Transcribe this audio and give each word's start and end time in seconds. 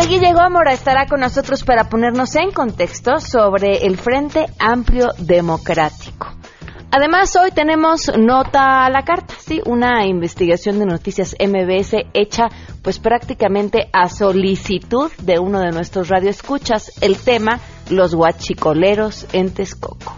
de 0.00 0.06
Guille 0.06 0.32
Gómora 0.32 0.72
estará 0.72 1.06
con 1.06 1.20
nosotros 1.20 1.62
para 1.62 1.88
ponernos 1.88 2.34
en 2.36 2.52
contexto 2.52 3.18
sobre 3.18 3.86
el 3.86 3.98
Frente 3.98 4.46
Amplio 4.58 5.08
Democrático. 5.18 6.28
Además, 6.90 7.36
hoy 7.36 7.50
tenemos 7.50 8.10
nota 8.16 8.86
a 8.86 8.90
la 8.90 9.02
carta, 9.02 9.34
sí, 9.38 9.60
una 9.66 10.06
investigación 10.06 10.78
de 10.78 10.86
noticias 10.86 11.34
MBS 11.38 11.96
hecha 12.14 12.48
pues 12.82 12.98
prácticamente 12.98 13.88
a 13.92 14.08
solicitud 14.08 15.10
de 15.22 15.38
uno 15.38 15.60
de 15.60 15.70
nuestros 15.70 16.08
radioescuchas, 16.08 16.92
el 17.00 17.16
tema 17.16 17.60
los 17.90 18.14
guachicoleros 18.14 19.26
en 19.32 19.52
Texcoco. 19.52 20.14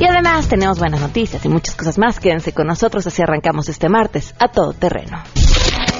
Y 0.00 0.04
además 0.04 0.48
tenemos 0.48 0.78
buenas 0.78 1.00
noticias 1.00 1.44
y 1.44 1.48
muchas 1.48 1.76
cosas 1.76 1.98
más. 1.98 2.18
Quédense 2.18 2.52
con 2.52 2.66
nosotros 2.66 3.06
así 3.06 3.22
arrancamos 3.22 3.68
este 3.68 3.88
martes 3.88 4.34
a 4.38 4.48
todo 4.48 4.72
terreno. 4.72 5.22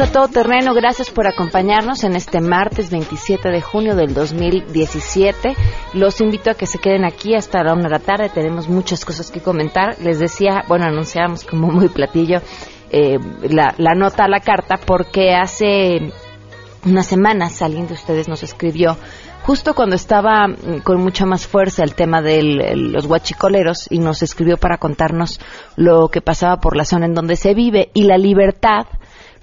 A 0.00 0.12
todo 0.12 0.28
terreno, 0.28 0.74
gracias 0.74 1.10
por 1.10 1.26
acompañarnos 1.26 2.04
en 2.04 2.16
este 2.16 2.42
martes 2.42 2.90
27 2.90 3.48
de 3.48 3.62
junio 3.62 3.96
del 3.96 4.12
2017. 4.12 5.54
Los 5.94 6.20
invito 6.20 6.50
a 6.50 6.54
que 6.54 6.66
se 6.66 6.78
queden 6.78 7.06
aquí 7.06 7.34
hasta 7.34 7.62
la 7.62 7.72
una 7.72 7.84
de 7.84 7.90
la 7.90 7.98
tarde, 7.98 8.28
tenemos 8.28 8.68
muchas 8.68 9.06
cosas 9.06 9.30
que 9.30 9.40
comentar. 9.40 9.96
Les 10.02 10.18
decía, 10.18 10.64
bueno, 10.68 10.84
anunciamos 10.84 11.44
como 11.44 11.68
muy 11.68 11.88
platillo 11.88 12.42
eh, 12.90 13.18
la, 13.48 13.74
la 13.78 13.94
nota 13.94 14.24
a 14.24 14.28
la 14.28 14.40
carta 14.40 14.76
porque 14.76 15.34
hace 15.34 16.12
unas 16.84 17.06
semanas 17.06 17.62
alguien 17.62 17.86
de 17.86 17.94
ustedes 17.94 18.28
nos 18.28 18.42
escribió 18.42 18.98
justo 19.44 19.74
cuando 19.74 19.96
estaba 19.96 20.46
mm, 20.46 20.80
con 20.82 21.00
mucha 21.00 21.24
más 21.24 21.46
fuerza 21.46 21.84
el 21.84 21.94
tema 21.94 22.20
de 22.20 22.42
los 22.76 23.06
guachicoleros 23.06 23.86
y 23.90 23.98
nos 23.98 24.22
escribió 24.22 24.58
para 24.58 24.76
contarnos 24.76 25.40
lo 25.76 26.08
que 26.08 26.20
pasaba 26.20 26.58
por 26.58 26.76
la 26.76 26.84
zona 26.84 27.06
en 27.06 27.14
donde 27.14 27.36
se 27.36 27.54
vive 27.54 27.90
y 27.94 28.02
la 28.02 28.18
libertad 28.18 28.86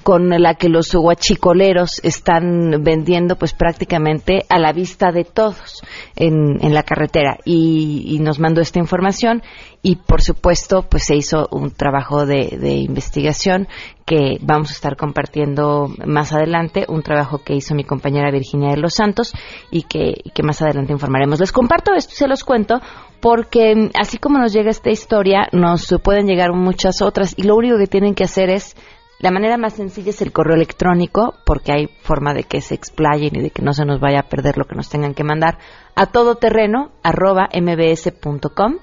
con 0.03 0.29
la 0.29 0.55
que 0.55 0.69
los 0.69 0.93
huachicoleros 0.93 1.99
están 2.03 2.83
vendiendo 2.83 3.37
pues 3.37 3.53
prácticamente 3.53 4.45
a 4.49 4.59
la 4.59 4.73
vista 4.73 5.11
de 5.11 5.23
todos 5.23 5.81
en, 6.15 6.63
en 6.63 6.73
la 6.73 6.83
carretera 6.83 7.37
y, 7.45 8.19
nos 8.23 8.39
mandó 8.39 8.61
esta 8.61 8.79
información 8.79 9.41
y 9.81 9.97
por 9.97 10.21
supuesto 10.21 10.83
pues 10.83 11.05
se 11.05 11.15
hizo 11.15 11.47
un 11.51 11.71
trabajo 11.71 12.25
de, 12.25 12.57
de, 12.57 12.75
investigación 12.75 13.67
que 14.05 14.37
vamos 14.41 14.69
a 14.69 14.73
estar 14.73 14.95
compartiendo 14.95 15.89
más 16.05 16.31
adelante, 16.31 16.85
un 16.87 17.01
trabajo 17.01 17.39
que 17.39 17.53
hizo 17.55 17.75
mi 17.75 17.83
compañera 17.83 18.31
Virginia 18.31 18.69
de 18.69 18.77
los 18.77 18.93
Santos 18.93 19.33
y 19.71 19.83
que, 19.83 20.13
y 20.23 20.29
que 20.29 20.43
más 20.43 20.61
adelante 20.61 20.93
informaremos. 20.93 21.39
Les 21.39 21.51
comparto 21.51 21.93
esto 21.93 22.13
y 22.13 22.17
se 22.17 22.27
los 22.27 22.43
cuento 22.43 22.81
porque 23.19 23.89
así 23.99 24.17
como 24.17 24.37
nos 24.37 24.53
llega 24.53 24.69
esta 24.69 24.89
historia, 24.89 25.47
nos 25.53 25.93
pueden 26.03 26.27
llegar 26.27 26.53
muchas 26.53 27.01
otras 27.01 27.33
y 27.37 27.43
lo 27.43 27.55
único 27.55 27.77
que 27.77 27.87
tienen 27.87 28.15
que 28.15 28.25
hacer 28.25 28.49
es 28.49 28.75
la 29.23 29.31
manera 29.31 29.55
más 29.55 29.75
sencilla 29.75 30.09
es 30.09 30.21
el 30.21 30.33
correo 30.33 30.57
electrónico, 30.57 31.35
porque 31.45 31.71
hay 31.71 31.87
forma 32.01 32.33
de 32.33 32.43
que 32.43 32.59
se 32.59 32.75
explayen 32.75 33.33
y 33.33 33.41
de 33.41 33.51
que 33.51 33.61
no 33.61 33.71
se 33.71 33.85
nos 33.85 34.01
vaya 34.01 34.19
a 34.19 34.27
perder 34.27 34.57
lo 34.57 34.65
que 34.65 34.75
nos 34.75 34.89
tengan 34.89 35.13
que 35.13 35.23
mandar 35.23 35.59
a 35.95 36.07
todoterreno 36.07 36.91
arroba 37.03 37.47
mbs.com 37.53 38.79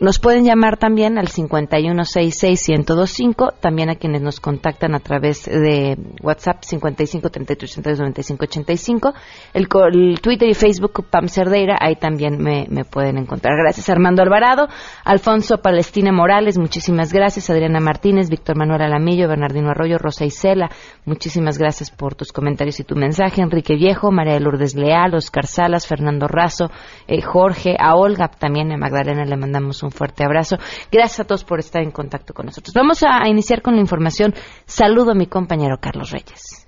nos 0.00 0.18
pueden 0.18 0.44
llamar 0.44 0.76
también 0.78 1.18
al 1.18 1.28
5166125, 1.28 3.52
también 3.60 3.90
a 3.90 3.96
quienes 3.96 4.22
nos 4.22 4.40
contactan 4.40 4.94
a 4.94 5.00
través 5.00 5.44
de 5.44 5.98
WhatsApp 6.22 6.62
5533329585, 6.62 9.12
el, 9.52 9.68
el 9.92 10.22
Twitter 10.22 10.48
y 10.48 10.54
Facebook 10.54 11.04
Pam 11.10 11.28
Cerdeira, 11.28 11.76
ahí 11.78 11.96
también 11.96 12.38
me, 12.38 12.66
pueden 12.90 13.18
encontrar. 13.18 13.58
Gracias 13.58 13.90
Armando 13.90 14.22
Alvarado, 14.22 14.68
Alfonso 15.04 15.58
Palestina 15.58 16.12
Morales, 16.12 16.56
muchísimas 16.56 17.12
gracias, 17.12 17.50
Adriana 17.50 17.80
Martínez, 17.80 18.30
Víctor 18.30 18.56
Manuel 18.56 18.80
Alamillo, 18.80 19.28
Bernardino 19.28 19.68
Arroyo, 19.68 19.98
Rosa 19.98 20.24
Isela, 20.24 20.70
muchísimas 21.04 21.58
gracias 21.58 21.90
por 21.90 22.14
tus 22.14 22.32
comentarios 22.32 22.80
y 22.80 22.84
tu 22.84 22.96
mensaje, 22.96 23.42
Enrique 23.42 23.74
Viejo, 23.74 24.10
María 24.10 24.40
Lourdes 24.40 24.74
Leal, 24.74 25.14
Oscar 25.14 25.46
Salas, 25.46 25.86
Fernando 25.86 26.26
Razo, 26.26 26.70
eh, 27.06 27.20
Jorge, 27.20 27.76
a 27.78 27.96
Olga 27.96 28.28
también, 28.28 28.72
a 28.72 28.78
Magdalena 28.78 29.26
le 29.26 29.36
mandamos 29.36 29.82
un 29.82 29.89
fuerte 29.92 30.24
abrazo. 30.24 30.56
Gracias 30.90 31.20
a 31.20 31.24
todos 31.24 31.44
por 31.44 31.60
estar 31.60 31.82
en 31.82 31.90
contacto 31.90 32.34
con 32.34 32.46
nosotros. 32.46 32.72
Vamos 32.74 33.02
a 33.02 33.28
iniciar 33.28 33.62
con 33.62 33.74
la 33.74 33.80
información. 33.80 34.34
Saludo 34.66 35.12
a 35.12 35.14
mi 35.14 35.26
compañero 35.26 35.78
Carlos 35.80 36.10
Reyes. 36.10 36.66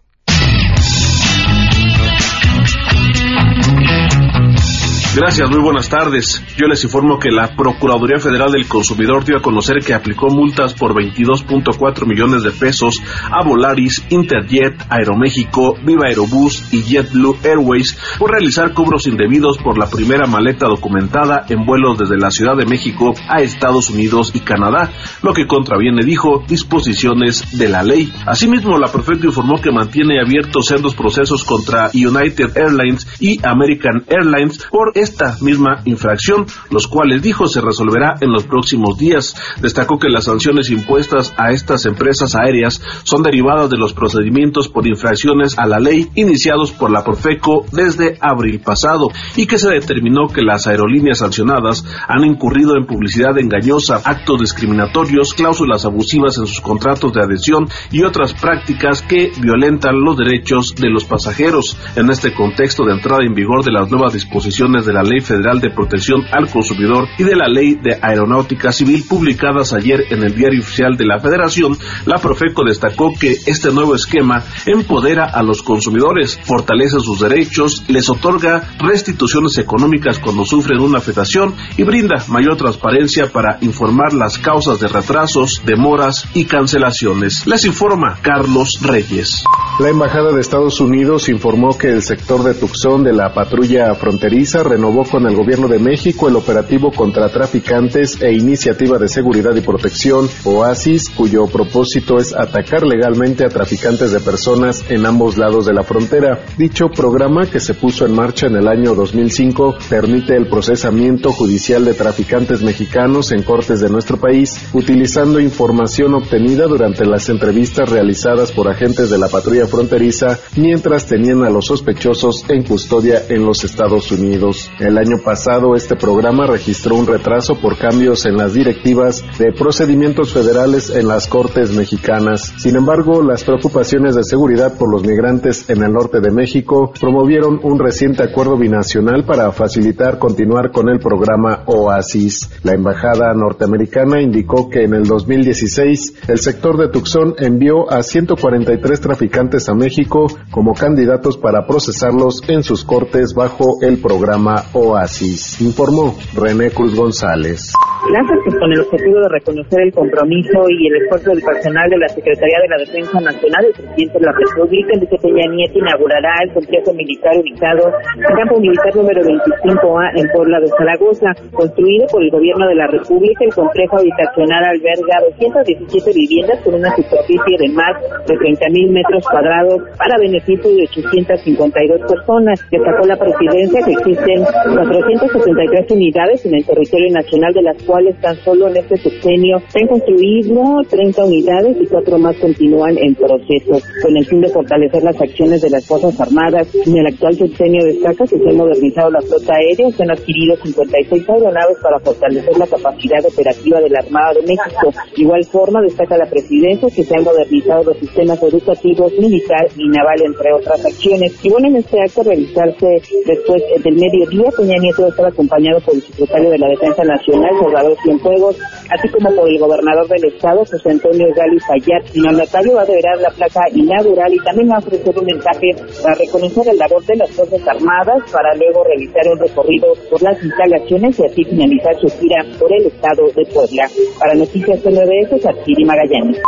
Gracias, 5.15 5.51
muy 5.51 5.61
buenas 5.61 5.91
tardes. 5.91 6.43
Yo 6.57 6.67
les 6.67 6.83
informo 6.85 7.19
que 7.19 7.31
la 7.31 7.55
Procuraduría 7.55 8.19
Federal 8.19 8.51
del 8.51 8.67
Consumidor 8.67 9.27
dio 9.27 9.37
a 9.37 9.43
conocer 9.43 9.81
que 9.85 9.93
aplicó 9.93 10.29
multas 10.31 10.73
por 10.73 10.95
22.4 10.95 12.07
millones 12.07 12.43
de 12.43 12.51
pesos 12.51 12.99
a 13.31 13.45
Volaris, 13.45 14.03
Interjet, 14.09 14.75
Aeroméxico, 14.89 15.75
Viva 15.85 16.07
Aerobús 16.07 16.73
y 16.73 16.83
JetBlue 16.83 17.37
Airways 17.45 17.99
por 18.19 18.31
realizar 18.31 18.73
cobros 18.73 19.07
indebidos 19.07 19.59
por 19.59 19.77
la 19.77 19.87
primera 19.87 20.27
maleta 20.27 20.67
documentada 20.67 21.45
en 21.51 21.67
vuelos 21.67 21.99
desde 21.99 22.17
la 22.17 22.31
Ciudad 22.31 22.57
de 22.57 22.65
México 22.65 23.13
a 23.29 23.43
Estados 23.43 23.91
Unidos 23.91 24.31
y 24.33 24.41
Canadá, 24.41 24.93
lo 25.23 25.35
que 25.35 25.47
contraviene, 25.47 26.07
dijo, 26.07 26.43
disposiciones 26.49 27.59
de 27.59 27.69
la 27.69 27.83
ley. 27.83 28.11
Asimismo, 28.27 28.79
la 28.79 28.91
prefecta 28.91 29.27
informó 29.27 29.61
que 29.61 29.73
mantiene 29.73 30.23
abiertos 30.23 30.69
sendos 30.69 30.95
procesos 30.95 31.45
contra 31.45 31.91
United 31.93 32.57
Airlines 32.57 33.07
y 33.21 33.45
American 33.45 34.05
Airlines 34.09 34.65
por 34.71 35.02
esta 35.03 35.37
misma 35.41 35.83
infracción, 35.85 36.47
los 36.71 36.87
cuales 36.87 37.23
dijo 37.23 37.47
se 37.47 37.61
resolverá 37.61 38.15
en 38.21 38.33
los 38.33 38.45
próximos 38.45 38.99
días. 38.99 39.35
Destacó 39.61 39.99
que 39.99 40.09
las 40.09 40.25
sanciones 40.25 40.71
impuestas 40.71 41.35
a 41.37 41.53
estas 41.53 41.87
empresas 41.87 42.35
aéreas 42.35 42.81
son 43.05 43.23
derivadas 43.23 43.71
de 43.71 43.79
los 43.79 43.93
procedimientos 43.93 44.69
por 44.69 44.87
infracciones 44.87 45.59
a 45.59 45.67
la 45.67 45.79
ley 45.79 46.11
iniciados 46.15 46.73
por 46.73 46.91
la 46.91 47.05
Profeco 47.05 47.65
desde 47.73 48.17
abril 48.21 48.61
pasado 48.61 49.09
y 49.37 49.47
que 49.47 49.59
se 49.59 49.71
determinó 49.71 50.29
que 50.29 50.43
las 50.43 50.67
aerolíneas 50.67 51.19
sancionadas 51.19 51.85
han 52.09 52.25
incurrido 52.25 52.77
en 52.77 52.87
publicidad 52.87 53.39
engañosa, 53.39 54.01
actos 54.05 54.41
discriminatorios, 54.41 55.35
cláusulas 55.35 55.85
abusivas 55.85 56.39
en 56.39 56.47
sus 56.47 56.61
contratos 56.61 57.13
de 57.13 57.23
adhesión 57.23 57.69
y 57.91 58.03
otras 58.03 58.35
prácticas 58.35 59.03
que 59.03 59.33
violentan 59.41 60.01
los 60.01 60.17
derechos 60.17 60.75
de 60.75 60.91
los 60.91 61.05
pasajeros. 61.05 61.77
En 61.97 62.11
este 62.11 62.33
contexto 62.33 62.85
de 62.85 62.93
entrada 62.93 63.25
en 63.25 63.35
vigor 63.35 63.65
de 63.65 63.73
las 63.73 63.91
nuevas 63.91 64.13
disposiciones 64.13 64.87
de 64.87 64.92
la 64.93 65.03
Ley 65.03 65.21
Federal 65.21 65.61
de 65.61 65.71
Protección 65.71 66.23
al 66.31 66.49
Consumidor 66.49 67.07
y 67.19 67.25
de 67.25 67.37
la 67.37 67.49
Ley 67.49 67.75
de 67.75 67.99
Aeronáutica 68.01 68.73
Civil 68.73 69.05
publicadas 69.09 69.73
ayer 69.73 70.05
en 70.11 70.23
el 70.23 70.35
Diario 70.35 70.61
Oficial 70.61 70.97
de 70.97 71.07
la 71.07 71.21
Federación, 71.21 71.77
la 72.07 72.19
Profeco 72.19 72.65
destacó 72.65 73.13
que 73.19 73.37
este 73.47 73.73
nuevo 73.73 73.95
esquema 73.95 74.45
empodera 74.67 75.25
a 75.25 75.43
los 75.43 75.63
consumidores, 75.63 76.39
fortalece 76.43 77.01
sus 77.01 77.21
derechos, 77.21 77.85
les 77.89 78.09
otorga 78.09 78.75
restituciones 78.79 79.59
económicas 79.59 80.19
cuando 80.19 80.45
sufren 80.45 80.81
una 80.81 80.99
afectación 80.99 81.55
y 81.77 81.83
brinda 81.83 82.25
mayor 82.29 82.57
transparencia 82.57 83.31
para 83.33 83.59
informar 83.61 84.13
las 84.13 84.39
causas 84.39 84.81
de 84.81 84.89
retrasos, 84.89 85.63
demoras 85.65 86.27
y 86.35 86.45
cancelaciones. 86.45 87.47
Les 87.47 87.65
informa 87.65 88.19
Carlos 88.23 88.79
Reyes. 88.83 89.45
La 89.79 89.89
Embajada 89.89 90.33
de 90.33 90.41
Estados 90.41 90.81
Unidos 90.81 91.29
informó 91.29 91.77
que 91.79 91.89
el 91.89 92.03
sector 92.03 92.43
de 92.43 92.55
Tucson 92.55 93.03
de 93.03 93.13
la 93.13 93.33
patrulla 93.33 93.95
fronteriza 93.95 94.63
renovó 94.83 95.05
con 95.05 95.25
el 95.29 95.37
Gobierno 95.37 95.69
de 95.69 95.79
México 95.79 96.27
el 96.29 96.35
operativo 96.35 96.91
contra 96.91 97.29
traficantes 97.29 98.21
e 98.21 98.33
iniciativa 98.33 98.99
de 98.99 99.07
seguridad 99.07 99.55
y 99.55 99.61
protección 99.61 100.29
OASIS, 100.43 101.09
cuyo 101.11 101.47
propósito 101.47 102.17
es 102.17 102.35
atacar 102.35 102.83
legalmente 102.83 103.45
a 103.45 103.49
traficantes 103.49 104.11
de 104.11 104.19
personas 104.19 104.85
en 104.89 105.07
ambos 105.07 105.39
lados 105.39 105.67
de 105.67 105.73
la 105.73 105.85
frontera. 105.85 106.45
Dicho 106.59 106.89
programa, 106.89 107.47
que 107.47 107.61
se 107.61 107.75
puso 107.75 108.07
en 108.07 108.13
marcha 108.13 108.49
en 108.49 108.57
el 108.57 108.67
año 108.67 108.97
2005, 108.97 109.77
permite 109.89 110.35
el 110.35 110.49
procesamiento 110.49 111.31
judicial 111.31 111.85
de 111.85 111.95
traficantes 111.95 112.61
mexicanos 112.63 113.31
en 113.31 113.45
cortes 113.45 113.79
de 113.79 113.89
nuestro 113.89 114.17
país, 114.17 114.69
utilizando 114.73 115.39
información 115.39 116.15
obtenida 116.15 116.67
durante 116.67 117.07
las 117.07 117.29
entrevistas 117.29 117.89
realizadas 117.89 118.51
por 118.51 118.69
agentes 118.69 119.11
de 119.11 119.19
la 119.19 119.29
patrulla 119.29 119.69
fronteriza 119.69 120.41
mientras 120.57 121.07
tenían 121.07 121.45
a 121.45 121.51
los 121.51 121.67
sospechosos 121.67 122.45
en 122.49 122.65
custodia 122.65 123.23
en 123.29 123.47
los 123.47 123.63
Estados 123.63 124.11
Unidos. 124.11 124.72
El 124.79 124.97
año 124.97 125.19
pasado 125.23 125.75
este 125.77 125.97
programa 125.97 126.47
registró 126.47 126.97
un 126.97 127.07
retraso 127.07 127.55
por 127.57 127.77
cambios 127.77 128.25
en 128.25 128.37
las 128.37 128.55
directivas 128.55 129.23
de 129.39 129.53
procedimientos 129.53 130.33
federales 130.33 130.91
en 130.91 131.07
las 131.07 131.29
Cortes 131.29 131.73
mexicanas. 131.73 132.55
Sin 132.59 132.77
embargo, 132.77 133.23
las 133.23 133.45
preocupaciones 133.45 134.15
de 134.15 134.25
seguridad 134.25 134.77
por 134.79 134.91
los 134.91 135.03
migrantes 135.03 135.69
en 135.69 135.83
el 135.83 135.93
norte 135.93 136.21
de 136.21 136.31
México 136.31 136.93
promovieron 136.99 137.61
un 137.63 137.79
reciente 137.79 138.23
acuerdo 138.23 138.57
binacional 138.57 139.25
para 139.25 139.53
facilitar 139.53 140.19
continuar 140.19 140.73
con 140.73 140.89
el 140.89 140.99
programa 140.99 141.65
OASIS. 141.67 142.51
La 142.63 142.73
embajada 142.73 143.35
norteamericana 143.35 144.23
indicó 144.23 144.71
que 144.71 144.85
en 144.85 144.95
el 144.95 145.05
2016 145.05 146.29
el 146.29 146.39
sector 146.39 146.79
de 146.79 146.89
Tucson 146.89 147.35
envió 147.39 147.91
a 147.93 148.03
143 148.03 149.01
traficantes 149.01 149.69
a 149.69 149.75
México 149.75 150.27
como 150.51 150.75
candidatos 150.75 151.37
para 151.37 151.67
procesarlos 151.67 152.43
en 152.49 152.63
sus 152.63 152.85
cortes 152.85 153.35
bajo 153.35 153.79
el 153.83 153.99
programa 153.99 154.62
OASIS, 154.73 155.61
informó 155.61 156.15
René 156.35 156.71
Cruz 156.71 156.95
González. 156.95 157.73
Pues 158.03 158.57
con 158.59 158.73
el 158.73 158.81
objetivo 158.81 159.21
de 159.21 159.29
reconocer 159.29 159.81
el 159.81 159.93
compromiso 159.93 160.67
y 160.69 160.89
el 160.89 161.03
esfuerzo 161.03 161.31
del 161.31 161.43
personal 161.43 161.89
de 161.89 161.99
la 161.99 162.09
Secretaría 162.09 162.59
de 162.59 162.69
la 162.69 162.79
Defensa 162.83 163.21
Nacional, 163.21 163.65
el 163.65 163.73
presidente 163.73 164.19
de 164.19 164.27
la 164.27 164.33
República, 164.33 164.91
Enrique 164.93 165.19
Peña 165.23 165.47
Nieto, 165.47 165.79
inaugurará 165.79 166.35
el 166.43 166.53
complejo 166.53 166.93
militar 166.95 167.39
ubicado 167.39 167.95
en 168.19 168.35
campo 168.35 168.59
militar 168.59 168.97
número 168.97 169.23
25A 169.23 170.19
en 170.19 170.27
Puebla 170.35 170.59
de 170.59 170.69
Zaragoza. 170.77 171.31
Construido 171.53 172.07
por 172.11 172.23
el 172.23 172.31
gobierno 172.31 172.67
de 172.67 172.75
la 172.75 172.87
República, 172.89 173.45
el 173.45 173.55
complejo 173.55 173.97
habitacional 173.97 174.65
alberga 174.65 175.23
217 175.39 176.11
viviendas 176.13 176.59
con 176.65 176.75
una 176.75 176.91
superficie 176.97 177.55
de 177.55 177.69
más 177.71 177.95
de 178.27 178.35
30.000 178.35 178.91
metros 178.91 179.23
cuadrados 179.31 179.79
para 179.97 180.19
beneficio 180.19 180.75
de 180.75 180.91
852 180.91 182.03
personas. 182.03 182.59
Destacó 182.69 183.07
la 183.07 183.17
presidencia 183.17 183.81
que 183.87 183.93
existen 183.93 184.42
473 184.45 185.91
unidades 185.91 186.45
en 186.47 186.55
el 186.55 186.65
territorio 186.65 187.13
nacional 187.13 187.53
de 187.55 187.63
las 187.63 187.83
cuales 187.83 188.21
tan 188.21 188.37
solo 188.37 188.69
en 188.69 188.77
este 188.77 188.97
sexenio 188.97 189.59
se 189.69 189.81
han 189.81 189.89
construido 189.89 190.63
30 190.89 191.25
unidades 191.25 191.77
y 191.81 191.87
cuatro 191.87 192.19
más 192.19 192.37
continúan 192.37 192.99
en 192.99 193.15
proceso. 193.15 193.79
Con 194.03 194.17
el 194.17 194.25
fin 194.27 194.41
de 194.41 194.49
fortalecer 194.49 195.03
las 195.03 195.21
acciones 195.21 195.63
de 195.63 195.71
las 195.71 195.87
Fuerzas 195.87 196.21
Armadas, 196.21 196.69
en 196.75 196.97
el 196.97 197.07
actual 197.07 197.35
sexenio 197.35 197.85
destaca 197.85 198.25
que 198.27 198.39
se 198.39 198.49
ha 198.49 198.53
modernizado 198.53 199.11
la 199.11 199.21
flota 199.21 199.55
aérea, 199.55 199.91
se 199.91 200.03
han 200.03 200.11
adquirido 200.11 200.57
56 200.57 201.29
aeronaves 201.29 201.77
para 201.83 201.99
fortalecer 202.01 202.57
la 202.59 202.67
capacidad 202.67 203.25
operativa 203.25 203.81
de 203.81 203.91
la 203.91 204.01
Armada 204.01 204.35
de 204.35 204.43
México. 204.43 204.93
Igual 205.17 205.45
forma, 205.45 205.83
destaca 205.83 206.17
la 206.17 206.27
presidencia 206.27 206.89
que 206.95 207.03
se 207.03 207.15
han 207.17 207.25
modernizado 207.25 207.85
los 207.85 207.99
sistemas 207.99 208.43
educativos, 208.43 209.13
militar 209.19 209.67
y 209.77 209.89
naval, 209.89 210.21
entre 210.25 210.53
otras 210.53 210.85
acciones. 210.85 211.33
Y 211.45 211.49
bueno, 211.49 211.69
en 211.69 211.77
este 211.77 212.01
acto 212.01 212.23
realizarse 212.23 212.87
después 213.27 213.63
del 213.83 213.97
mediodía, 214.33 214.51
Peña 214.57 214.77
Nieto 214.81 215.07
estaba 215.07 215.29
acompañado 215.29 215.81
por 215.81 215.95
el 215.95 216.03
secretario 216.03 216.51
de 216.51 216.59
la 216.59 216.69
Defensa 216.69 217.03
Nacional, 217.05 217.51
Salvador 217.61 217.97
Cienfuegos, 218.03 218.57
así 218.91 219.09
como 219.09 219.35
por 219.35 219.49
el 219.49 219.59
gobernador 219.59 220.09
del 220.09 220.25
estado, 220.25 220.59
José 220.65 220.91
Antonio 220.91 221.27
Gali 221.35 221.59
Fayad. 221.61 222.03
El 222.15 222.23
mandatario 222.23 222.75
va 222.75 222.83
a 222.83 222.87
deverar 222.87 223.21
la 223.21 223.31
placa 223.31 223.61
inaugural 223.75 224.33
y 224.33 224.39
también 224.39 224.71
va 224.71 224.77
a 224.77 224.79
ofrecer 224.79 225.19
un 225.19 225.25
mensaje 225.25 225.69
para 226.03 226.15
reconocer 226.15 226.69
el 226.69 226.79
labor 226.79 227.05
de 227.05 227.17
las 227.17 227.31
Fuerzas 227.31 227.69
Armadas, 227.69 228.23
para 228.33 228.55
luego 228.55 228.85
realizar 228.85 229.23
un 229.31 229.39
recorrido 229.39 229.89
por 230.11 230.23
las 230.23 230.43
instalaciones 230.43 231.19
y 231.19 231.25
así 231.25 231.45
finalizar 231.45 231.95
su 232.01 232.09
gira 232.19 232.45
por 232.59 232.73
el 232.73 232.87
estado 232.87 233.27
de 233.37 233.45
Puebla. 233.47 233.89
Para 234.19 234.35
Noticias 234.35 234.81
PNBS, 234.81 235.47
Artiri 235.47 235.85
Magallanes. 235.85 236.39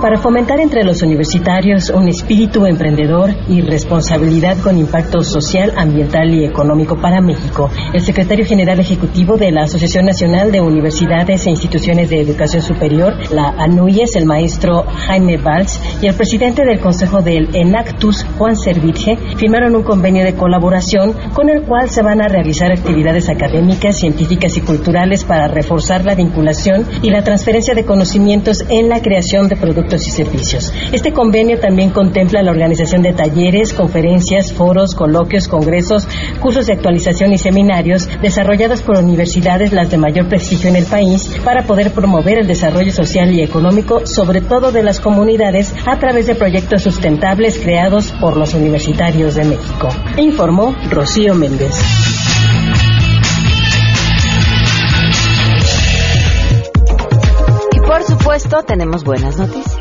Para 0.00 0.16
fomentar 0.16 0.60
entre 0.60 0.84
los 0.84 1.02
universitarios 1.02 1.90
un 1.90 2.08
espíritu 2.08 2.66
emprendedor 2.66 3.30
y 3.48 3.62
responsabilidad 3.62 4.56
con 4.58 4.78
impacto 4.78 5.24
social, 5.24 5.72
ambiental 5.76 6.32
y 6.32 6.44
económico 6.44 7.00
para 7.00 7.20
México, 7.20 7.68
el 7.92 8.00
secretario 8.00 8.46
general 8.46 8.78
ejecutivo 8.78 9.36
de 9.36 9.50
la 9.50 9.64
Asociación 9.64 10.06
Nacional 10.06 10.52
de 10.52 10.60
Universidades 10.60 11.44
e 11.46 11.50
Instituciones 11.50 12.10
de 12.10 12.20
Educación 12.20 12.62
Superior, 12.62 13.14
la 13.32 13.48
ANUYES, 13.58 14.14
el 14.14 14.24
maestro 14.24 14.84
Jaime 14.84 15.36
Valls, 15.36 15.80
y 16.00 16.06
el 16.06 16.14
presidente 16.14 16.64
del 16.64 16.78
Consejo 16.78 17.20
del 17.20 17.48
ENACTUS, 17.52 18.24
Juan 18.38 18.54
Servirge, 18.54 19.18
firmaron 19.36 19.74
un 19.74 19.82
convenio 19.82 20.22
de 20.22 20.34
colaboración 20.34 21.12
con 21.34 21.48
el 21.48 21.62
cual 21.62 21.90
se 21.90 22.02
van 22.02 22.22
a 22.22 22.28
realizar 22.28 22.70
actividades 22.70 23.28
académicas, 23.28 23.98
científicas 23.98 24.56
y 24.56 24.60
culturales 24.60 25.24
para 25.24 25.48
reforzar 25.48 26.04
la 26.04 26.14
vinculación 26.14 26.86
y 27.02 27.10
la 27.10 27.24
transferencia 27.24 27.74
de 27.74 27.84
conocimientos 27.84 28.64
en 28.68 28.88
la 28.88 29.02
creación 29.02 29.48
de 29.48 29.56
productos 29.56 29.87
y 29.96 30.10
servicios. 30.10 30.72
Este 30.92 31.12
convenio 31.12 31.58
también 31.58 31.90
contempla 31.90 32.42
la 32.42 32.50
organización 32.50 33.02
de 33.02 33.12
talleres, 33.12 33.72
conferencias, 33.72 34.52
foros, 34.52 34.94
coloquios, 34.94 35.48
congresos, 35.48 36.06
cursos 36.40 36.66
de 36.66 36.74
actualización 36.74 37.32
y 37.32 37.38
seminarios 37.38 38.08
desarrollados 38.20 38.82
por 38.82 38.98
universidades 38.98 39.72
las 39.72 39.90
de 39.90 39.96
mayor 39.96 40.28
prestigio 40.28 40.68
en 40.68 40.76
el 40.76 40.84
país 40.84 41.30
para 41.44 41.64
poder 41.64 41.92
promover 41.92 42.38
el 42.38 42.46
desarrollo 42.46 42.92
social 42.92 43.32
y 43.32 43.42
económico, 43.42 44.06
sobre 44.06 44.40
todo 44.40 44.72
de 44.72 44.82
las 44.82 45.00
comunidades, 45.00 45.74
a 45.86 45.98
través 45.98 46.26
de 46.26 46.34
proyectos 46.34 46.82
sustentables 46.82 47.58
creados 47.58 48.12
por 48.20 48.36
los 48.36 48.54
universitarios 48.54 49.34
de 49.34 49.44
México. 49.44 49.88
Informó 50.16 50.76
Rocío 50.90 51.34
Méndez. 51.34 51.74
Y 57.72 57.80
por 57.80 58.02
supuesto, 58.02 58.62
tenemos 58.64 59.04
buenas 59.04 59.38
noticias. 59.38 59.77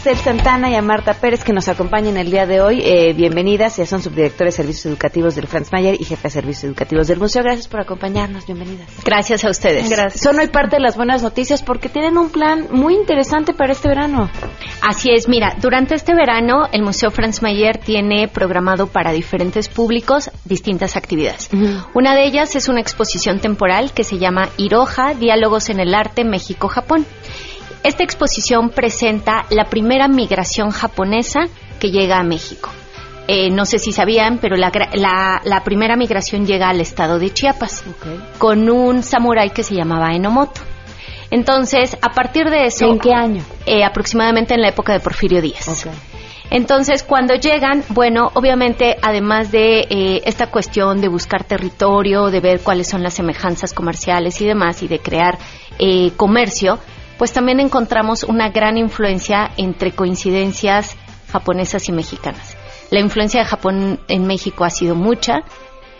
Itzel 0.00 0.16
Santana 0.16 0.70
y 0.70 0.74
a 0.76 0.80
Marta 0.80 1.12
Pérez 1.12 1.44
que 1.44 1.52
nos 1.52 1.68
acompañan 1.68 2.16
el 2.16 2.30
día 2.30 2.46
de 2.46 2.62
hoy. 2.62 2.80
Eh, 2.82 3.12
bienvenidas, 3.12 3.76
ya 3.76 3.84
son 3.84 4.00
subdirectores 4.00 4.54
de 4.54 4.56
Servicios 4.56 4.86
Educativos 4.86 5.34
del 5.34 5.46
Franz 5.46 5.70
Mayer 5.72 6.00
y 6.00 6.04
jefe 6.04 6.22
de 6.22 6.30
Servicios 6.30 6.64
Educativos 6.64 7.06
del 7.06 7.18
Museo. 7.18 7.42
Gracias 7.42 7.68
por 7.68 7.80
acompañarnos, 7.80 8.46
bienvenidas. 8.46 8.88
Gracias 9.04 9.44
a 9.44 9.50
ustedes. 9.50 9.90
Gracias. 9.90 10.22
Son 10.22 10.38
hoy 10.38 10.48
parte 10.48 10.76
de 10.76 10.82
las 10.82 10.96
buenas 10.96 11.22
noticias 11.22 11.62
porque 11.62 11.90
tienen 11.90 12.16
un 12.16 12.30
plan 12.30 12.68
muy 12.70 12.94
interesante 12.94 13.52
para 13.52 13.72
este 13.72 13.88
verano. 13.88 14.30
Así 14.80 15.10
es, 15.10 15.28
mira, 15.28 15.54
durante 15.60 15.96
este 15.96 16.14
verano 16.14 16.62
el 16.72 16.82
Museo 16.82 17.10
Franz 17.10 17.42
Mayer 17.42 17.76
tiene 17.76 18.26
programado 18.26 18.86
para 18.86 19.12
diferentes 19.12 19.68
públicos 19.68 20.30
distintas 20.46 20.96
actividades. 20.96 21.50
Una 21.92 22.14
de 22.14 22.24
ellas 22.24 22.56
es 22.56 22.70
una 22.70 22.80
exposición 22.80 23.38
temporal 23.40 23.92
que 23.92 24.04
se 24.04 24.16
llama 24.16 24.48
Iroha, 24.56 25.12
Diálogos 25.12 25.68
en 25.68 25.78
el 25.78 25.94
Arte 25.94 26.24
México-Japón. 26.24 27.04
Esta 27.82 28.04
exposición 28.04 28.70
presenta 28.70 29.46
la 29.50 29.64
primera 29.64 30.06
migración 30.06 30.70
japonesa 30.70 31.40
que 31.78 31.90
llega 31.90 32.18
a 32.18 32.22
México. 32.22 32.68
Eh, 33.26 33.48
no 33.48 33.64
sé 33.64 33.78
si 33.78 33.92
sabían, 33.92 34.38
pero 34.38 34.56
la, 34.56 35.62
primera 35.64 35.96
migración 35.96 36.46
llega 36.46 36.68
al 36.68 36.80
estado 36.80 37.18
de 37.18 37.32
Chiapas 37.32 37.84
con 38.38 38.68
un 38.68 39.02
samurái 39.02 39.50
que 39.50 39.62
se 39.62 39.74
llamaba 39.74 40.12
Enomoto. 40.14 40.60
Entonces, 41.30 41.96
a 42.02 42.10
partir 42.10 42.50
de 42.50 42.66
eso... 42.66 42.86
¿En 42.86 42.98
qué 42.98 43.14
año? 43.14 43.44
Eh, 43.64 43.84
aproximadamente 43.84 44.54
en 44.54 44.60
la 44.60 44.68
época 44.68 44.92
de 44.92 45.00
Porfirio 45.00 45.40
Díaz. 45.40 45.86
Entonces, 46.50 47.04
cuando 47.04 47.34
llegan, 47.34 47.84
bueno, 47.90 48.32
obviamente, 48.34 48.96
además 49.00 49.52
de 49.52 49.86
eh, 49.88 50.22
esta 50.26 50.48
cuestión 50.48 51.00
de 51.00 51.06
buscar 51.06 51.44
territorio, 51.44 52.30
de 52.30 52.40
ver 52.40 52.60
cuáles 52.60 52.88
son 52.88 53.04
las 53.04 53.14
semejanzas 53.14 53.72
comerciales 53.72 54.40
y 54.40 54.46
demás, 54.46 54.82
y 54.82 54.88
de 54.88 54.98
crear 54.98 55.38
comercio, 56.16 56.78
pues 57.20 57.34
también 57.34 57.60
encontramos 57.60 58.24
una 58.24 58.48
gran 58.48 58.78
influencia 58.78 59.50
entre 59.58 59.92
coincidencias 59.92 60.96
japonesas 61.30 61.86
y 61.90 61.92
mexicanas. 61.92 62.56
La 62.90 63.00
influencia 63.00 63.40
de 63.40 63.46
Japón 63.46 64.00
en 64.08 64.26
México 64.26 64.64
ha 64.64 64.70
sido 64.70 64.94
mucha 64.94 65.40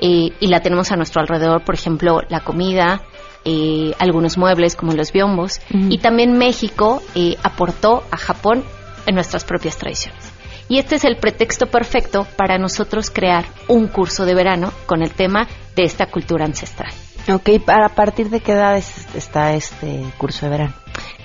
eh, 0.01 0.31
y 0.41 0.47
la 0.47 0.61
tenemos 0.61 0.93
a 0.93 0.97
nuestro 0.97 1.21
alrededor, 1.21 1.63
por 1.63 1.75
ejemplo, 1.75 2.23
la 2.31 2.41
comida, 2.41 3.03
eh, 3.45 3.93
algunos 3.99 4.39
muebles 4.39 4.77
como 4.77 4.95
los 4.95 5.13
biombos, 5.13 5.61
y 5.69 5.99
también 5.99 6.39
México 6.39 7.03
eh, 7.15 7.37
aportó 7.43 8.03
a 8.11 8.17
Japón 8.17 8.65
en 9.05 9.15
nuestras 9.15 9.45
propias 9.45 9.77
tradiciones. 9.77 10.33
Y 10.71 10.79
este 10.79 10.95
es 10.95 11.05
el 11.05 11.19
pretexto 11.19 11.67
perfecto 11.67 12.27
para 12.39 12.57
nosotros 12.57 13.11
crear 13.11 13.45
un 13.69 13.89
curso 13.89 14.25
de 14.25 14.35
verano 14.35 14.73
con 14.87 15.03
el 15.03 15.11
tema 15.11 15.47
de 15.77 15.83
esta 15.83 16.07
cultura 16.07 16.47
ancestral. 16.47 16.95
Ok, 17.33 17.49
¿a 17.69 17.89
partir 17.91 18.29
de 18.31 18.41
qué 18.41 18.53
edad 18.53 18.77
está 18.77 19.55
este 19.55 20.03
curso 20.19 20.47
de 20.47 20.51
verano? 20.51 20.75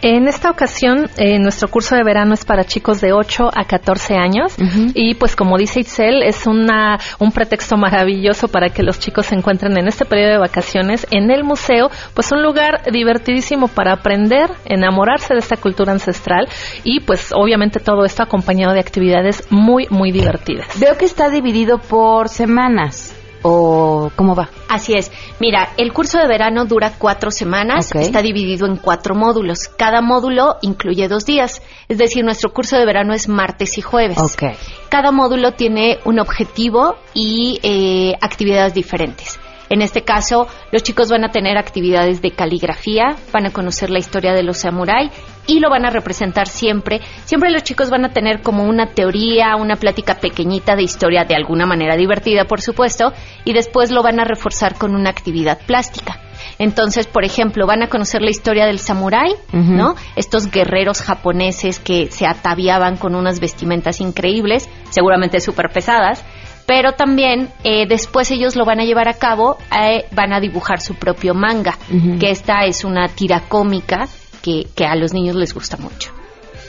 En 0.01 0.27
esta 0.27 0.51
ocasión, 0.51 1.09
eh, 1.17 1.39
nuestro 1.39 1.67
curso 1.67 1.95
de 1.95 2.03
verano 2.03 2.35
es 2.35 2.45
para 2.45 2.63
chicos 2.63 3.01
de 3.01 3.12
8 3.12 3.50
a 3.51 3.65
14 3.65 4.15
años. 4.15 4.55
Y 4.93 5.15
pues 5.15 5.35
como 5.35 5.57
dice 5.57 5.79
Itzel, 5.79 6.21
es 6.21 6.45
una, 6.45 7.00
un 7.17 7.31
pretexto 7.31 7.75
maravilloso 7.75 8.47
para 8.47 8.69
que 8.69 8.83
los 8.83 9.00
chicos 9.00 9.27
se 9.27 9.35
encuentren 9.35 9.77
en 9.79 9.88
este 9.88 10.05
periodo 10.05 10.33
de 10.33 10.38
vacaciones 10.38 11.07
en 11.09 11.31
el 11.31 11.43
museo, 11.43 11.89
pues 12.13 12.31
un 12.31 12.43
lugar 12.43 12.83
divertidísimo 12.91 13.67
para 13.67 13.93
aprender, 13.93 14.51
enamorarse 14.65 15.33
de 15.33 15.39
esta 15.39 15.57
cultura 15.57 15.93
ancestral. 15.93 16.47
Y 16.83 17.00
pues 17.00 17.31
obviamente 17.33 17.79
todo 17.79 18.05
esto 18.05 18.21
acompañado 18.21 18.74
de 18.74 18.81
actividades 18.81 19.47
muy, 19.50 19.88
muy 19.89 20.12
divertidas. 20.12 20.79
Veo 20.79 20.97
que 20.97 21.05
está 21.05 21.29
dividido 21.29 21.79
por 21.79 22.29
semanas 22.29 23.14
o 23.47 24.09
cómo 24.15 24.33
va? 24.33 24.49
Así 24.69 24.93
es. 24.93 25.11
Mira, 25.39 25.69
el 25.77 25.93
curso 25.93 26.17
de 26.17 26.27
verano 26.27 26.65
dura 26.65 26.93
cuatro 26.97 27.29
semanas, 27.29 27.93
está 27.93 28.23
dividido 28.23 28.65
en 28.65 28.77
cuatro 28.77 29.13
módulos. 29.13 29.67
Cada 29.67 30.01
módulo 30.01 30.55
incluye 30.63 31.07
dos 31.07 31.27
días, 31.27 31.61
es 31.87 31.99
decir, 31.99 32.25
nuestro 32.25 32.51
curso 32.51 32.75
de 32.75 32.85
verano 32.87 33.13
es 33.13 33.29
martes 33.29 33.77
y 33.77 33.81
jueves. 33.81 34.17
Cada 34.89 35.11
módulo 35.11 35.51
tiene 35.51 35.99
un 36.05 36.19
objetivo 36.19 36.95
y 37.13 37.59
eh, 37.61 38.13
actividades 38.19 38.73
diferentes. 38.73 39.39
En 39.69 39.81
este 39.81 40.03
caso, 40.03 40.48
los 40.72 40.84
chicos 40.84 41.10
van 41.10 41.24
a 41.24 41.31
tener 41.31 41.57
actividades 41.57 42.22
de 42.22 42.31
caligrafía, 42.31 43.15
van 43.31 43.48
a 43.48 43.51
conocer 43.51 43.89
la 43.89 44.00
historia 44.00 44.34
de 44.34 44.43
los 44.43 44.57
samuráis 44.57 45.12
y 45.48 45.60
lo 45.60 45.69
van 45.69 45.86
a 45.86 45.89
representar 45.89 46.48
siempre. 46.48 47.01
Siempre 47.25 47.51
los 47.51 47.63
chicos 47.63 47.89
van 47.89 48.05
a 48.05 48.10
tener 48.10 48.41
como 48.41 48.63
una 48.63 48.88
teoría, 48.88 49.55
una 49.55 49.75
plática 49.75 50.15
pequeñita 50.15 50.75
de 50.75 50.84
historia 50.84 51.25
de 51.25 51.36
alguna 51.36 51.65
manera 51.65 51.95
divertida, 51.95 52.45
por 52.45 52.62
supuesto, 52.62 53.13
y 53.43 53.53
después 53.53 53.91
lo 53.91 54.03
van 54.03 54.19
a 54.19 54.25
reforzar 54.25 54.75
con 54.75 54.95
una 54.95 55.10
actividad 55.10 55.60
plástica. 55.65 56.19
Entonces, 56.57 57.07
por 57.07 57.25
ejemplo, 57.25 57.67
van 57.67 57.84
a 57.84 57.88
conocer 57.88 58.22
la 58.22 58.29
historia 58.29 58.65
del 58.65 58.79
samurái, 58.79 59.36
¿no? 59.51 59.95
Estos 60.15 60.50
guerreros 60.51 61.01
japoneses 61.01 61.79
que 61.79 62.10
se 62.12 62.25
ataviaban 62.25 62.98
con 62.98 63.15
unas 63.15 63.39
vestimentas 63.39 64.00
increíbles, 64.00 64.69
seguramente 64.89 65.39
súper 65.41 65.69
pesadas, 65.69 66.24
pero 66.65 66.93
también 66.93 67.50
eh, 67.63 67.86
después 67.88 68.31
ellos 68.31 68.55
lo 68.55 68.65
van 68.65 68.79
a 68.79 68.86
llevar 68.86 69.07
a 69.07 69.13
cabo, 69.13 69.57
eh, 69.72 70.05
van 70.12 70.34
a 70.34 70.39
dibujar 70.39 70.81
su 70.81 70.95
propio 70.95 71.34
manga, 71.34 71.77
que 72.19 72.31
esta 72.31 72.65
es 72.65 72.84
una 72.84 73.07
tira 73.07 73.41
cómica 73.48 74.07
que, 74.41 74.67
a 74.86 74.95
los 74.95 75.13
niños 75.13 75.36
les 75.36 75.53
gusta 75.53 75.77
mucho. 75.77 76.12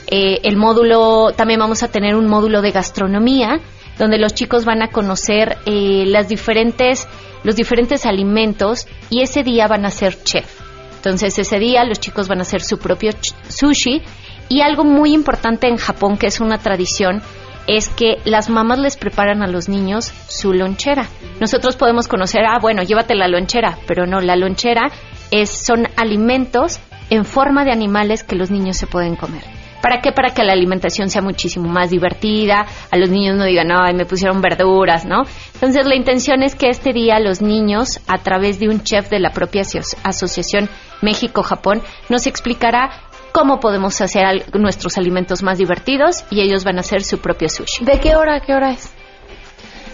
Eh, 0.07 0.39
el 0.43 0.55
módulo, 0.55 1.31
también 1.35 1.59
vamos 1.59 1.83
a 1.83 1.89
tener 1.89 2.15
un 2.15 2.27
módulo 2.27 2.61
de 2.61 2.71
gastronomía, 2.71 3.59
donde 3.97 4.19
los 4.19 4.33
chicos 4.33 4.65
van 4.65 4.83
a 4.83 4.89
conocer 4.89 5.57
las 5.65 6.27
diferentes, 6.27 7.07
los 7.43 7.55
diferentes 7.55 8.05
alimentos 8.05 8.87
y 9.09 9.21
ese 9.21 9.41
día 9.43 9.67
van 9.67 9.85
a 9.85 9.89
ser 9.89 10.21
chef. 10.23 10.61
Entonces 10.97 11.39
ese 11.39 11.57
día 11.57 11.83
los 11.83 11.99
chicos 11.99 12.27
van 12.27 12.39
a 12.39 12.41
hacer 12.41 12.61
su 12.61 12.77
propio 12.77 13.11
sushi 13.47 14.03
y 14.49 14.61
algo 14.61 14.83
muy 14.83 15.13
importante 15.13 15.67
en 15.67 15.77
Japón 15.77 16.17
que 16.17 16.27
es 16.27 16.39
una 16.39 16.59
tradición 16.59 17.21
es 17.67 17.89
que 17.89 18.17
las 18.25 18.49
mamás 18.49 18.79
les 18.79 18.97
preparan 18.97 19.43
a 19.43 19.47
los 19.47 19.69
niños 19.69 20.11
su 20.27 20.53
lonchera. 20.53 21.07
Nosotros 21.39 21.75
podemos 21.75 22.07
conocer, 22.07 22.41
ah, 22.47 22.59
bueno, 22.59 22.81
llévate 22.83 23.13
la 23.13 23.27
lonchera, 23.27 23.77
pero 23.87 24.05
no, 24.05 24.21
la 24.21 24.35
lonchera 24.35 24.89
es, 25.31 25.49
son 25.49 25.87
alimentos 25.97 26.79
en 27.09 27.25
forma 27.25 27.65
de 27.65 27.71
animales 27.71 28.23
que 28.23 28.35
los 28.35 28.49
niños 28.51 28.77
se 28.77 28.87
pueden 28.87 29.15
comer. 29.15 29.43
¿Para 29.81 30.01
qué? 30.01 30.11
Para 30.11 30.33
que 30.33 30.43
la 30.43 30.53
alimentación 30.53 31.09
sea 31.09 31.21
muchísimo 31.21 31.69
más 31.69 31.91
divertida, 31.91 32.65
a 32.89 32.97
los 32.97 33.09
niños 33.09 33.37
no 33.37 33.45
digan, 33.45 33.71
ay, 33.71 33.93
me 33.93 34.05
pusieron 34.05 34.41
verduras, 34.41 35.05
¿no? 35.05 35.23
Entonces 35.53 35.85
la 35.85 35.95
intención 35.95 36.41
es 36.41 36.55
que 36.55 36.69
este 36.69 36.93
día 36.93 37.19
los 37.19 37.41
niños, 37.41 37.99
a 38.07 38.17
través 38.17 38.59
de 38.59 38.69
un 38.69 38.83
chef 38.83 39.09
de 39.09 39.19
la 39.19 39.29
propia 39.29 39.61
Asociación 40.03 40.69
México-Japón, 41.01 41.83
nos 42.09 42.25
explicará 42.25 42.89
cómo 43.37 43.59
podemos 43.59 44.01
hacer 44.01 44.45
nuestros 44.55 44.97
alimentos 44.97 45.43
más 45.43 45.59
divertidos 45.59 46.25
y 46.31 46.41
ellos 46.41 46.63
van 46.63 46.77
a 46.77 46.79
hacer 46.79 47.03
su 47.03 47.19
propio 47.19 47.49
sushi. 47.49 47.85
¿De 47.85 47.99
qué 47.99 48.15
hora 48.15 48.41
qué 48.41 48.55
hora 48.55 48.71
es? 48.71 48.96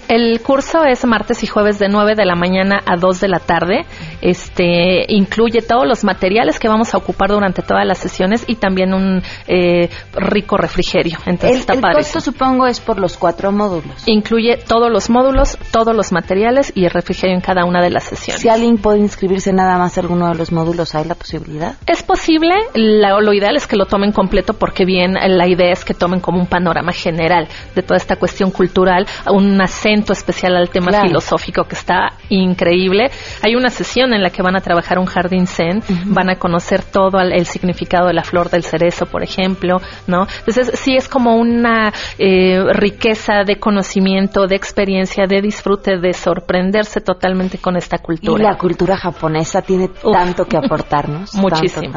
El 0.07 0.41
curso 0.41 0.83
es 0.83 1.05
martes 1.05 1.43
y 1.43 1.47
jueves 1.47 1.79
de 1.79 1.87
9 1.89 2.15
de 2.15 2.25
la 2.25 2.35
mañana 2.35 2.79
a 2.85 2.95
2 2.97 3.21
de 3.21 3.27
la 3.27 3.39
tarde. 3.39 3.85
Este 4.21 5.05
incluye 5.07 5.61
todos 5.61 5.87
los 5.87 6.03
materiales 6.03 6.59
que 6.59 6.67
vamos 6.67 6.93
a 6.93 6.97
ocupar 6.97 7.29
durante 7.29 7.61
todas 7.61 7.85
las 7.85 7.97
sesiones 7.97 8.43
y 8.47 8.55
también 8.55 8.93
un 8.93 9.21
eh, 9.47 9.89
rico 10.13 10.57
refrigerio. 10.57 11.17
Entonces 11.25 11.67
el, 11.69 11.75
el 11.75 11.81
costo 11.81 12.21
supongo 12.21 12.67
es 12.67 12.79
por 12.79 12.99
los 12.99 13.17
cuatro 13.17 13.51
módulos. 13.51 14.07
Incluye 14.07 14.57
todos 14.57 14.91
los 14.91 15.09
módulos, 15.09 15.57
todos 15.71 15.95
los 15.95 16.11
materiales 16.11 16.71
y 16.75 16.85
el 16.85 16.91
refrigerio 16.91 17.35
en 17.35 17.41
cada 17.41 17.65
una 17.65 17.81
de 17.81 17.89
las 17.89 18.03
sesiones. 18.03 18.41
Si 18.41 18.49
alguien 18.49 18.77
puede 18.77 18.99
inscribirse 18.99 19.53
nada 19.53 19.77
más 19.77 19.97
a 19.97 20.01
alguno 20.01 20.29
de 20.29 20.35
los 20.35 20.51
módulos, 20.51 20.95
¿hay 20.95 21.05
la 21.05 21.15
posibilidad? 21.15 21.75
Es 21.85 22.03
posible. 22.03 22.53
lo 22.73 23.33
ideal 23.33 23.55
es 23.55 23.67
que 23.67 23.75
lo 23.75 23.85
tomen 23.85 24.11
completo 24.11 24.53
porque 24.53 24.85
bien 24.85 25.13
la 25.13 25.47
idea 25.47 25.71
es 25.71 25.85
que 25.85 25.93
tomen 25.93 26.19
como 26.19 26.39
un 26.39 26.47
panorama 26.47 26.91
general 26.91 27.47
de 27.75 27.81
toda 27.81 27.97
esta 27.97 28.15
cuestión 28.15 28.51
cultural, 28.51 29.07
una 29.31 29.67
especial 30.01 30.55
al 30.55 30.69
tema 30.69 31.01
filosófico 31.01 31.63
que 31.65 31.75
está 31.75 32.13
increíble. 32.29 33.11
Hay 33.41 33.55
una 33.55 33.69
sesión 33.69 34.13
en 34.13 34.21
la 34.21 34.29
que 34.29 34.41
van 34.41 34.55
a 34.55 34.61
trabajar 34.61 34.97
un 34.99 35.05
jardín 35.05 35.47
zen, 35.47 35.83
van 36.05 36.29
a 36.29 36.35
conocer 36.37 36.83
todo 36.83 37.19
el, 37.19 37.45
significado 37.45 38.07
de 38.07 38.13
la 38.13 38.23
flor 38.23 38.49
del 38.49 38.63
cerezo, 38.63 39.05
por 39.05 39.23
ejemplo, 39.23 39.79
¿no? 40.07 40.25
Entonces, 40.39 40.79
sí 40.79 40.95
es 40.95 41.07
como 41.07 41.35
una 41.35 41.91
eh, 42.17 42.63
riqueza 42.73 43.43
de 43.45 43.59
conocimiento, 43.59 44.47
de 44.47 44.55
experiencia, 44.55 45.25
de 45.27 45.41
disfrute, 45.41 45.97
de 45.97 46.13
sorprenderse 46.13 47.01
totalmente 47.01 47.57
con 47.57 47.75
esta 47.75 47.97
cultura. 47.97 48.43
Y 48.43 48.47
la 48.47 48.57
cultura 48.57 48.97
japonesa 48.97 49.61
tiene 49.61 49.89
tanto 49.89 50.45
que 50.45 50.57
aportarnos. 50.57 51.35
Muchísimo. 51.35 51.91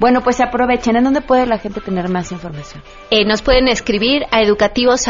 Bueno, 0.00 0.22
pues 0.22 0.40
aprovechen. 0.40 0.96
¿En 0.96 1.04
dónde 1.04 1.20
puede 1.20 1.46
la 1.46 1.58
gente 1.58 1.80
tener 1.80 2.08
más 2.08 2.32
información? 2.32 2.82
Eh, 3.10 3.24
nos 3.24 3.42
pueden 3.42 3.68
escribir 3.68 4.22
a 4.30 4.40
educativos 4.40 5.08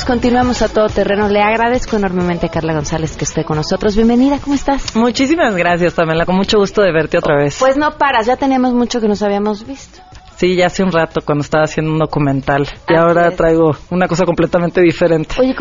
Continuamos 0.05 0.63
a 0.63 0.69
todo 0.69 0.89
terreno. 0.89 1.29
Le 1.29 1.41
agradezco 1.41 1.97
enormemente 1.97 2.47
a 2.47 2.49
Carla 2.49 2.75
González 2.75 3.17
que 3.17 3.25
esté 3.25 3.45
con 3.45 3.57
nosotros. 3.57 3.97
Bienvenida, 3.97 4.39
¿cómo 4.43 4.55
estás? 4.55 4.95
Muchísimas 4.95 5.57
gracias, 5.57 5.95
Pamela. 5.95 6.27
Con 6.27 6.37
mucho 6.37 6.59
gusto 6.59 6.83
de 6.83 6.93
verte 6.93 7.19
otra 7.19 7.37
vez. 7.37 7.57
Pues 7.59 7.77
no 7.77 7.93
paras, 7.97 8.27
ya 8.27 8.37
tenemos 8.37 8.75
mucho 8.75 9.01
que 9.01 9.09
nos 9.09 9.23
habíamos 9.23 9.67
visto. 9.67 10.01
Sí, 10.37 10.55
ya 10.55 10.67
hace 10.67 10.83
un 10.83 10.93
rato 10.93 11.23
cuando 11.25 11.43
estaba 11.43 11.65
haciendo 11.65 11.93
un 11.93 11.99
documental 11.99 12.69
y 12.89 12.95
ahora 12.95 13.31
traigo 13.31 13.75
una 13.91 14.07
cosa 14.07 14.27
completamente 14.27 14.83
diferente. 14.83 15.35
Oye, 15.39 15.55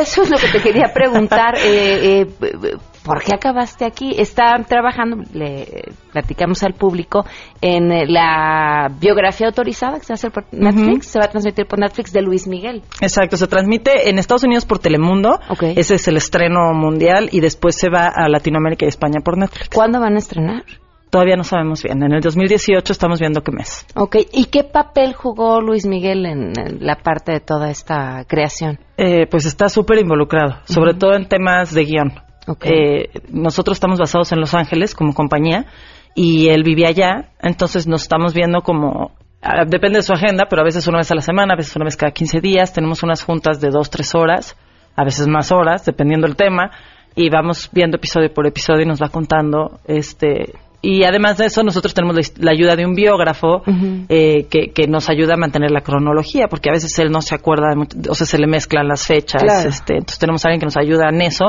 eso 0.00 0.22
es 0.22 0.30
lo 0.30 0.36
que 0.36 0.48
te 0.48 0.60
quería 0.60 0.92
preguntar. 0.92 1.54
eh, 1.64 2.26
eh, 2.42 2.76
¿por 3.08 3.24
qué 3.24 3.34
acabaste 3.34 3.86
aquí? 3.86 4.12
Está 4.16 4.62
trabajando, 4.68 5.24
le 5.32 5.92
platicamos 6.12 6.62
al 6.62 6.74
público, 6.74 7.24
en 7.62 7.88
la 8.12 8.88
biografía 9.00 9.46
autorizada 9.46 9.98
que 9.98 10.04
se 10.04 10.12
va 10.12 10.14
a 10.14 10.18
hacer 10.18 10.30
por 10.30 10.44
Netflix, 10.52 11.06
se 11.06 11.18
va 11.18 11.24
a 11.24 11.28
transmitir 11.28 11.66
por 11.66 11.78
Netflix 11.78 12.12
de 12.12 12.20
Luis 12.20 12.46
Miguel. 12.46 12.82
Exacto, 13.00 13.36
se 13.38 13.46
transmite 13.46 14.10
en 14.10 14.18
Estados 14.18 14.44
Unidos 14.44 14.66
por 14.66 14.78
Telemundo, 14.78 15.40
ese 15.60 15.94
es 15.94 16.06
el 16.06 16.18
estreno 16.18 16.74
mundial, 16.74 17.30
y 17.32 17.40
después 17.40 17.76
se 17.76 17.88
va 17.88 18.08
a 18.14 18.28
Latinoamérica 18.28 18.84
y 18.84 18.88
España 18.88 19.20
por 19.24 19.38
Netflix. 19.38 19.70
¿Cuándo 19.70 20.00
van 20.00 20.14
a 20.14 20.18
estrenar? 20.18 20.64
Todavía 21.10 21.36
no 21.36 21.44
sabemos 21.44 21.82
bien. 21.82 22.02
En 22.02 22.12
el 22.12 22.20
2018 22.20 22.92
estamos 22.92 23.18
viendo 23.18 23.40
qué 23.40 23.50
mes. 23.50 23.86
Ok. 23.94 24.16
¿Y 24.30 24.46
qué 24.46 24.62
papel 24.62 25.14
jugó 25.14 25.62
Luis 25.62 25.86
Miguel 25.86 26.26
en, 26.26 26.52
la 26.80 26.96
parte 26.96 27.32
de 27.32 27.40
toda 27.40 27.70
esta 27.70 28.24
creación? 28.26 28.78
Eh, 28.98 29.26
pues 29.26 29.46
está 29.46 29.70
súper 29.70 29.98
involucrado, 30.00 30.56
sobre 30.64 30.92
todo 30.92 31.14
en 31.14 31.26
temas 31.26 31.72
de 31.72 31.84
guion. 31.84 32.27
Eh, 32.62 33.10
nosotros 33.30 33.76
estamos 33.76 33.98
basados 33.98 34.32
en 34.32 34.40
Los 34.40 34.54
Ángeles 34.54 34.94
como 34.94 35.14
compañía 35.14 35.66
y 36.14 36.48
él 36.48 36.62
vivía 36.62 36.88
allá, 36.88 37.30
entonces 37.40 37.86
nos 37.86 38.02
estamos 38.02 38.34
viendo 38.34 38.62
como 38.62 39.12
ah, 39.42 39.64
depende 39.66 39.98
de 39.98 40.02
su 40.02 40.12
agenda, 40.12 40.46
pero 40.48 40.62
a 40.62 40.64
veces 40.64 40.86
una 40.86 40.98
vez 40.98 41.10
a 41.10 41.14
la 41.14 41.22
semana, 41.22 41.54
a 41.54 41.56
veces 41.56 41.74
una 41.76 41.84
vez 41.84 41.96
cada 41.96 42.12
15 42.12 42.40
días. 42.40 42.72
Tenemos 42.72 43.02
unas 43.02 43.22
juntas 43.22 43.60
de 43.60 43.70
dos, 43.70 43.90
tres 43.90 44.14
horas, 44.14 44.56
a 44.96 45.04
veces 45.04 45.28
más 45.28 45.52
horas, 45.52 45.84
dependiendo 45.84 46.26
del 46.26 46.36
tema, 46.36 46.70
y 47.14 47.30
vamos 47.30 47.68
viendo 47.72 47.96
episodio 47.96 48.32
por 48.32 48.46
episodio 48.46 48.82
y 48.82 48.86
nos 48.86 49.00
va 49.00 49.08
contando 49.08 49.80
este 49.86 50.54
y 50.80 51.02
además 51.04 51.38
de 51.38 51.46
eso, 51.46 51.64
nosotros 51.64 51.92
tenemos 51.92 52.16
la, 52.38 52.52
ayuda 52.52 52.76
de 52.76 52.86
un 52.86 52.94
biógrafo 52.94 53.62
eh, 54.08 54.46
que, 54.48 54.86
nos 54.86 55.10
ayuda 55.10 55.34
a 55.34 55.36
mantener 55.36 55.72
la 55.72 55.80
cronología, 55.80 56.46
porque 56.48 56.68
a 56.68 56.72
veces 56.72 56.96
él 57.00 57.10
no 57.10 57.20
se 57.20 57.34
acuerda, 57.34 57.74
o 58.08 58.14
sea, 58.14 58.26
se 58.26 58.38
le 58.38 58.46
mezclan 58.46 58.86
las 58.86 59.04
fechas. 59.04 59.42
Este, 59.64 59.94
entonces 59.94 60.20
tenemos 60.20 60.44
a 60.44 60.48
alguien 60.48 60.60
que 60.60 60.66
nos 60.66 60.76
ayuda 60.76 61.08
en 61.08 61.22
eso, 61.22 61.46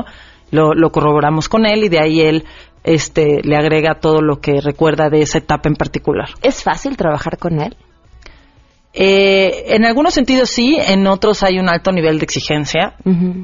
lo, 0.52 0.74
lo 0.74 0.92
corroboramos 0.92 1.50
con 1.50 1.66
él 1.66 1.84
y 1.84 1.90
de 1.90 2.00
ahí 2.00 2.22
él 2.22 2.46
este, 2.84 3.42
le 3.44 3.56
agrega 3.56 4.00
todo 4.00 4.22
lo 4.22 4.40
que 4.40 4.62
recuerda 4.62 5.10
de 5.10 5.22
esa 5.22 5.40
etapa 5.40 5.70
en 5.70 5.76
particular. 5.76 6.30
¿Es 6.42 6.64
fácil 6.64 6.98
trabajar 6.98 7.38
con 7.38 7.60
él? 7.60 7.76
Eh, 8.92 9.76
en 9.76 9.86
algunos 9.86 10.16
sentidos 10.16 10.50
sí, 10.50 10.78
en 10.80 11.06
otros 11.06 11.44
hay 11.44 11.60
un 11.60 11.70
alto 11.70 11.92
nivel 11.92 12.18
de 12.18 12.24
exigencia, 12.24 12.96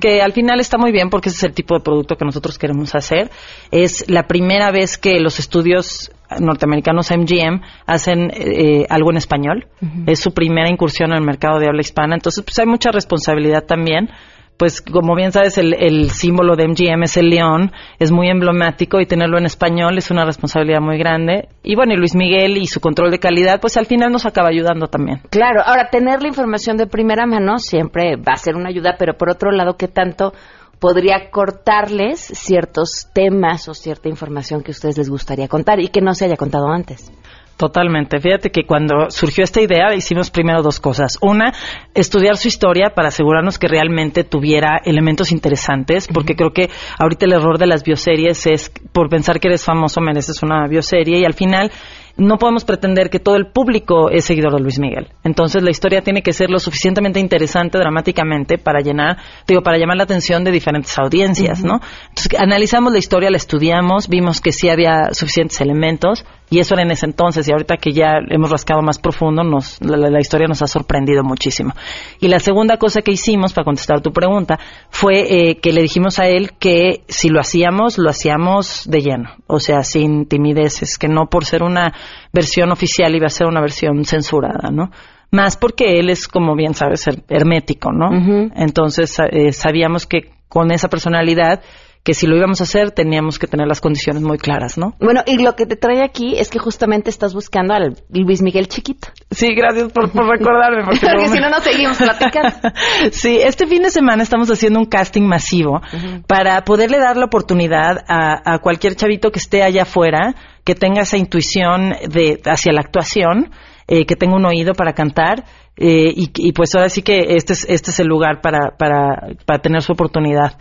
que 0.02 0.22
al 0.22 0.34
final 0.34 0.60
está 0.60 0.80
muy 0.80 0.92
bien 0.92 1.12
porque 1.12 1.30
ese 1.30 1.38
es 1.38 1.44
el 1.44 1.54
tipo 1.54 1.76
de 1.76 1.82
producto 1.82 2.16
que 2.16 2.26
nosotros 2.26 2.58
queremos 2.58 2.96
hacer. 2.96 3.30
Es 3.70 4.10
la 4.10 4.24
primera 4.24 4.72
vez 4.72 4.98
que 4.98 5.20
los 5.20 5.38
estudios 5.38 6.12
norteamericanos 6.40 7.12
MGM 7.12 7.62
hacen 7.86 8.32
eh, 8.34 8.88
algo 8.90 9.12
en 9.12 9.18
español. 9.18 9.68
Es 10.08 10.20
su 10.20 10.34
primera 10.34 10.70
incursión 10.70 11.12
en 11.12 11.18
el 11.18 11.24
mercado 11.24 11.60
de 11.60 11.68
habla 11.68 11.82
hispana, 11.82 12.16
entonces 12.16 12.44
pues 12.44 12.58
hay 12.58 12.66
mucha 12.66 12.90
responsabilidad 12.92 13.66
también 13.66 14.10
pues 14.58 14.82
como 14.82 15.16
bien 15.16 15.32
sabes, 15.32 15.58
el, 15.58 16.10
símbolo 16.12 16.56
de 16.56 16.68
MGM 16.68 17.04
es 17.04 17.18
el 17.18 17.30
león, 17.30 17.72
es 18.00 18.12
muy 18.12 18.30
emblemático 18.30 19.02
y 19.02 19.06
tenerlo 19.06 19.38
en 19.38 19.46
español 19.46 19.98
es 19.98 20.12
una 20.12 20.26
responsabilidad 20.26 20.80
muy 20.80 20.98
grande. 20.98 21.50
Y 21.64 21.76
bueno, 21.76 21.94
y 21.94 21.98
Luis 21.98 22.16
Miguel 22.16 22.58
y 22.58 22.68
su 22.68 22.80
control 22.80 23.12
de 23.12 23.20
calidad, 23.20 23.60
pues 23.60 23.76
al 23.78 23.86
final 23.86 24.12
nos 24.12 24.26
acaba 24.26 24.50
ayudando 24.50 24.88
también. 24.88 25.22
Claro, 25.30 25.62
ahora 25.66 25.90
tener 25.90 26.22
la 26.22 26.30
información 26.30 26.78
de 26.78 26.88
primera 26.88 27.26
mano 27.26 27.60
siempre 27.60 28.16
va 28.16 28.34
a 28.34 28.38
ser 28.38 28.56
una 28.56 28.70
ayuda, 28.70 28.96
pero 28.98 29.18
por 29.18 29.30
otro 29.30 29.52
lado, 29.52 29.76
¿qué 29.76 29.88
tanto 29.88 30.34
podría 30.80 31.30
cortarles 31.32 32.20
ciertos 32.20 33.10
temas 33.14 33.68
o 33.68 33.74
cierta 33.74 34.10
información 34.10 34.62
que 34.62 34.72
a 34.72 34.74
ustedes 34.74 34.98
les 34.98 35.10
gustaría 35.10 35.48
contar 35.48 35.80
y 35.80 35.90
que 35.90 36.02
no 36.02 36.14
se 36.14 36.26
haya 36.26 36.38
contado 36.38 36.68
antes? 36.70 37.12
Totalmente. 37.58 38.20
Fíjate 38.20 38.50
que 38.52 38.66
cuando 38.66 39.10
surgió 39.10 39.44
esta 39.44 39.62
idea 39.62 39.96
hicimos 39.96 40.30
primero 40.30 40.62
dos 40.62 40.82
cosas. 40.82 41.18
Una, 41.22 41.54
estudiar 41.94 42.36
su 42.36 42.50
historia 42.50 42.92
para 42.94 43.08
asegurarnos 43.08 43.58
que 43.58 43.70
realmente 43.70 44.26
tuviera 44.26 44.82
elementos 44.84 45.32
interesantes, 45.32 46.10
porque 46.14 46.36
creo 46.36 46.52
que 46.52 46.70
ahorita 47.00 47.26
el 47.26 47.34
error 47.34 47.58
de 47.58 47.68
las 47.68 47.84
bioseries 47.84 48.46
es 48.48 48.72
por 48.92 49.10
pensar 49.10 49.40
que 49.40 49.48
eres 49.48 49.64
famoso 49.64 50.02
mereces 50.02 50.44
una 50.44 50.68
bioserie 50.68 51.20
y 51.20 51.26
al 51.26 51.34
final 51.34 51.72
no 52.18 52.38
podemos 52.38 52.64
pretender 52.64 53.10
que 53.10 53.20
todo 53.20 53.36
el 53.36 53.48
público 53.48 54.10
es 54.10 54.26
seguidor 54.26 54.54
de 54.54 54.62
Luis 54.62 54.80
Miguel. 54.80 55.10
Entonces 55.24 55.62
la 55.64 55.70
historia 55.70 56.02
tiene 56.02 56.22
que 56.22 56.34
ser 56.34 56.50
lo 56.50 56.60
suficientemente 56.60 57.20
interesante 57.20 57.78
dramáticamente 57.78 58.58
para 58.58 58.80
llenar, 58.80 59.18
digo, 59.48 59.62
para 59.62 59.78
llamar 59.78 59.98
la 59.98 60.04
atención 60.04 60.44
de 60.44 60.52
diferentes 60.52 60.98
audiencias, 60.98 61.64
¿no? 61.64 61.82
Entonces 62.10 62.40
analizamos 62.40 62.94
la 62.94 63.00
historia, 63.00 63.30
la 63.30 63.38
estudiamos, 63.38 64.08
vimos 64.08 64.40
que 64.40 64.52
sí 64.52 64.70
había 64.70 65.14
suficientes 65.14 65.60
elementos 65.60 66.26
y 66.50 66.60
eso 66.60 66.76
era 66.76 66.84
en 66.84 66.92
ese 66.92 67.06
entonces 67.06 67.48
y 67.48 67.52
ahorita 67.52 67.78
que 67.78 67.92
ya 67.92 68.20
hemos 68.30 68.52
rascado 68.52 68.82
más 68.82 69.00
profundo, 69.00 69.44
nos, 69.44 69.82
la, 69.82 70.20
historia 70.20 70.48
nos 70.48 70.62
ha 70.62 70.68
sorprendido 70.68 71.24
muchísimo. 71.24 71.74
Y 72.20 72.28
la 72.28 72.40
segunda 72.40 72.78
cosa 72.78 73.02
que 73.02 73.12
hicimos 73.12 73.54
para 73.54 73.66
contestar 73.66 74.02
tu 74.02 74.12
pregunta 74.12 74.60
fue 74.90 75.50
eh, 75.50 75.58
que 75.60 75.72
le 75.72 75.82
dijimos 75.82 76.20
a 76.20 76.28
él 76.28 76.52
que 76.60 77.04
si 77.08 77.30
lo 77.30 77.40
hacíamos, 77.40 77.98
lo 77.98 78.10
hacíamos 78.10 78.84
de 78.88 79.02
lleno, 79.02 79.30
o 79.48 79.60
sea, 79.60 79.84
sin 79.84 80.28
timideces, 80.28 80.98
que 80.98 81.08
no 81.08 81.28
por 81.28 81.46
ser 81.46 81.64
una 81.64 81.94
versión 82.32 82.72
oficial 82.72 83.16
iba 83.16 83.26
a 83.26 83.30
ser 83.30 83.48
una 83.48 83.62
versión 83.62 84.06
censurada, 84.06 84.70
¿no? 84.72 84.92
Más 85.32 85.58
porque 85.58 86.00
él 86.00 86.10
es, 86.10 86.28
como 86.28 86.56
bien 86.56 86.76
sabes, 86.76 87.06
hermético, 87.28 87.92
¿no? 87.92 88.10
Entonces 88.56 89.18
eh, 89.32 89.52
sabíamos 89.52 90.06
que 90.06 90.32
con 90.48 90.72
esa 90.72 90.88
personalidad 90.88 91.62
que 92.06 92.14
si 92.14 92.28
lo 92.28 92.38
íbamos 92.38 92.62
a 92.62 92.66
hacer 92.66 92.92
teníamos 92.92 93.40
que 93.40 93.48
tener 93.48 93.68
las 93.68 93.82
condiciones 93.82 94.22
muy 94.22 94.38
claras, 94.38 94.78
¿no? 94.78 94.94
Bueno, 95.00 95.24
y 95.26 95.42
lo 95.42 95.56
que 95.56 95.66
te 95.66 95.76
trae 95.76 96.04
aquí 96.04 96.36
es 96.38 96.52
que 96.52 96.60
justamente 96.60 97.10
estás 97.10 97.34
buscando 97.34 97.74
al 97.74 97.96
Luis 98.10 98.44
Miguel 98.44 98.68
chiquito. 98.68 99.08
Sí, 99.32 99.56
gracias 99.56 99.92
por, 99.92 100.14
recordarme. 100.14 100.84
Porque, 100.86 101.00
si 101.30 101.40
no, 101.40 101.50
no 101.50 101.60
seguimos 101.62 101.98
platicando. 101.98 102.54
sí, 103.12 103.40
este 103.42 103.66
fin 103.66 103.82
de 103.82 103.90
semana 103.90 104.22
estamos 104.22 104.52
haciendo 104.52 104.78
un 104.78 104.86
casting 104.86 105.24
masivo 105.24 105.82
para 106.28 106.62
poderle 106.62 107.00
dar 107.00 107.18
la 107.18 107.26
oportunidad 107.26 108.06
a, 108.08 108.60
cualquier 108.60 108.96
chavito 108.96 109.32
que 109.32 109.40
esté 109.40 109.64
allá 109.64 109.82
afuera, 109.82 110.36
que 110.64 110.76
tenga 110.76 111.02
esa 111.02 111.18
intuición 111.18 111.96
de 112.08 112.40
hacia 112.46 112.72
la 112.72 112.82
actuación, 112.82 113.50
eh, 113.88 114.06
que 114.06 114.16
tenga 114.16 114.36
un 114.36 114.46
oído 114.46 114.74
para 114.74 114.94
cantar. 114.94 115.44
Eh, 115.76 116.14
y, 116.16 116.54
pues 116.54 116.76
ahora 116.76 116.90
sí 116.90 117.02
que 117.02 117.34
este 117.36 117.54
es, 117.54 117.66
este 117.68 117.90
es 117.90 118.00
el 118.00 118.08
lugar 118.08 118.42
para, 118.42 118.78
para, 118.78 119.34
para 119.48 119.60
tener 119.60 119.82
su 119.82 119.94
oportunidad. 119.94 120.56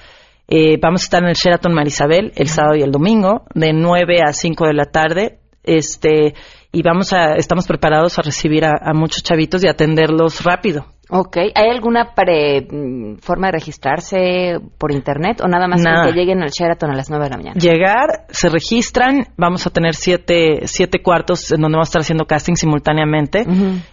Eh, 0.46 0.78
vamos 0.80 1.02
a 1.02 1.04
estar 1.04 1.22
en 1.22 1.30
el 1.30 1.34
Sheraton 1.34 1.72
Marisabel 1.72 2.32
el 2.36 2.48
sábado 2.48 2.76
y 2.76 2.82
el 2.82 2.90
domingo, 2.90 3.44
de 3.54 3.72
9 3.72 4.20
a 4.26 4.32
5 4.32 4.66
de 4.66 4.74
la 4.74 4.86
tarde. 4.86 5.38
Este, 5.62 6.34
y 6.70 6.82
vamos 6.82 7.12
a, 7.12 7.36
estamos 7.36 7.66
preparados 7.66 8.18
a 8.18 8.22
recibir 8.22 8.64
a, 8.66 8.92
muchos 8.92 9.22
chavitos 9.22 9.64
y 9.64 9.68
atenderlos 9.68 10.44
rápido. 10.44 10.86
Ok, 11.10 11.36
¿hay 11.54 11.70
alguna 11.70 12.14
pre, 12.14 12.62
mm, 12.62 13.18
forma 13.18 13.48
de 13.48 13.52
registrarse 13.52 14.58
por 14.78 14.90
internet 14.90 15.40
o 15.42 15.48
nada 15.48 15.68
más 15.68 15.82
que 15.82 16.12
lleguen 16.12 16.42
al 16.42 16.48
Sheraton 16.48 16.90
a 16.90 16.94
las 16.94 17.08
9 17.08 17.24
de 17.24 17.30
la 17.30 17.36
mañana? 17.36 17.60
Llegar, 17.60 18.26
se 18.30 18.48
registran, 18.48 19.28
vamos 19.36 19.66
a 19.66 19.70
tener 19.70 19.94
siete, 19.94 20.62
siete 20.64 21.02
cuartos 21.02 21.52
en 21.52 21.60
donde 21.60 21.76
vamos 21.76 21.88
a 21.88 21.90
estar 21.90 22.02
haciendo 22.02 22.24
casting 22.24 22.54
simultáneamente. 22.54 23.46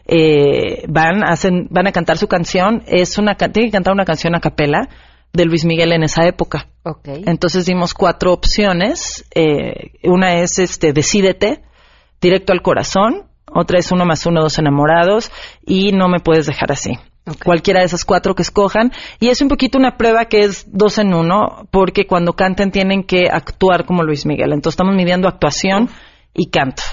eh, 0.05 0.85
van, 0.87 1.23
hacen, 1.23 1.67
van 1.69 1.87
a 1.87 1.91
cantar 1.91 2.17
su 2.17 2.27
canción, 2.27 2.83
es 2.87 3.17
una, 3.17 3.35
tienen 3.35 3.69
que 3.69 3.71
cantar 3.71 3.93
una 3.93 4.05
canción 4.05 4.35
a 4.35 4.39
capela 4.39 4.89
de 5.33 5.45
Luis 5.45 5.65
Miguel 5.65 5.93
en 5.93 6.03
esa 6.03 6.25
época. 6.25 6.67
Okay. 6.83 7.23
Entonces 7.25 7.65
dimos 7.65 7.93
cuatro 7.93 8.33
opciones. 8.33 9.25
Eh, 9.33 9.91
una 10.03 10.35
es 10.35 10.59
este 10.59 10.93
Decídete, 10.93 11.61
directo 12.19 12.53
al 12.53 12.61
corazón. 12.61 13.27
Otra 13.53 13.79
es 13.79 13.91
uno 13.91 14.05
más 14.05 14.25
uno, 14.25 14.41
dos 14.41 14.57
enamorados. 14.59 15.31
Y 15.65 15.91
no 15.91 16.07
me 16.07 16.19
puedes 16.19 16.45
dejar 16.45 16.71
así. 16.71 16.97
Cualquiera 17.43 17.81
de 17.81 17.85
esas 17.85 18.03
cuatro 18.03 18.33
que 18.33 18.41
escojan. 18.41 18.91
Y 19.19 19.29
es 19.29 19.41
un 19.41 19.47
poquito 19.47 19.77
una 19.77 19.97
prueba 19.97 20.25
que 20.25 20.39
es 20.39 20.65
dos 20.67 20.97
en 20.97 21.13
uno, 21.13 21.67
porque 21.69 22.07
cuando 22.07 22.33
canten 22.33 22.71
tienen 22.71 23.03
que 23.03 23.29
actuar 23.31 23.85
como 23.85 24.03
Luis 24.03 24.25
Miguel. 24.25 24.53
Entonces 24.53 24.73
estamos 24.73 24.95
midiendo 24.95 25.27
actuación 25.27 25.89
y 26.33 26.49
canto. 26.49 26.83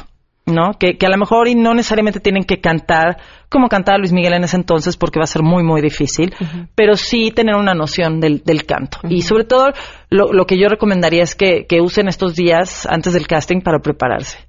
¿No? 0.49 0.73
Que, 0.79 0.97
a 1.05 1.09
lo 1.09 1.17
mejor 1.17 1.49
y 1.49 1.55
no 1.55 1.75
necesariamente 1.75 2.21
tienen 2.21 2.45
que 2.45 2.61
cantar 2.61 3.19
como 3.49 3.69
cantaba 3.69 3.99
Luis 3.99 4.13
Miguel 4.13 4.35
en 4.35 4.45
ese 4.45 4.57
entonces 4.57 4.97
porque 4.97 5.19
va 5.19 5.25
a 5.25 5.29
ser 5.29 5.43
muy, 5.43 5.63
muy 5.63 5.81
difícil, 5.81 6.35
pero 6.75 6.97
sí 6.97 7.31
tener 7.31 7.55
una 7.55 7.75
noción 7.75 8.21
del, 8.21 8.43
del 8.45 8.67
canto. 8.67 8.99
Y 9.09 9.23
sobre 9.23 9.45
todo 9.45 9.73
lo, 10.11 10.33
lo, 10.33 10.47
que 10.47 10.59
yo 10.59 10.69
recomendaría 10.69 11.23
es 11.23 11.35
que, 11.35 11.67
que 11.67 11.81
usen 11.81 12.09
estos 12.09 12.35
días 12.35 12.87
antes 12.87 13.15
del 13.15 13.27
casting 13.27 13.61
para 13.61 13.79
prepararse. 13.79 14.49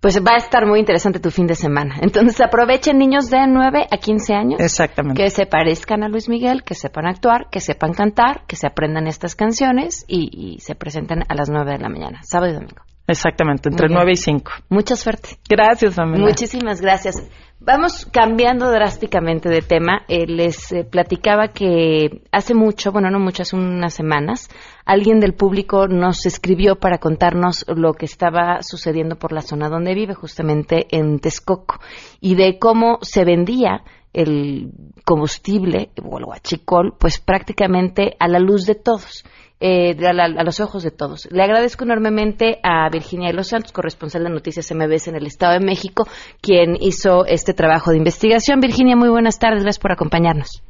Pues 0.00 0.18
va 0.24 0.32
a 0.32 0.38
estar 0.38 0.66
muy 0.66 0.80
interesante 0.80 1.20
tu 1.20 1.30
fin 1.30 1.46
de 1.46 1.54
semana. 1.54 1.96
Entonces 2.00 2.40
aprovechen 2.40 2.96
niños 2.96 3.28
de 3.28 3.46
9 3.46 3.86
a 3.90 3.96
15 3.98 4.34
años. 4.34 4.60
Exactamente. 4.60 5.22
Que 5.22 5.28
se 5.28 5.44
parezcan 5.44 6.02
a 6.02 6.08
Luis 6.08 6.28
Miguel, 6.28 6.62
que 6.64 6.74
sepan 6.74 7.06
actuar, 7.06 7.48
que 7.50 7.60
sepan 7.60 7.92
cantar, 7.92 8.44
que 8.46 8.56
se 8.56 8.66
aprendan 8.66 9.06
estas 9.06 9.34
canciones 9.34 10.06
y, 10.08 10.30
y 10.32 10.60
se 10.60 10.74
presenten 10.74 11.24
a 11.28 11.34
las 11.34 11.50
9 11.50 11.72
de 11.72 11.78
la 11.78 11.90
mañana, 11.90 12.20
sábado 12.22 12.52
y 12.52 12.54
domingo. 12.54 12.82
Exactamente, 13.10 13.68
entre 13.68 13.88
9 13.88 14.12
y 14.12 14.16
5. 14.16 14.52
Mucha 14.68 14.94
suerte. 14.94 15.30
Gracias, 15.48 15.96
Pamela. 15.96 16.24
Muchísimas 16.24 16.80
gracias. 16.80 17.16
Vamos 17.58 18.06
cambiando 18.10 18.70
drásticamente 18.70 19.48
de 19.48 19.60
tema. 19.60 20.02
Eh, 20.08 20.26
les 20.26 20.72
eh, 20.72 20.84
platicaba 20.84 21.48
que 21.48 22.22
hace 22.32 22.54
mucho, 22.54 22.92
bueno, 22.92 23.10
no 23.10 23.18
mucho, 23.18 23.42
hace 23.42 23.56
unas 23.56 23.92
semanas, 23.92 24.48
alguien 24.86 25.20
del 25.20 25.34
público 25.34 25.88
nos 25.88 26.24
escribió 26.24 26.76
para 26.76 26.98
contarnos 26.98 27.66
lo 27.68 27.92
que 27.94 28.06
estaba 28.06 28.62
sucediendo 28.62 29.16
por 29.16 29.32
la 29.32 29.42
zona 29.42 29.68
donde 29.68 29.94
vive, 29.94 30.14
justamente 30.14 30.86
en 30.90 31.18
Texcoco, 31.18 31.80
y 32.20 32.36
de 32.36 32.58
cómo 32.58 32.98
se 33.02 33.24
vendía 33.24 33.82
el 34.12 34.72
combustible 35.04 35.90
o 36.02 36.18
el 36.18 36.24
huachicol, 36.24 36.94
pues 36.98 37.18
prácticamente 37.18 38.16
a 38.18 38.28
la 38.28 38.38
luz 38.38 38.64
de 38.64 38.74
todos 38.74 39.24
eh, 39.60 39.94
a, 40.04 40.44
los 40.44 40.60
ojos 40.60 40.82
de 40.82 40.90
todos. 40.90 41.28
Le 41.30 41.42
agradezco 41.42 41.84
enormemente 41.84 42.58
a 42.62 42.88
Virginia 42.90 43.28
de 43.28 43.34
los 43.34 43.48
Santos, 43.48 43.72
corresponsal 43.72 44.24
de 44.24 44.30
Noticias 44.30 44.72
MBS 44.74 45.08
en 45.08 45.16
el 45.16 45.26
Estado 45.26 45.52
de 45.52 45.64
México, 45.64 46.04
quien 46.40 46.76
hizo 46.80 47.26
este 47.26 47.52
trabajo 47.52 47.90
de 47.90 47.98
investigación. 47.98 48.60
Virginia, 48.60 48.96
muy 48.96 49.10
buenas 49.10 49.38
tardes, 49.38 49.62
gracias 49.62 49.82
por 49.82 49.92
acompañarnos. 49.92 50.64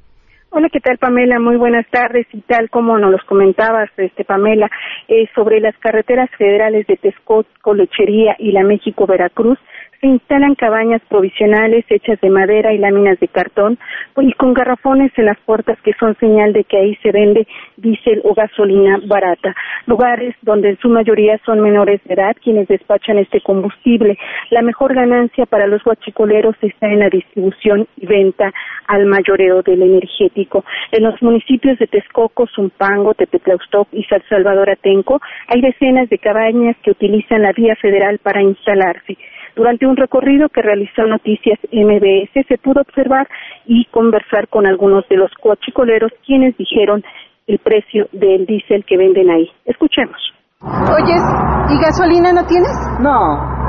Hola, 0.52 0.68
¿qué 0.72 0.80
tal 0.80 0.98
Pamela? 0.98 1.38
Muy 1.38 1.56
buenas 1.56 1.86
tardes 1.90 2.26
y 2.32 2.40
tal 2.40 2.70
como 2.70 2.98
nos 2.98 3.12
los 3.12 3.22
comentabas, 3.22 3.88
este 3.96 4.24
Pamela, 4.24 4.68
eh, 5.06 5.28
sobre 5.32 5.60
las 5.60 5.78
carreteras 5.78 6.28
federales 6.36 6.88
de 6.88 6.96
Texcoco, 6.96 7.72
Lechería 7.72 8.34
y 8.36 8.50
la 8.50 8.64
México-Veracruz, 8.64 9.60
se 10.00 10.06
instalan 10.06 10.54
cabañas 10.54 11.02
provisionales 11.08 11.84
hechas 11.88 12.18
de 12.20 12.30
madera 12.30 12.72
y 12.72 12.78
láminas 12.78 13.20
de 13.20 13.28
cartón 13.28 13.78
y 14.16 14.32
con 14.32 14.54
garrafones 14.54 15.12
en 15.16 15.26
las 15.26 15.38
puertas 15.40 15.78
que 15.82 15.92
son 15.98 16.16
señal 16.16 16.52
de 16.52 16.64
que 16.64 16.78
ahí 16.78 16.94
se 17.02 17.12
vende 17.12 17.46
diésel 17.76 18.20
o 18.24 18.34
gasolina 18.34 18.98
barata. 19.06 19.54
Lugares 19.86 20.34
donde 20.42 20.70
en 20.70 20.78
su 20.78 20.88
mayoría 20.88 21.38
son 21.44 21.60
menores 21.60 22.00
de 22.04 22.14
edad 22.14 22.36
quienes 22.42 22.68
despachan 22.68 23.18
este 23.18 23.40
combustible. 23.42 24.18
La 24.50 24.62
mejor 24.62 24.94
ganancia 24.94 25.44
para 25.46 25.66
los 25.66 25.82
guachicoleros 25.84 26.56
está 26.62 26.86
en 26.86 27.00
la 27.00 27.08
distribución 27.10 27.86
y 27.96 28.06
venta 28.06 28.52
al 28.88 29.06
mayoreo 29.06 29.62
del 29.62 29.82
energético. 29.82 30.64
En 30.92 31.04
los 31.04 31.20
municipios 31.22 31.78
de 31.78 31.86
Texcoco, 31.86 32.46
Zumpango, 32.46 33.14
Tepetlaustoc 33.14 33.88
y 33.92 34.04
San 34.04 34.22
Salvador 34.28 34.70
Atenco 34.70 35.20
hay 35.48 35.60
decenas 35.60 36.08
de 36.08 36.18
cabañas 36.18 36.76
que 36.82 36.90
utilizan 36.90 37.42
la 37.42 37.52
vía 37.52 37.76
federal 37.76 38.18
para 38.18 38.42
instalarse. 38.42 39.16
Durante 39.56 39.86
un 39.86 39.96
recorrido 39.96 40.48
que 40.48 40.62
realizó 40.62 41.02
Noticias 41.06 41.58
MBS 41.72 42.46
se 42.46 42.58
pudo 42.58 42.80
observar 42.80 43.28
y 43.66 43.84
conversar 43.86 44.48
con 44.48 44.66
algunos 44.66 45.08
de 45.08 45.16
los 45.16 45.30
coachicoleros 45.42 46.12
quienes 46.24 46.56
dijeron 46.56 47.02
el 47.46 47.58
precio 47.58 48.06
del 48.12 48.46
diésel 48.46 48.84
que 48.84 48.96
venden 48.96 49.30
ahí. 49.30 49.50
Escuchemos. 49.64 50.16
Oyes, 50.62 51.22
¿y 51.70 51.78
gasolina 51.80 52.32
no 52.32 52.44
tienes? 52.46 52.76
No. 53.00 53.18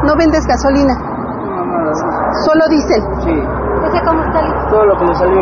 ¿No 0.03 0.15
vendes 0.17 0.45
gasolina? 0.45 0.93
No, 0.93 1.65
no, 1.65 1.77
no. 1.85 1.93
¿Solo 2.45 2.67
diésel? 2.69 3.01
Sí. 3.23 3.61
¿Ese 3.87 4.05
cómo 4.05 4.21
está? 4.23 4.69
Todo 4.69 4.85
lo 4.85 4.97
que 4.97 5.05
le 5.05 5.15
salió. 5.15 5.41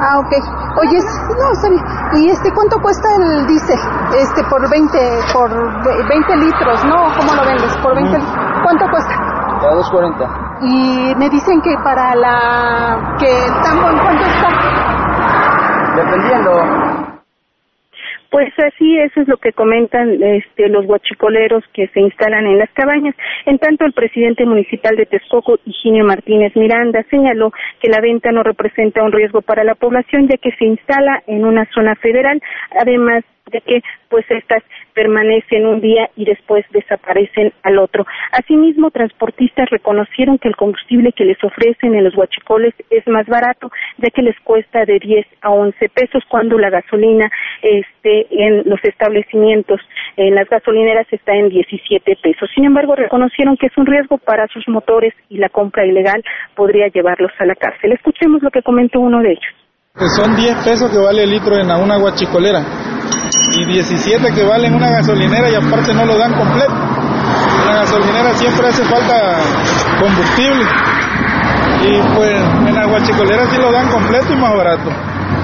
Ah, 0.00 0.18
ok. 0.18 0.32
Oyes, 0.80 1.04
no, 1.28 1.52
está 1.52 1.68
bien. 1.68 2.24
¿Y 2.24 2.30
este 2.30 2.50
cuánto 2.54 2.80
cuesta 2.80 3.08
el 3.20 3.46
diésel? 3.46 3.78
Este, 4.16 4.42
por 4.48 4.68
20, 4.70 4.98
por 5.34 5.50
20 6.08 6.36
litros, 6.38 6.84
¿no? 6.86 6.96
¿Cómo 7.20 7.34
lo 7.36 7.44
vendes? 7.44 7.76
Por 7.82 7.94
20 7.94 8.16
litros. 8.16 8.34
¿Cuánto 8.64 8.86
cuesta? 8.90 9.29
A 9.60 9.74
2.40. 9.74 10.58
Y 10.62 11.14
me 11.16 11.28
dicen 11.28 11.60
que 11.60 11.74
para 11.84 12.14
la... 12.14 13.16
que 13.18 13.26
el 13.26 13.52
tambor, 13.62 13.92
¿cuánto 14.00 14.24
está? 14.24 14.48
Dependiendo. 15.96 17.10
Pues 18.30 18.48
así, 18.58 18.96
eso 18.96 19.20
es 19.20 19.28
lo 19.28 19.36
que 19.36 19.52
comentan 19.52 20.22
este, 20.22 20.68
los 20.68 20.86
guachicoleros 20.86 21.64
que 21.74 21.88
se 21.88 22.00
instalan 22.00 22.46
en 22.46 22.58
las 22.58 22.70
cabañas. 22.70 23.14
En 23.44 23.58
tanto, 23.58 23.84
el 23.84 23.92
presidente 23.92 24.46
municipal 24.46 24.96
de 24.96 25.04
Texcoco, 25.04 25.58
Higinio 25.66 26.04
Martínez 26.04 26.54
Miranda, 26.54 27.04
señaló 27.10 27.52
que 27.80 27.90
la 27.90 28.00
venta 28.00 28.30
no 28.30 28.44
representa 28.44 29.02
un 29.02 29.12
riesgo 29.12 29.42
para 29.42 29.64
la 29.64 29.74
población, 29.74 30.28
ya 30.28 30.36
que 30.36 30.52
se 30.52 30.64
instala 30.64 31.22
en 31.26 31.44
una 31.44 31.68
zona 31.74 31.96
federal, 31.96 32.40
además 32.80 33.24
de 33.50 33.60
que 33.60 33.82
pues 34.08 34.24
estas 34.30 34.62
permanecen 34.94 35.66
un 35.66 35.80
día 35.80 36.10
y 36.16 36.24
después 36.24 36.64
desaparecen 36.72 37.52
al 37.62 37.78
otro. 37.78 38.06
Asimismo, 38.32 38.90
transportistas 38.90 39.70
reconocieron 39.70 40.38
que 40.38 40.48
el 40.48 40.56
combustible 40.56 41.12
que 41.12 41.24
les 41.24 41.42
ofrecen 41.42 41.94
en 41.94 42.04
los 42.04 42.16
huachicoles 42.16 42.74
es 42.90 43.06
más 43.06 43.26
barato, 43.26 43.70
ya 43.98 44.10
que 44.10 44.22
les 44.22 44.38
cuesta 44.40 44.84
de 44.84 44.98
10 44.98 45.26
a 45.42 45.50
11 45.50 45.88
pesos 45.88 46.22
cuando 46.28 46.58
la 46.58 46.70
gasolina 46.70 47.30
este, 47.62 48.26
en 48.30 48.62
los 48.68 48.82
establecimientos, 48.84 49.80
en 50.16 50.34
las 50.34 50.48
gasolineras 50.48 51.06
está 51.10 51.34
en 51.34 51.48
17 51.48 52.16
pesos. 52.22 52.50
Sin 52.54 52.64
embargo, 52.64 52.94
reconocieron 52.94 53.56
que 53.56 53.66
es 53.66 53.76
un 53.76 53.86
riesgo 53.86 54.18
para 54.18 54.46
sus 54.48 54.66
motores 54.68 55.14
y 55.28 55.38
la 55.38 55.48
compra 55.48 55.86
ilegal 55.86 56.22
podría 56.54 56.88
llevarlos 56.88 57.32
a 57.38 57.46
la 57.46 57.54
cárcel. 57.54 57.92
Escuchemos 57.92 58.42
lo 58.42 58.50
que 58.50 58.62
comentó 58.62 59.00
uno 59.00 59.20
de 59.20 59.32
ellos. 59.32 59.54
son 60.16 60.36
10 60.36 60.64
pesos 60.64 60.90
que 60.90 60.98
vale 60.98 61.24
el 61.24 61.30
litro 61.30 61.56
en 61.56 61.70
una 61.70 61.98
guachicolera 61.98 62.89
y 63.52 63.64
17 63.64 64.32
que 64.32 64.44
valen 64.44 64.74
una 64.74 64.90
gasolinera 64.90 65.50
y 65.50 65.54
aparte 65.54 65.92
no 65.94 66.04
lo 66.04 66.18
dan 66.18 66.32
completo. 66.34 66.72
En 66.72 67.66
la 67.66 67.80
gasolinera 67.80 68.34
siempre 68.34 68.68
hace 68.68 68.84
falta 68.84 69.40
combustible 70.00 70.64
y 71.82 72.14
pues 72.14 72.40
en 72.66 72.74
la 72.74 72.86
guachicolera 72.86 73.46
sí 73.46 73.56
lo 73.56 73.72
dan 73.72 73.88
completo 73.88 74.32
y 74.32 74.36
más 74.36 74.54
barato. 74.54 74.90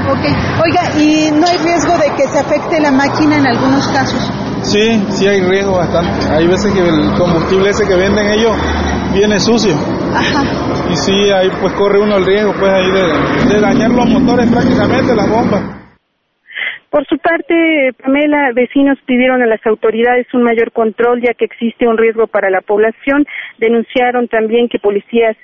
Ok, 0.08 0.24
oiga, 0.62 1.00
¿y 1.00 1.30
no 1.32 1.46
hay 1.46 1.58
riesgo 1.58 1.96
de 1.98 2.12
que 2.14 2.28
se 2.28 2.38
afecte 2.38 2.80
la 2.80 2.92
máquina 2.92 3.38
en 3.38 3.46
algunos 3.46 3.88
casos? 3.88 4.30
Sí, 4.62 5.04
sí 5.10 5.26
hay 5.26 5.40
riesgo 5.42 5.76
bastante. 5.76 6.30
Hay 6.30 6.46
veces 6.46 6.72
que 6.72 6.80
el 6.80 7.12
combustible 7.18 7.70
ese 7.70 7.86
que 7.86 7.94
venden 7.94 8.28
ellos 8.30 8.52
viene 9.12 9.40
sucio. 9.40 9.74
Ajá. 10.14 10.44
Y 10.90 10.96
sí, 10.96 11.12
ahí 11.30 11.50
pues 11.60 11.72
corre 11.74 11.98
uno 11.98 12.16
el 12.16 12.24
riesgo 12.24 12.52
pues 12.58 12.72
ahí 12.72 12.90
de, 12.92 13.54
de 13.54 13.60
dañar 13.60 13.90
los 13.90 14.08
motores 14.08 14.48
prácticamente, 14.50 15.14
las 15.14 15.28
bombas. 15.28 15.62
Por 16.96 17.06
su 17.08 17.18
parte, 17.18 17.92
Pamela, 18.02 18.52
vecinos 18.54 18.96
pidieron 19.04 19.42
a 19.42 19.46
las 19.46 19.60
autoridades 19.66 20.32
un 20.32 20.42
mayor 20.42 20.72
control 20.72 21.20
ya 21.20 21.34
que 21.34 21.44
existe 21.44 21.86
un 21.86 21.98
riesgo 21.98 22.26
para 22.26 22.48
la 22.48 22.62
población. 22.62 23.26
Denunciaron 23.58 24.28
también 24.28 24.70
que 24.70 24.78
policías 24.78 25.36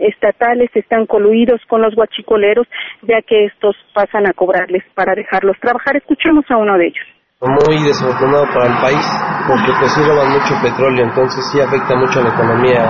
estatales 0.00 0.70
están 0.74 1.06
coluidos 1.06 1.60
con 1.66 1.82
los 1.82 1.96
guachicoleros 1.96 2.68
ya 3.02 3.20
que 3.20 3.46
estos 3.46 3.74
pasan 3.92 4.28
a 4.28 4.32
cobrarles 4.32 4.84
para 4.94 5.16
dejarlos 5.16 5.58
trabajar. 5.58 5.96
Escuchemos 5.96 6.44
a 6.48 6.56
uno 6.58 6.78
de 6.78 6.86
ellos 6.86 7.06
muy 7.42 7.82
desafortunado 7.82 8.46
para 8.54 8.66
el 8.70 8.78
país 8.80 9.04
porque 9.48 9.72
pues 9.80 9.98
mucho 9.98 10.54
petróleo 10.62 11.02
entonces 11.02 11.42
sí 11.50 11.60
afecta 11.60 11.96
mucho 11.96 12.20
a 12.20 12.22
la 12.22 12.28
economía 12.28 12.86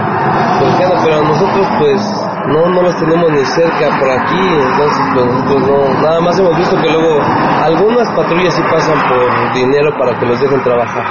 pero 1.06 1.22
nosotros 1.22 1.66
pues 1.80 2.31
no 2.48 2.68
no 2.70 2.82
los 2.82 2.96
tenemos 2.98 3.30
ni 3.30 3.44
cerca 3.44 3.98
por 3.98 4.10
aquí 4.10 4.42
entonces 4.70 5.02
pues 5.14 5.26
nosotros 5.26 5.60
no 5.68 6.02
nada 6.02 6.20
más 6.20 6.38
hemos 6.38 6.56
visto 6.56 6.76
que 6.80 6.90
luego 6.90 7.20
algunas 7.62 8.08
patrullas 8.16 8.54
sí 8.54 8.62
pasan 8.70 8.98
por 9.08 9.54
dinero 9.54 9.96
para 9.98 10.18
que 10.18 10.26
los 10.26 10.40
dejen 10.40 10.62
trabajar. 10.62 11.04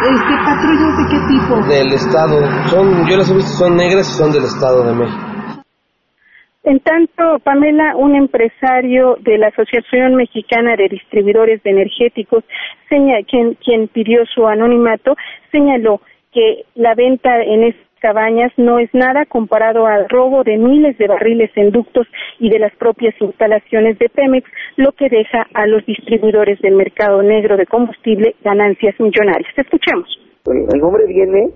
Este 0.00 0.34
patrullas 0.44 0.96
de 0.96 1.04
qué 1.10 1.20
tipo 1.28 1.68
del 1.68 1.92
estado. 1.92 2.40
Son 2.68 3.06
yo 3.06 3.16
las 3.16 3.30
he 3.30 3.34
visto 3.34 3.50
son 3.50 3.76
negras 3.76 4.08
y 4.08 4.12
son 4.14 4.32
del 4.32 4.44
estado 4.44 4.84
de 4.84 4.94
México. 4.94 5.30
En 6.62 6.78
tanto, 6.80 7.38
Pamela, 7.42 7.96
un 7.96 8.14
empresario 8.14 9.16
de 9.20 9.38
la 9.38 9.48
Asociación 9.48 10.14
Mexicana 10.14 10.76
de 10.76 10.88
Distribuidores 10.88 11.62
de 11.62 11.70
Energéticos, 11.70 12.44
quien, 12.88 13.54
quien 13.54 13.88
pidió 13.88 14.26
su 14.26 14.46
anonimato, 14.46 15.16
señaló 15.50 16.02
que 16.32 16.64
la 16.74 16.94
venta 16.94 17.40
en 17.42 17.64
estas 17.64 17.89
cabañas 18.00 18.52
no 18.56 18.78
es 18.78 18.92
nada 18.92 19.24
comparado 19.26 19.86
al 19.86 20.08
robo 20.08 20.42
de 20.42 20.56
miles 20.56 20.98
de 20.98 21.06
barriles 21.06 21.50
en 21.54 21.70
ductos 21.70 22.06
y 22.38 22.50
de 22.50 22.58
las 22.58 22.74
propias 22.76 23.14
instalaciones 23.20 23.98
de 23.98 24.08
Pemex, 24.08 24.50
lo 24.76 24.92
que 24.92 25.08
deja 25.08 25.46
a 25.54 25.66
los 25.66 25.84
distribuidores 25.86 26.60
del 26.60 26.74
mercado 26.74 27.22
negro 27.22 27.56
de 27.56 27.66
combustible 27.66 28.34
ganancias 28.42 28.98
millonarias. 28.98 29.52
Escuchemos. 29.56 30.08
El 30.46 30.82
hombre 30.82 31.04
viene 31.06 31.50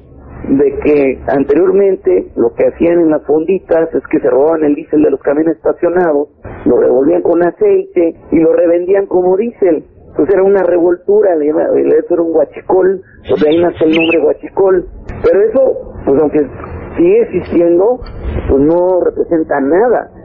de 0.48 0.78
que 0.85 1.18
anteriormente 1.28 2.26
lo 2.37 2.54
que 2.54 2.66
hacían 2.66 3.00
en 3.00 3.11
las 3.11 3.24
fonditas 3.26 3.88
es 3.94 4.02
que 4.11 4.20
se 4.20 4.28
robaban 4.28 4.64
el 4.64 4.74
diésel 4.74 5.02
de 5.02 5.11
los 5.11 5.20
camiones 5.20 5.57
estacionados, 5.57 6.28
lo 6.66 6.76
revolvían 6.76 7.22
con 7.22 7.42
aceite 7.42 8.14
y 8.30 8.40
lo 8.40 8.52
revendían 8.52 9.07
como 9.07 9.37
diésel. 9.37 9.85
Entonces 10.11 10.35
era 10.35 10.44
una 10.44 10.62
revoltura, 10.62 11.35
eso 11.35 12.14
era 12.14 12.22
un 12.22 12.33
guachicol, 12.33 13.02
pues 13.28 13.42
de 13.42 13.48
ahí 13.48 13.59
nace 13.61 13.85
el 13.85 13.96
nombre 13.96 14.20
guachicol. 14.20 14.87
Pero 15.24 15.40
eso, 15.48 15.94
pues 16.04 16.20
aunque 16.20 16.38
sigue 16.96 17.22
existiendo, 17.22 18.00
pues 18.48 18.62
no 18.62 19.00
representa 19.00 19.58
nada. 19.60 20.24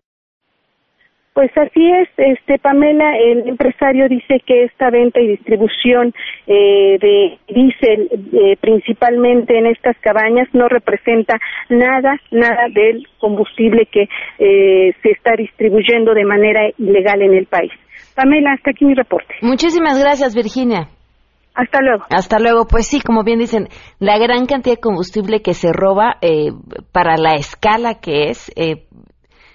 Pues 1.33 1.51
así 1.55 1.89
es, 1.89 2.09
este 2.17 2.59
Pamela, 2.59 3.15
el 3.17 3.47
empresario 3.47 4.09
dice 4.09 4.41
que 4.45 4.65
esta 4.65 4.89
venta 4.89 5.21
y 5.21 5.27
distribución 5.27 6.13
eh, 6.47 6.97
de 6.99 7.39
diésel, 7.47 8.09
eh, 8.33 8.57
principalmente 8.59 9.57
en 9.57 9.67
estas 9.67 9.95
cabañas, 10.01 10.49
no 10.51 10.67
representa 10.67 11.39
nada, 11.69 12.19
nada 12.31 12.67
del 12.73 13.07
combustible 13.19 13.85
que 13.85 14.09
eh, 14.39 14.93
se 15.01 15.11
está 15.11 15.35
distribuyendo 15.37 16.13
de 16.13 16.25
manera 16.25 16.61
ilegal 16.77 17.21
en 17.21 17.33
el 17.33 17.45
país. 17.45 17.71
Pamela, 18.15 18.51
hasta 18.51 18.71
aquí 18.71 18.83
mi 18.83 18.95
reporte. 18.95 19.33
Muchísimas 19.41 19.97
gracias, 19.97 20.35
Virginia. 20.35 20.89
Hasta 21.59 21.81
luego. 21.81 22.05
Hasta 22.09 22.39
luego. 22.39 22.67
Pues 22.67 22.87
sí, 22.87 23.01
como 23.01 23.23
bien 23.23 23.39
dicen, 23.39 23.67
la 23.99 24.17
gran 24.17 24.45
cantidad 24.45 24.75
de 24.75 24.81
combustible 24.81 25.41
que 25.41 25.53
se 25.53 25.73
roba 25.73 26.17
para 26.91 27.17
la 27.17 27.35
escala 27.35 27.95
que 27.95 28.29
es, 28.29 28.51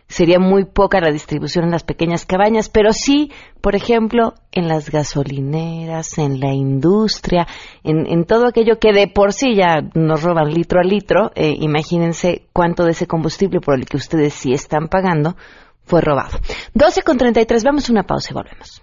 sería 0.08 0.38
muy 0.38 0.64
poca 0.64 1.00
la 1.00 1.10
distribución 1.10 1.64
en 1.64 1.70
las 1.70 1.82
pequeñas 1.82 2.26
cabañas, 2.26 2.68
pero 2.68 2.92
sí, 2.92 3.32
por 3.60 3.74
ejemplo, 3.74 4.34
en 4.52 4.68
las 4.68 4.90
gasolineras, 4.90 6.18
en 6.18 6.40
la 6.40 6.52
industria, 6.52 7.46
en, 7.82 8.24
todo 8.24 8.46
aquello 8.46 8.78
que 8.78 8.92
de 8.92 9.08
por 9.08 9.32
sí 9.32 9.54
ya 9.54 9.80
nos 9.94 10.22
roban 10.22 10.52
litro 10.52 10.80
a 10.80 10.84
litro, 10.84 11.30
eh, 11.34 11.54
imagínense 11.58 12.46
cuánto 12.52 12.84
de 12.84 12.92
ese 12.92 13.06
combustible 13.06 13.60
por 13.60 13.74
el 13.74 13.86
que 13.86 13.96
ustedes 13.96 14.34
sí 14.34 14.52
están 14.52 14.88
pagando 14.88 15.36
fue 15.84 16.00
robado. 16.00 16.38
12 16.74 17.02
con 17.02 17.18
33, 17.18 17.64
vamos 17.64 17.88
a 17.88 17.92
una 17.92 18.04
pausa 18.04 18.28
y 18.30 18.34
volvemos. 18.34 18.82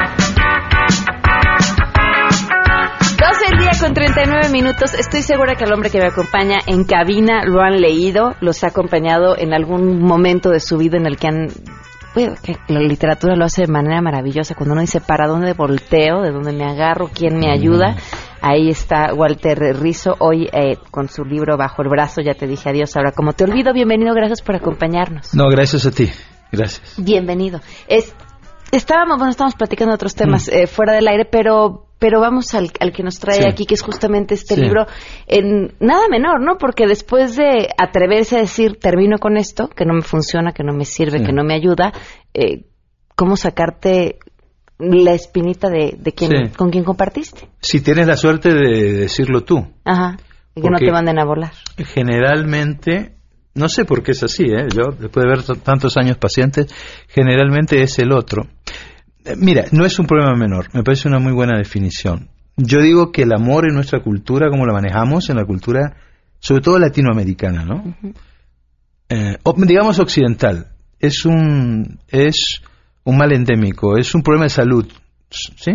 Con 3.81 3.95
39 3.95 4.49
minutos. 4.49 4.93
Estoy 4.93 5.23
segura 5.23 5.55
que 5.55 5.63
el 5.63 5.73
hombre 5.73 5.89
que 5.89 5.97
me 5.97 6.05
acompaña 6.05 6.59
en 6.67 6.83
cabina 6.83 7.43
lo 7.45 7.61
han 7.61 7.81
leído, 7.81 8.35
los 8.39 8.63
ha 8.63 8.67
acompañado 8.67 9.35
en 9.35 9.55
algún 9.55 10.03
momento 10.03 10.51
de 10.51 10.59
su 10.59 10.77
vida 10.77 10.97
en 10.97 11.07
el 11.07 11.17
que 11.17 11.27
han 11.27 11.47
bueno, 12.13 12.35
que 12.43 12.57
la 12.67 12.79
literatura 12.79 13.35
lo 13.35 13.45
hace 13.45 13.63
de 13.63 13.71
manera 13.71 13.99
maravillosa. 14.01 14.53
Cuando 14.53 14.73
uno 14.73 14.81
dice, 14.81 15.01
¿para 15.01 15.27
dónde 15.27 15.53
volteo? 15.53 16.21
¿De 16.21 16.31
dónde 16.31 16.51
me 16.53 16.65
agarro? 16.65 17.09
¿Quién 17.11 17.39
me 17.39 17.51
ayuda? 17.51 17.95
Ahí 18.39 18.69
está 18.69 19.15
Walter 19.15 19.57
Rizzo, 19.79 20.15
hoy 20.19 20.47
eh, 20.51 20.77
con 20.91 21.07
su 21.07 21.23
libro 21.25 21.57
bajo 21.57 21.81
el 21.81 21.89
brazo. 21.89 22.21
Ya 22.21 22.35
te 22.35 22.45
dije 22.45 22.69
adiós. 22.69 22.95
Ahora, 22.97 23.13
como 23.13 23.33
te 23.33 23.45
olvido, 23.45 23.73
bienvenido. 23.73 24.13
Gracias 24.13 24.43
por 24.43 24.55
acompañarnos. 24.55 25.33
No, 25.33 25.47
gracias 25.49 25.87
a 25.87 25.91
ti. 25.91 26.07
Gracias. 26.51 26.95
Bienvenido. 26.97 27.61
Es, 27.87 28.13
estábamos, 28.71 29.17
bueno, 29.17 29.31
estábamos 29.31 29.55
platicando 29.55 29.91
de 29.91 29.95
otros 29.95 30.13
temas 30.13 30.49
eh, 30.49 30.67
fuera 30.67 30.93
del 30.93 31.07
aire, 31.07 31.25
pero 31.25 31.87
pero 32.01 32.19
vamos 32.19 32.55
al, 32.55 32.71
al 32.79 32.91
que 32.91 33.03
nos 33.03 33.19
trae 33.19 33.43
Sí. 33.43 33.47
aquí, 33.47 33.65
que 33.67 33.75
es 33.75 33.83
justamente 33.83 34.33
este 34.33 34.55
Sí. 34.55 34.61
libro, 34.61 34.87
en 35.27 35.75
nada 35.79 36.07
menor, 36.09 36.41
¿no? 36.41 36.57
Porque 36.57 36.87
después 36.87 37.35
de 37.35 37.67
atreverse 37.77 38.37
a 38.37 38.39
decir, 38.39 38.79
termino 38.79 39.19
con 39.19 39.37
esto, 39.37 39.67
que 39.67 39.85
no 39.85 39.93
me 39.93 40.01
funciona, 40.01 40.51
que 40.51 40.63
no 40.63 40.73
me 40.73 40.83
sirve, 40.85 41.19
Sí. 41.19 41.25
que 41.25 41.31
no 41.31 41.43
me 41.43 41.53
ayuda, 41.53 41.93
eh, 42.33 42.65
¿cómo 43.15 43.35
sacarte 43.37 44.17
la 44.79 45.13
espinita 45.13 45.69
de, 45.69 45.95
de 45.95 46.11
quien, 46.11 46.49
con 46.57 46.71
quien 46.71 46.83
compartiste? 46.83 47.49
Si 47.61 47.81
tienes 47.81 48.07
la 48.07 48.17
suerte 48.17 48.49
de 48.51 48.93
decirlo 48.93 49.41
tú. 49.41 49.63
Ajá. 49.85 50.17
Y 50.55 50.61
que 50.61 50.69
no 50.71 50.79
te 50.79 50.91
manden 50.91 51.19
a 51.19 51.23
volar. 51.23 51.51
Generalmente, 51.77 53.13
no 53.53 53.69
sé 53.69 53.85
por 53.85 54.01
qué 54.01 54.13
es 54.13 54.23
así, 54.23 54.45
¿eh? 54.45 54.65
yo 54.75 54.91
después 54.99 55.23
de 55.23 55.29
ver 55.29 55.43
tantos 55.61 55.97
años 55.97 56.17
pacientes, 56.17 56.73
generalmente 57.09 57.83
es 57.83 57.99
el 57.99 58.11
otro. 58.11 58.47
Eh, 59.25 59.35
Mira, 59.37 59.65
no 59.71 59.85
es 59.85 59.97
un 59.99 60.07
problema 60.07 60.35
menor, 60.35 60.67
me 60.73 60.83
parece 60.83 61.07
una 61.07 61.19
muy 61.19 61.33
buena 61.33 61.57
definición. 61.57 62.29
Yo 62.57 62.81
digo 62.81 63.11
que 63.11 63.23
el 63.23 63.33
amor 63.33 63.65
en 63.67 63.75
nuestra 63.75 64.01
cultura, 64.01 64.49
como 64.49 64.65
la 64.65 64.73
manejamos 64.73 65.29
en 65.29 65.37
la 65.37 65.45
cultura, 65.45 65.95
sobre 66.39 66.61
todo 66.61 66.79
latinoamericana, 66.79 67.65
¿no? 67.65 67.95
Eh, 69.09 69.37
digamos 69.57 69.99
occidental, 69.99 70.71
es 70.99 71.25
un, 71.25 71.99
es 72.07 72.61
un 73.03 73.17
mal 73.17 73.31
endémico, 73.33 73.97
es 73.97 74.13
un 74.13 74.21
problema 74.21 74.45
de 74.45 74.49
salud, 74.49 74.87
¿sí? 75.29 75.71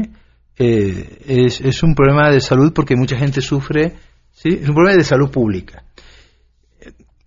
Eh, 0.58 1.18
es, 1.26 1.60
es 1.60 1.82
un 1.82 1.94
problema 1.94 2.30
de 2.30 2.40
salud 2.40 2.72
porque 2.72 2.96
mucha 2.96 3.16
gente 3.16 3.40
sufre, 3.40 3.94
¿sí? 4.32 4.48
Es 4.62 4.68
un 4.68 4.74
problema 4.74 4.96
de 4.96 5.04
salud 5.04 5.30
pública. 5.30 5.84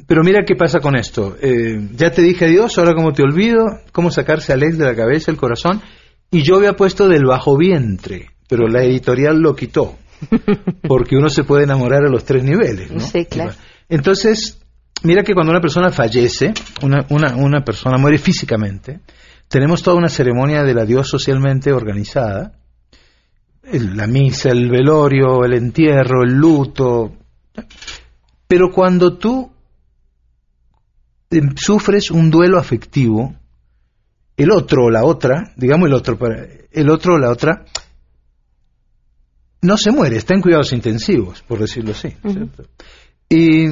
Pero 0.08 0.24
mira 0.24 0.44
qué 0.44 0.56
pasa 0.56 0.80
con 0.80 0.96
esto. 0.96 1.38
Eh, 1.40 1.90
ya 1.96 2.12
te 2.12 2.24
dije 2.24 2.46
adiós, 2.46 2.78
ahora 2.80 2.96
como 2.96 3.14
te 3.14 3.22
olvido, 3.22 3.64
cómo 3.92 4.10
sacarse 4.10 4.52
a 4.52 4.56
Alex 4.56 4.80
de 4.80 4.86
la 4.86 4.96
cabeza, 4.96 5.30
el 5.30 5.38
corazón. 5.38 5.82
Y 6.32 6.44
yo 6.44 6.58
había 6.58 6.74
puesto 6.74 7.08
del 7.08 7.26
bajo 7.26 7.58
vientre, 7.58 8.30
pero 8.48 8.68
la 8.68 8.84
editorial 8.84 9.40
lo 9.40 9.56
quitó. 9.56 9.98
Porque 10.88 11.16
uno 11.16 11.30
se 11.30 11.44
puede 11.44 11.64
enamorar 11.64 12.06
a 12.06 12.10
los 12.10 12.26
tres 12.26 12.44
niveles, 12.44 12.92
¿no? 12.92 13.00
Sí, 13.00 13.26
claro. 13.26 13.54
Entonces, 13.88 14.60
mira 15.04 15.24
que 15.24 15.34
cuando 15.34 15.52
una 15.52 15.62
persona 15.62 15.92
fallece, 15.92 16.54
una, 16.84 17.06
una, 17.10 17.36
una 17.36 17.64
persona 17.64 17.98
muere 17.98 18.18
físicamente, 18.18 19.00
tenemos 19.48 19.82
toda 19.82 19.98
una 19.98 20.10
ceremonia 20.10 20.64
del 20.64 20.78
adiós 20.78 21.08
socialmente 21.08 21.72
organizada, 21.74 22.54
la 23.72 24.08
misa, 24.08 24.50
el 24.50 24.70
velorio, 24.70 25.44
el 25.44 25.54
entierro, 25.54 26.24
el 26.24 26.34
luto. 26.34 27.14
Pero 28.48 28.72
cuando 28.72 29.18
tú 29.18 29.52
em, 31.30 31.56
sufres 31.56 32.12
un 32.12 32.30
duelo 32.30 32.58
afectivo, 32.58 33.36
el 34.40 34.52
otro 34.52 34.86
o 34.86 34.90
la 34.90 35.04
otra, 35.04 35.52
digamos 35.58 35.90
el 35.90 35.94
otro, 35.94 36.18
el 36.72 36.90
otro 36.90 37.16
o 37.16 37.18
la 37.18 37.30
otra, 37.30 37.66
no 39.62 39.76
se 39.76 39.92
muere, 39.92 40.16
está 40.16 40.34
en 40.34 40.42
cuidados 40.42 40.72
intensivos, 40.72 41.42
por 41.42 41.60
decirlo 41.60 41.92
así. 41.92 42.16
Y, 43.28 43.68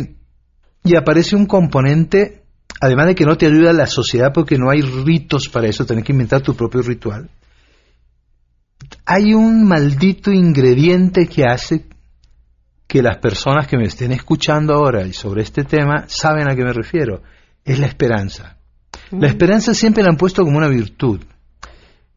y 0.84 0.96
aparece 0.98 1.38
un 1.38 1.46
componente, 1.46 2.44
además 2.82 3.08
de 3.08 3.16
que 3.16 3.24
no 3.24 3.38
te 3.38 3.46
ayuda 3.46 3.72
la 3.72 3.88
sociedad 3.88 4.34
porque 4.34 4.58
no 4.58 4.70
hay 4.70 4.82
ritos 4.82 5.48
para 5.48 5.70
eso, 5.70 5.86
tenés 5.86 6.04
que 6.04 6.12
inventar 6.12 6.42
tu 6.42 6.54
propio 6.54 6.82
ritual. 6.82 7.30
Hay 9.06 9.34
un 9.34 9.66
maldito 9.66 10.34
ingrediente 10.34 11.28
que 11.28 11.46
hace 11.46 11.86
que 12.88 13.02
las 13.02 13.20
personas 13.20 13.68
que 13.68 13.78
me 13.78 13.86
estén 13.86 14.12
escuchando 14.12 14.74
ahora 14.74 15.08
y 15.08 15.14
sobre 15.14 15.44
este 15.44 15.64
tema 15.64 16.04
saben 16.08 16.50
a 16.50 16.56
qué 16.56 16.64
me 16.64 16.74
refiero. 16.74 17.22
Es 17.64 17.80
la 17.80 17.88
esperanza. 17.88 18.57
La 19.12 19.28
esperanza 19.28 19.74
siempre 19.74 20.04
la 20.04 20.10
han 20.10 20.18
puesto 20.18 20.44
como 20.44 20.58
una 20.58 20.68
virtud. 20.70 21.22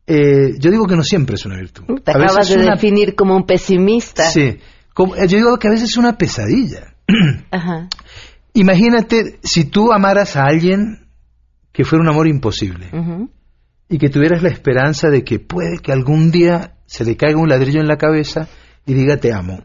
Eh, 0.07 0.55
yo 0.59 0.70
digo 0.70 0.87
que 0.87 0.96
no 0.96 1.05
siempre 1.05 1.37
es 1.37 1.46
una 1.46 1.57
virtud. 1.57 1.85
Te 2.03 2.11
A 2.11 2.14
veces 2.18 2.31
acabas 2.33 2.50
es 2.50 2.57
de 2.57 2.62
una- 2.64 2.74
definir 2.74 3.14
como 3.14 3.37
un 3.37 3.44
pesimista. 3.46 4.24
Sí. 4.24 4.59
Como- 4.92 5.14
yo 5.16 5.37
digo 5.37 5.57
que 5.59 5.68
a 5.68 5.70
veces 5.70 5.90
es 5.90 5.96
una 5.96 6.18
pesadilla. 6.18 6.94
Ajá. 7.50 7.88
Imagínate 8.55 9.38
si 9.42 9.64
tú 9.64 9.92
amaras 9.92 10.37
a 10.37 10.44
alguien 10.44 11.07
que 11.72 11.85
fuera 11.85 12.03
un 12.03 12.09
amor 12.09 12.26
imposible 12.26 12.90
y 13.88 13.98
que 13.98 14.09
tuvieras 14.09 14.42
la 14.42 14.48
esperanza 14.48 15.09
de 15.09 15.22
que 15.22 15.38
puede 15.38 15.79
que 15.79 15.92
algún 15.92 16.33
día 16.33 16.74
se 16.87 17.05
le 17.05 17.16
caiga 17.16 17.38
un 17.38 17.48
ladrillo 17.48 17.81
en 17.81 17.87
la 17.87 17.96
cabeza 17.96 18.48
y 18.87 18.94
diga 18.94 19.18
te 19.18 19.33
amo. 19.33 19.61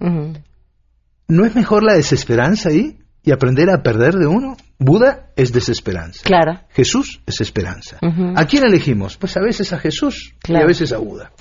¿No 1.28 1.46
es 1.46 1.56
mejor 1.56 1.84
la 1.84 1.94
desesperanza 1.96 2.70
ahí 2.70 3.00
y 3.24 3.32
aprender 3.32 3.72
a 3.72 3.82
perder 3.82 4.14
de 4.14 4.28
uno? 4.28 4.56
Buda 4.78 5.28
es 5.36 5.54
desesperanza. 5.54 6.22
Claro. 6.24 6.60
Jesús 6.70 7.22
es 7.26 7.40
esperanza. 7.40 7.98
¿A 8.36 8.46
quién 8.46 8.66
elegimos? 8.66 9.16
Pues 9.18 9.38
a 9.38 9.42
veces 9.42 9.72
a 9.72 9.80
Jesús 9.80 10.34
y 10.48 10.56
a 10.56 10.66
veces 10.66 10.92
a 10.92 10.98
Buda. 10.98 11.32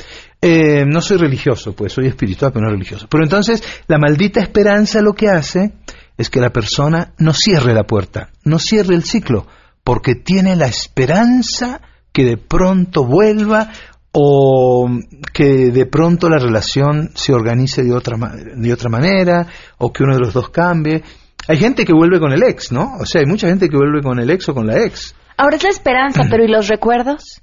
Eh, 0.40 0.84
no 0.86 1.00
soy 1.00 1.16
religioso, 1.16 1.74
pues 1.74 1.92
soy 1.92 2.06
espiritual, 2.06 2.52
pero 2.52 2.66
no 2.66 2.72
religioso. 2.72 3.08
Pero 3.10 3.24
entonces 3.24 3.62
la 3.88 3.98
maldita 3.98 4.40
esperanza 4.40 5.00
lo 5.00 5.14
que 5.14 5.28
hace 5.28 5.72
es 6.16 6.30
que 6.30 6.40
la 6.40 6.50
persona 6.50 7.12
no 7.18 7.32
cierre 7.32 7.74
la 7.74 7.84
puerta, 7.84 8.30
no 8.44 8.58
cierre 8.60 8.94
el 8.94 9.02
ciclo, 9.02 9.46
porque 9.82 10.14
tiene 10.14 10.54
la 10.54 10.66
esperanza 10.66 11.80
que 12.12 12.24
de 12.24 12.36
pronto 12.36 13.04
vuelva 13.04 13.70
o 14.12 14.88
que 15.32 15.72
de 15.72 15.86
pronto 15.86 16.28
la 16.28 16.38
relación 16.38 17.10
se 17.14 17.32
organice 17.32 17.82
de 17.82 17.92
otra, 17.92 18.16
de 18.16 18.72
otra 18.72 18.88
manera 18.88 19.48
o 19.78 19.92
que 19.92 20.04
uno 20.04 20.14
de 20.14 20.20
los 20.20 20.32
dos 20.32 20.50
cambie. 20.50 21.02
Hay 21.48 21.58
gente 21.58 21.84
que 21.84 21.92
vuelve 21.92 22.18
con 22.20 22.32
el 22.32 22.42
ex, 22.42 22.72
¿no? 22.72 22.96
O 23.00 23.06
sea, 23.06 23.20
hay 23.20 23.26
mucha 23.26 23.48
gente 23.48 23.68
que 23.68 23.76
vuelve 23.76 24.02
con 24.02 24.18
el 24.18 24.30
ex 24.30 24.48
o 24.48 24.54
con 24.54 24.66
la 24.66 24.82
ex. 24.84 25.14
Ahora 25.36 25.56
es 25.56 25.62
la 25.64 25.70
esperanza, 25.70 26.22
pero 26.30 26.44
¿y 26.44 26.48
los 26.48 26.68
recuerdos? 26.68 27.42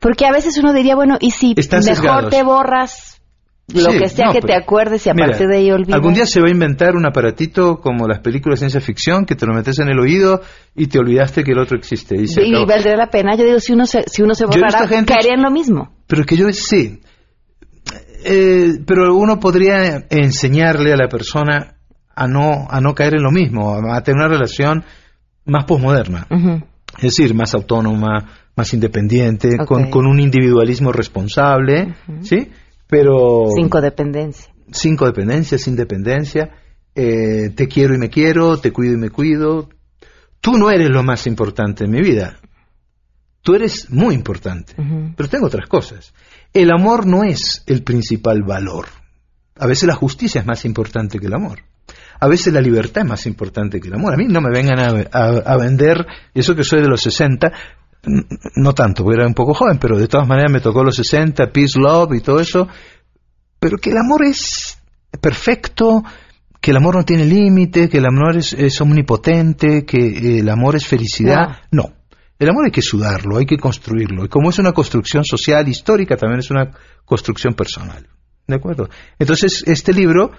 Porque 0.00 0.26
a 0.26 0.32
veces 0.32 0.58
uno 0.58 0.72
diría, 0.72 0.94
bueno, 0.94 1.16
¿y 1.20 1.30
si 1.30 1.54
Están 1.56 1.80
mejor 1.80 1.96
sesgados. 1.96 2.30
te 2.30 2.42
borras 2.42 3.14
lo 3.74 3.90
Sí, 3.92 3.98
que 3.98 4.08
sea 4.08 4.26
no, 4.26 4.32
que 4.32 4.40
te 4.40 4.54
acuerdes 4.54 5.04
y 5.06 5.10
a 5.10 5.14
Mira, 5.14 5.26
partir 5.28 5.46
de 5.46 5.56
ahí 5.58 5.70
olvidas? 5.70 5.94
Algún 5.94 6.14
día 6.14 6.24
se 6.24 6.40
va 6.40 6.48
a 6.48 6.50
inventar 6.50 6.94
un 6.96 7.04
aparatito 7.06 7.80
como 7.80 8.06
las 8.06 8.20
películas 8.20 8.58
de 8.60 8.68
ciencia 8.70 8.80
ficción 8.80 9.26
que 9.26 9.34
te 9.34 9.44
lo 9.44 9.52
metes 9.54 9.78
en 9.78 9.88
el 9.88 9.98
oído 9.98 10.40
y 10.74 10.86
te 10.86 10.98
olvidaste 10.98 11.44
que 11.44 11.52
el 11.52 11.58
otro 11.58 11.76
existe. 11.76 12.16
Y 12.16 12.26
se 12.28 12.42
y 12.46 12.50
acabó. 12.50 12.66
valdría 12.66 12.96
la 12.96 13.10
pena. 13.10 13.34
Yo 13.36 13.44
digo, 13.44 13.60
si 13.60 13.72
uno 13.74 13.84
se, 13.86 14.04
si 14.06 14.22
uno 14.22 14.34
se 14.34 14.46
borrara, 14.46 14.86
gente- 14.88 15.12
caería 15.12 15.34
en 15.34 15.42
lo 15.42 15.50
mismo. 15.50 15.92
Pero 16.06 16.22
es 16.22 16.26
que 16.26 16.36
yo 16.36 16.46
sí. 16.50 17.00
Eh, 18.24 18.72
pero 18.86 19.14
uno 19.16 19.38
podría 19.38 20.06
enseñarle 20.10 20.92
a 20.92 20.96
la 20.96 21.08
persona 21.08 21.74
a 22.18 22.26
no, 22.26 22.66
a 22.68 22.80
no 22.80 22.94
caer 22.94 23.14
en 23.14 23.22
lo 23.22 23.30
mismo, 23.30 23.74
a, 23.74 24.02
tener 24.02 24.18
una 24.18 24.28
relación 24.28 24.84
más 25.44 25.64
posmoderna. 25.64 26.26
Es 26.96 27.14
decir, 27.14 27.32
más 27.32 27.54
autónoma, 27.54 28.50
más 28.56 28.74
independiente, 28.74 29.56
con, 29.58 29.88
con 29.88 30.06
un 30.06 30.18
individualismo 30.18 30.90
responsable, 30.90 31.94
¿sí? 32.22 32.50
Pero... 32.88 33.44
Sin 33.54 33.68
codependencia. 33.68 34.52
sin 34.72 34.96
codependencia, 34.96 35.58
sin 35.58 35.76
dependencia, 35.76 36.50
eh, 36.94 37.50
te 37.54 37.68
quiero 37.68 37.94
y 37.94 37.98
me 37.98 38.10
quiero, 38.10 38.58
te 38.58 38.72
cuido 38.72 38.94
y 38.94 38.98
me 38.98 39.10
cuido. 39.10 39.68
Tú 40.40 40.58
no 40.58 40.70
eres 40.70 40.90
lo 40.90 41.04
más 41.04 41.26
importante 41.28 41.84
en 41.84 41.90
mi 41.92 42.00
vida. 42.00 42.38
Tú 43.42 43.54
eres 43.54 43.90
muy 43.90 44.14
importante. 44.14 44.74
Pero 45.16 45.28
tengo 45.28 45.46
otras 45.46 45.68
cosas. 45.68 46.12
El 46.52 46.70
amor 46.72 47.06
no 47.06 47.22
es 47.22 47.62
el 47.66 47.84
principal 47.84 48.42
valor. 48.42 48.86
A 49.56 49.66
veces 49.66 49.86
la 49.86 49.94
justicia 49.94 50.40
es 50.40 50.46
más 50.46 50.64
importante 50.64 51.18
que 51.18 51.26
el 51.26 51.34
amor. 51.34 51.60
A 52.20 52.26
veces 52.28 52.52
la 52.52 52.60
libertad 52.60 53.02
es 53.04 53.08
más 53.08 53.26
importante 53.26 53.80
que 53.80 53.88
el 53.88 53.94
amor. 53.94 54.14
A 54.14 54.16
mí 54.16 54.26
no 54.28 54.40
me 54.40 54.50
vengan 54.50 54.78
a, 54.78 54.88
a- 55.12 55.42
a 55.52 55.56
vender, 55.56 56.06
eso 56.34 56.54
que 56.54 56.64
soy 56.64 56.80
de 56.82 56.88
los 56.88 57.00
60, 57.02 57.52
n- 58.04 58.24
no 58.56 58.72
tanto, 58.74 59.04
porque 59.04 59.18
era 59.20 59.26
un 59.26 59.34
poco 59.34 59.54
joven, 59.54 59.78
pero 59.78 59.96
de 59.98 60.08
todas 60.08 60.26
maneras 60.26 60.50
me 60.52 60.60
tocó 60.60 60.82
los 60.82 60.96
60, 60.96 61.52
peace, 61.52 61.78
love 61.78 62.14
y 62.14 62.20
todo 62.20 62.40
eso, 62.40 62.66
pero 63.60 63.76
que 63.78 63.90
el 63.90 63.98
amor 63.98 64.24
es 64.24 64.78
perfecto, 65.20 66.02
que 66.60 66.70
el 66.72 66.76
amor 66.76 66.96
no 66.96 67.04
tiene 67.04 67.24
límite, 67.24 67.88
que 67.88 67.98
el 67.98 68.06
amor 68.06 68.36
es, 68.36 68.52
es 68.52 68.80
omnipotente, 68.80 69.84
que 69.84 70.38
el 70.40 70.48
amor 70.48 70.74
es 70.76 70.86
felicidad. 70.86 71.58
No. 71.70 71.92
El 72.38 72.48
amor 72.50 72.66
hay 72.66 72.70
que 72.70 72.82
sudarlo, 72.82 73.36
hay 73.38 73.46
que 73.46 73.56
construirlo. 73.56 74.24
Y 74.24 74.28
como 74.28 74.50
es 74.50 74.58
una 74.58 74.72
construcción 74.72 75.24
social, 75.24 75.66
histórica, 75.68 76.16
también 76.16 76.38
es 76.40 76.50
una 76.50 76.70
construcción 77.04 77.54
personal. 77.54 78.06
¿De 78.46 78.54
acuerdo? 78.56 78.88
Entonces, 79.18 79.62
este 79.66 79.92
libro 79.92 80.30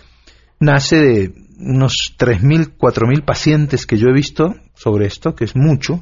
nace 0.60 0.96
de 0.98 1.34
unos 1.60 2.16
3.000, 2.18 2.78
4.000 2.78 3.26
pacientes 3.26 3.86
que 3.86 3.98
yo 3.98 4.08
he 4.10 4.14
visto 4.14 4.56
sobre 4.76 5.08
esto, 5.08 5.36
que 5.36 5.46
es 5.46 5.56
mucho, 5.56 6.00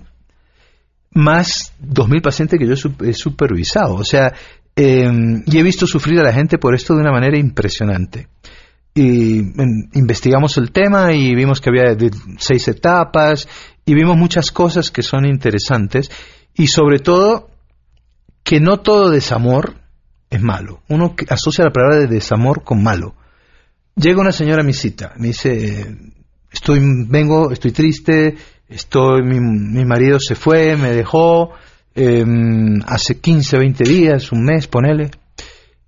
más 1.11 1.73
2.000 1.81 2.21
pacientes 2.21 2.59
que 2.59 2.67
yo 2.67 2.73
he 3.03 3.13
supervisado. 3.13 3.95
O 3.95 4.03
sea, 4.03 4.33
em, 4.75 5.43
y 5.45 5.57
he 5.57 5.63
visto 5.63 5.87
sufrir 5.87 6.19
a 6.19 6.23
la 6.23 6.33
gente 6.33 6.57
por 6.57 6.75
esto 6.75 6.93
de 6.93 7.01
una 7.01 7.11
manera 7.11 7.37
impresionante. 7.37 8.27
Y 8.93 9.39
investigamos 9.93 10.57
el 10.57 10.71
tema 10.71 11.13
y 11.13 11.35
vimos 11.35 11.61
que 11.61 11.69
había 11.69 11.95
seis 12.39 12.67
etapas 12.67 13.47
y 13.85 13.93
vimos 13.93 14.17
muchas 14.17 14.51
cosas 14.51 14.89
que 14.89 15.03
son 15.03 15.27
interesantes 15.27 16.09
y 16.55 16.65
sobre 16.65 16.97
todo 16.97 17.51
que 18.43 18.59
no 18.59 18.79
todo 18.79 19.11
desamor 19.11 19.75
es 20.31 20.41
malo. 20.41 20.81
Uno 20.89 21.15
asocia 21.29 21.65
la 21.65 21.71
palabra 21.71 21.97
de 21.97 22.07
desamor 22.07 22.63
con 22.63 22.81
malo. 22.81 23.13
Llega 23.97 24.21
una 24.21 24.31
señora 24.31 24.61
a 24.61 24.65
mi 24.65 24.73
cita, 24.73 25.13
me 25.17 25.27
dice, 25.27 25.97
estoy, 26.51 26.79
vengo, 27.07 27.51
estoy 27.51 27.71
triste, 27.71 28.35
estoy, 28.69 29.23
mi, 29.23 29.85
marido 29.85 30.19
se 30.19 30.35
fue, 30.35 30.77
me 30.77 30.91
dejó, 30.91 31.53
em, 31.95 32.79
hace 32.85 33.19
15, 33.19 33.57
20 33.57 33.83
días, 33.83 34.31
un 34.31 34.43
mes, 34.43 34.67
ponele. 34.67 35.09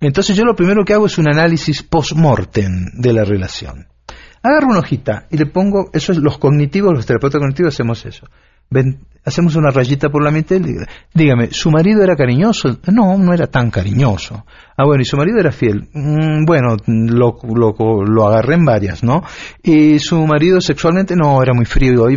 Entonces 0.00 0.36
yo 0.36 0.44
lo 0.44 0.56
primero 0.56 0.84
que 0.84 0.92
hago 0.92 1.06
es 1.06 1.18
un 1.18 1.28
análisis 1.28 1.84
post-mortem 1.84 2.90
de 2.94 3.12
la 3.12 3.24
relación. 3.24 3.86
Agarro 4.42 4.70
una 4.70 4.80
hojita 4.80 5.28
y 5.30 5.36
le 5.36 5.46
pongo, 5.46 5.90
eso 5.92 6.10
es 6.10 6.18
los 6.18 6.38
cognitivos, 6.38 6.92
los 6.92 7.06
terapeutas 7.06 7.38
cognitivos 7.38 7.74
hacemos 7.74 8.04
eso. 8.06 8.26
Hacemos 9.24 9.56
una 9.56 9.70
rayita 9.70 10.08
por 10.08 10.22
la 10.22 10.30
mitad 10.30 10.56
dígame, 11.14 11.48
¿su 11.52 11.70
marido 11.70 12.02
era 12.02 12.16
cariñoso? 12.16 12.78
No, 12.92 13.18
no 13.18 13.32
era 13.32 13.46
tan 13.46 13.70
cariñoso. 13.70 14.44
Ah, 14.76 14.84
bueno, 14.84 15.02
¿y 15.02 15.04
su 15.04 15.16
marido 15.16 15.38
era 15.38 15.52
fiel? 15.52 15.88
Mm, 15.92 16.44
bueno, 16.46 16.76
lo, 16.86 17.38
lo, 17.54 18.04
lo, 18.04 18.26
agarré 18.26 18.54
en 18.54 18.64
varias, 18.64 19.04
¿no? 19.04 19.22
¿Y 19.62 19.98
su 19.98 20.26
marido 20.26 20.60
sexualmente? 20.60 21.14
No, 21.16 21.42
era 21.42 21.52
muy 21.52 21.66
frío. 21.66 22.08
Y, 22.10 22.16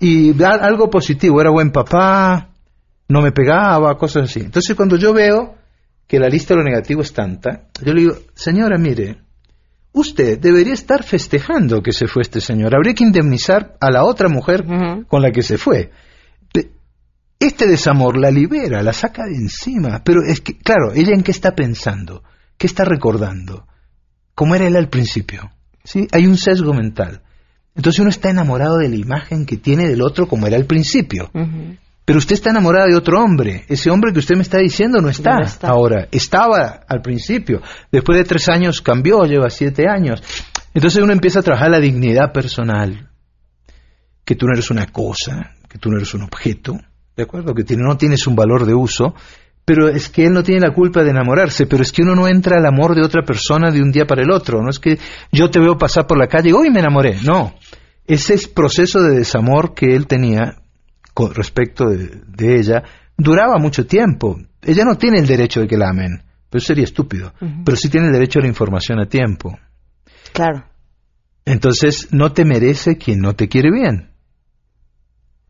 y 0.00 0.42
algo 0.42 0.88
positivo, 0.88 1.40
era 1.40 1.50
buen 1.50 1.70
papá, 1.70 2.50
no 3.08 3.20
me 3.20 3.32
pegaba, 3.32 3.96
cosas 3.98 4.24
así. 4.24 4.40
Entonces 4.40 4.74
cuando 4.76 4.96
yo 4.96 5.12
veo 5.12 5.56
que 6.06 6.18
la 6.18 6.28
lista 6.28 6.54
de 6.54 6.58
lo 6.60 6.64
negativo 6.64 7.02
es 7.02 7.12
tanta, 7.12 7.64
yo 7.82 7.92
le 7.92 8.02
digo, 8.02 8.14
señora, 8.34 8.78
mire, 8.78 9.18
usted 9.92 10.38
debería 10.38 10.74
estar 10.74 11.02
festejando 11.02 11.82
que 11.82 11.92
se 11.92 12.06
fue 12.06 12.22
este 12.22 12.40
señor. 12.40 12.74
Habría 12.74 12.94
que 12.94 13.04
indemnizar 13.04 13.76
a 13.80 13.90
la 13.90 14.04
otra 14.04 14.28
mujer 14.28 14.64
con 15.06 15.22
la 15.22 15.30
que 15.30 15.42
se 15.42 15.58
fue. 15.58 15.90
Este 17.38 17.66
desamor 17.66 18.16
la 18.16 18.30
libera, 18.30 18.82
la 18.82 18.92
saca 18.92 19.24
de 19.24 19.34
encima. 19.34 20.02
Pero 20.04 20.22
es 20.22 20.40
que, 20.40 20.56
claro, 20.56 20.92
ella 20.94 21.12
en 21.12 21.22
qué 21.22 21.32
está 21.32 21.54
pensando, 21.54 22.22
qué 22.56 22.66
está 22.66 22.84
recordando, 22.84 23.66
cómo 24.34 24.54
era 24.54 24.66
él 24.66 24.76
al 24.76 24.88
principio. 24.88 25.50
¿Sí? 25.84 26.06
Hay 26.12 26.26
un 26.26 26.36
sesgo 26.36 26.72
mental. 26.72 27.22
Entonces 27.74 27.98
uno 28.00 28.10
está 28.10 28.30
enamorado 28.30 28.78
de 28.78 28.88
la 28.88 28.96
imagen 28.96 29.46
que 29.46 29.56
tiene 29.56 29.88
del 29.88 30.02
otro 30.02 30.28
como 30.28 30.46
era 30.46 30.56
al 30.56 30.66
principio. 30.66 31.30
Pero 32.12 32.18
usted 32.18 32.34
está 32.34 32.50
enamorada 32.50 32.88
de 32.88 32.94
otro 32.94 33.24
hombre. 33.24 33.64
Ese 33.70 33.88
hombre 33.88 34.12
que 34.12 34.18
usted 34.18 34.36
me 34.36 34.42
está 34.42 34.58
diciendo 34.58 35.00
no 35.00 35.08
está, 35.08 35.38
ahora. 35.62 36.08
Estaba 36.12 36.82
al 36.86 37.00
principio. 37.00 37.62
Después 37.90 38.18
de 38.18 38.24
tres 38.24 38.50
años 38.50 38.82
cambió, 38.82 39.24
lleva 39.24 39.48
siete 39.48 39.88
años. 39.88 40.22
Entonces 40.74 41.02
uno 41.02 41.14
empieza 41.14 41.38
a 41.38 41.42
trabajar 41.42 41.70
la 41.70 41.80
dignidad 41.80 42.30
personal. 42.30 43.08
Que 44.26 44.34
tú 44.34 44.44
no 44.44 44.52
eres 44.52 44.70
una 44.70 44.88
cosa, 44.88 45.54
que 45.70 45.78
tú 45.78 45.88
no 45.88 45.96
eres 45.96 46.12
un 46.12 46.24
objeto, 46.24 46.78
¿de 47.16 47.22
acuerdo? 47.22 47.54
Que 47.54 47.64
no 47.78 47.96
tienes 47.96 48.26
un 48.26 48.36
valor 48.36 48.66
de 48.66 48.74
uso. 48.74 49.14
Pero 49.64 49.88
es 49.88 50.10
que 50.10 50.26
él 50.26 50.34
no 50.34 50.42
tiene 50.42 50.60
la 50.60 50.74
culpa 50.74 51.02
de 51.02 51.12
enamorarse, 51.12 51.64
pero 51.64 51.82
es 51.82 51.92
que 51.92 52.02
uno 52.02 52.14
no 52.14 52.28
entra 52.28 52.58
al 52.58 52.66
amor 52.66 52.94
de 52.94 53.06
otra 53.06 53.22
persona 53.22 53.70
de 53.70 53.80
un 53.80 53.90
día 53.90 54.06
para 54.06 54.20
el 54.20 54.30
otro. 54.30 54.60
No 54.60 54.68
es 54.68 54.78
que 54.78 54.98
yo 55.32 55.48
te 55.50 55.60
veo 55.60 55.78
pasar 55.78 56.06
por 56.06 56.18
la 56.18 56.26
calle 56.26 56.50
y 56.50 56.52
hoy 56.52 56.68
me 56.68 56.80
enamoré. 56.80 57.16
No. 57.24 57.54
Ese 58.06 58.34
es 58.34 58.48
proceso 58.48 59.00
de 59.00 59.16
desamor 59.16 59.72
que 59.72 59.94
él 59.96 60.06
tenía 60.06 60.61
con 61.14 61.34
respecto 61.34 61.86
de, 61.86 62.58
ella 62.58 62.82
duraba 63.16 63.58
mucho 63.58 63.86
tiempo. 63.86 64.38
Ella 64.62 64.84
no 64.84 64.96
tiene 64.96 65.18
el 65.18 65.26
derecho 65.26 65.60
de 65.60 65.68
que 65.68 65.76
la 65.76 65.90
amen, 65.90 66.22
pero 66.48 66.62
sería 66.62 66.84
estúpido. 66.84 67.32
Pero 67.64 67.76
sí 67.76 67.88
tiene 67.88 68.06
el 68.06 68.12
derecho 68.12 68.38
a 68.38 68.42
la 68.42 68.48
información 68.48 69.00
a 69.00 69.06
tiempo. 69.06 69.58
Claro. 70.32 70.64
Entonces, 71.44 72.12
no 72.12 72.32
te 72.32 72.44
merece 72.44 72.96
quien 72.96 73.18
no 73.18 73.34
te 73.34 73.48
quiere 73.48 73.70
bien. 73.70 74.10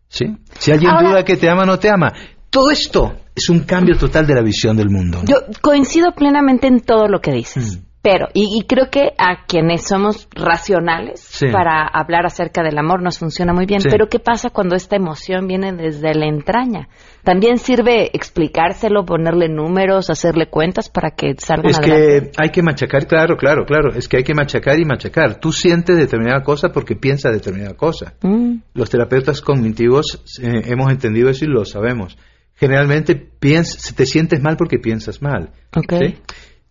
¿Sí? 0.09 0.25
Si 0.59 0.73
alguien 0.73 0.93
duda 1.01 1.25
que 1.25 1.37
te 1.37 1.49
ama, 1.49 1.65
no 1.65 1.79
te 1.79 1.91
ama. 1.91 2.13
Todo 2.51 2.71
esto 2.71 3.17
es 3.35 3.49
un 3.49 3.61
cambio 3.61 3.97
total 3.97 4.27
de 4.27 4.35
la 4.35 4.43
visión 4.43 4.77
del 4.77 4.91
mundo. 4.91 5.23
Yo 5.25 5.37
coincido 5.61 6.13
plenamente 6.13 6.67
en 6.67 6.81
todo 6.81 7.09
lo 7.09 7.21
que 7.21 7.33
dices. 7.33 7.79
Mm. 7.79 7.92
Pero, 8.03 8.27
y, 8.35 8.65
creo 8.67 8.91
que 8.91 9.13
a 9.17 9.47
quienes 9.47 9.87
somos 9.87 10.27
racionales 10.35 11.39
para 11.53 11.87
hablar 11.87 12.27
acerca 12.27 12.61
del 12.65 12.77
amor 12.77 13.01
nos 13.01 13.21
funciona 13.21 13.53
muy 13.53 13.65
bien, 13.65 13.81
pero 13.89 14.09
¿qué 14.09 14.19
pasa 14.19 14.51
cuando 14.51 14.75
esta 14.75 14.97
emoción 14.97 15.47
viene 15.47 15.73
desde 15.73 16.13
la 16.13 16.27
entraña? 16.27 16.89
También 17.23 17.59
sirve 17.59 18.11
explicárselo, 18.13 19.05
ponerle 19.05 19.49
números, 19.49 20.11
hacerle 20.11 20.49
cuentas 20.49 20.89
para 20.89 21.13
que 21.13 21.35
salgan 21.39 21.71
Es 21.71 21.79
que 21.79 22.33
hay 22.37 22.51
que 22.51 22.63
machacar, 22.65 23.07
claro, 23.07 23.37
claro, 23.37 23.65
claro, 23.65 23.95
es 23.95 24.09
que 24.09 24.17
hay 24.17 24.25
que 24.25 24.35
machacar 24.35 24.81
y 24.81 24.85
machacar. 24.85 25.39
Tú 25.39 25.53
sientes 25.53 25.97
determinada 25.97 26.43
cosa 26.43 26.71
porque 26.73 26.97
piensas 26.97 27.33
determinada 27.33 27.77
cosa. 27.77 28.15
Mm. 28.23 28.63
Los 28.75 28.91
terapeutas 28.91 29.41
cognitivos 29.41 30.25
eh, 30.43 30.63
hemos 30.65 30.91
entendido 30.91 31.31
eso 31.31 31.45
y 31.45 31.49
lo 31.49 31.65
sabemos. 31.65 32.19
Generalmente 32.57 33.15
piensas, 33.15 33.95
te 33.95 34.07
sientes 34.07 34.43
mal 34.43 34.57
porque 34.57 34.81
piensas 34.81 35.23
mal. 35.23 35.51
Okay 35.77 36.19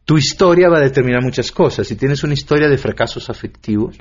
tu 0.06 0.18
historia 0.18 0.70
va 0.70 0.78
a 0.78 0.82
determinar 0.82 1.22
muchas 1.24 1.52
cosas. 1.52 1.88
Si 1.88 1.96
tienes 1.96 2.24
una 2.24 2.34
historia 2.34 2.68
de 2.68 2.78
fracasos 2.78 3.30
afectivos, 3.30 3.98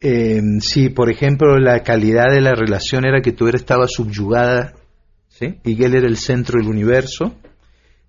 em, 0.00 0.60
si 0.60 0.90
por 0.90 1.10
ejemplo 1.10 1.58
la 1.58 1.82
calidad 1.82 2.30
de 2.30 2.40
la 2.40 2.52
relación 2.52 3.04
era 3.04 3.20
que 3.20 3.32
tú 3.32 3.48
estabas 3.48 3.92
subyugada 3.92 4.74
¿sí? 5.28 5.58
y 5.64 5.82
él 5.82 5.94
era 5.94 6.06
el 6.06 6.16
centro 6.16 6.58
del 6.58 6.68
universo, 6.68 7.36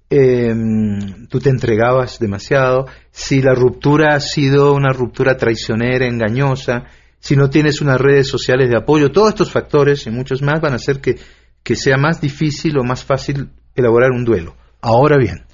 em, 0.10 1.28
tú 1.28 1.40
te 1.40 1.50
entregabas 1.50 2.20
demasiado, 2.20 2.88
si 3.12 3.42
la 3.42 3.54
ruptura 3.54 4.16
ha 4.16 4.20
sido 4.20 4.74
una 4.74 4.92
ruptura 4.92 5.38
traicionera, 5.38 6.06
engañosa, 6.06 6.86
si 7.20 7.36
no 7.36 7.50
tienes 7.50 7.82
unas 7.82 8.00
redes 8.00 8.28
sociales 8.28 8.70
de 8.70 8.78
apoyo, 8.78 9.12
todos 9.12 9.30
estos 9.30 9.52
factores 9.52 10.06
y 10.06 10.12
muchos 10.12 10.42
más 10.42 10.62
van 10.62 10.74
a 10.74 10.76
hacer 10.76 11.02
que, 11.02 11.18
que 11.64 11.76
sea 11.76 11.98
más 11.98 12.22
difícil 12.22 12.78
o 12.78 12.84
más 12.84 13.04
fácil 13.04 13.50
elaborar 13.74 14.12
un 14.12 14.26
duelo. 14.26 14.56
Ahora 14.80 15.18
bien, 15.18 15.45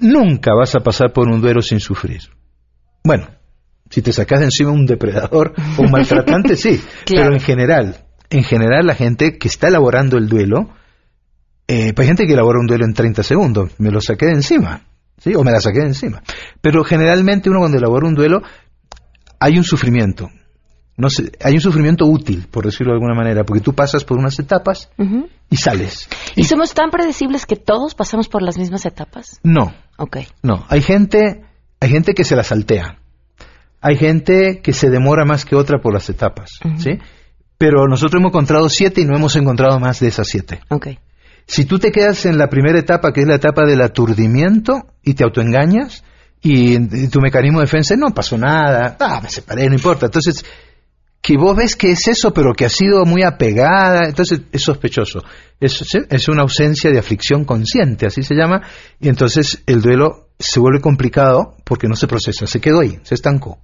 nunca 0.00 0.54
vas 0.54 0.74
a 0.74 0.80
pasar 0.80 1.12
por 1.12 1.28
un 1.28 1.40
duelo 1.40 1.62
sin 1.62 1.80
sufrir. 1.80 2.22
Bueno, 3.04 3.28
si 3.90 4.02
te 4.02 4.12
sacas 4.12 4.40
de 4.40 4.46
encima 4.46 4.70
un 4.70 4.86
depredador 4.86 5.54
o 5.76 5.82
un 5.82 5.90
maltratante, 5.92 6.56
sí, 6.56 6.80
pero 7.06 7.32
en 7.32 7.40
general, 7.40 8.04
en 8.30 8.42
general 8.42 8.86
la 8.86 8.94
gente 8.94 9.38
que 9.38 9.48
está 9.48 9.68
elaborando 9.68 10.18
el 10.18 10.28
duelo, 10.28 10.70
eh, 11.66 11.92
pues 11.94 12.04
hay 12.04 12.08
gente 12.08 12.26
que 12.26 12.32
elabora 12.32 12.60
un 12.60 12.66
duelo 12.66 12.84
en 12.84 12.94
30 12.94 13.22
segundos, 13.22 13.72
me 13.78 13.90
lo 13.90 14.00
saqué 14.00 14.26
de 14.26 14.32
encima, 14.32 14.82
¿sí? 15.18 15.34
o 15.34 15.44
me 15.44 15.52
la 15.52 15.60
saqué 15.60 15.80
de 15.80 15.88
encima. 15.88 16.22
Pero 16.60 16.84
generalmente 16.84 17.50
uno 17.50 17.60
cuando 17.60 17.78
elabora 17.78 18.06
un 18.06 18.14
duelo 18.14 18.42
hay 19.40 19.58
un 19.58 19.64
sufrimiento, 19.64 20.28
no 20.98 21.08
sé, 21.10 21.30
hay 21.42 21.54
un 21.54 21.60
sufrimiento 21.60 22.06
útil, 22.06 22.48
por 22.50 22.64
decirlo 22.64 22.92
de 22.92 22.96
alguna 22.96 23.14
manera, 23.14 23.44
porque 23.44 23.62
tú 23.62 23.72
pasas 23.72 24.02
por 24.02 24.18
unas 24.18 24.36
etapas 24.40 24.90
y 25.48 25.56
sales. 25.56 26.08
¿Y, 26.34 26.42
somos 26.42 26.74
tan 26.74 26.90
predecibles 26.90 27.46
que 27.46 27.54
todos 27.54 27.94
pasamos 27.94 28.28
por 28.28 28.42
las 28.42 28.58
mismas 28.58 28.84
etapas? 28.84 29.38
No. 29.44 29.72
Ok. 29.96 30.18
No, 30.42 30.66
hay 30.68 30.82
gente, 30.82 31.44
hay 31.78 31.88
gente 31.88 32.14
que 32.14 32.24
se 32.24 32.34
la 32.34 32.42
saltea. 32.42 32.98
Hay 33.80 33.96
gente 33.96 34.60
que 34.60 34.72
se 34.72 34.90
demora 34.90 35.24
más 35.24 35.44
que 35.44 35.54
otra 35.54 35.78
por 35.80 35.94
las 35.94 36.10
etapas, 36.10 36.58
¿sí? 36.78 36.98
Pero 37.58 37.86
nosotros 37.86 38.20
hemos 38.20 38.30
encontrado 38.30 38.68
siete 38.68 39.00
y 39.00 39.04
no 39.04 39.16
hemos 39.16 39.36
encontrado 39.36 39.78
más 39.78 40.00
de 40.00 40.08
esas 40.08 40.26
siete. 40.26 40.60
Ok. 40.68 40.88
Si 41.46 41.64
tú 41.64 41.78
te 41.78 41.92
quedas 41.92 42.26
en 42.26 42.38
la 42.38 42.48
primera 42.48 42.76
etapa, 42.76 43.12
que 43.12 43.20
es 43.20 43.28
la 43.28 43.36
etapa 43.36 43.64
del 43.64 43.82
aturdimiento, 43.82 44.88
y 45.04 45.14
te 45.14 45.22
autoengañas, 45.22 46.02
y, 46.42 47.08
tu 47.08 47.20
mecanismo 47.20 47.60
de 47.60 47.66
defensa, 47.66 47.94
no 47.96 48.10
pasó 48.10 48.36
nada, 48.36 48.96
ah, 48.98 49.20
me 49.22 49.30
separé, 49.30 49.68
no 49.68 49.74
importa. 49.74 50.06
Entonces, 50.06 50.44
que 51.20 51.36
vos 51.36 51.56
ves 51.56 51.76
que 51.76 51.90
es 51.90 52.08
eso, 52.08 52.32
pero 52.32 52.54
que 52.54 52.64
ha 52.64 52.68
sido 52.68 53.04
muy 53.04 53.22
apegada, 53.22 54.06
entonces 54.06 54.42
es 54.52 54.62
sospechoso. 54.62 55.22
Es, 55.60 55.82
es 56.10 56.28
una 56.28 56.42
ausencia 56.42 56.90
de 56.90 56.98
aflicción 56.98 57.44
consciente, 57.44 58.06
así 58.06 58.22
se 58.22 58.34
llama, 58.34 58.62
y 59.00 59.08
entonces 59.08 59.62
el 59.66 59.82
duelo 59.82 60.28
se 60.38 60.60
vuelve 60.60 60.80
complicado 60.80 61.56
porque 61.64 61.88
no 61.88 61.96
se 61.96 62.06
procesa, 62.06 62.46
se 62.46 62.60
quedó 62.60 62.80
ahí, 62.80 62.98
se 63.02 63.14
estancó. 63.14 63.58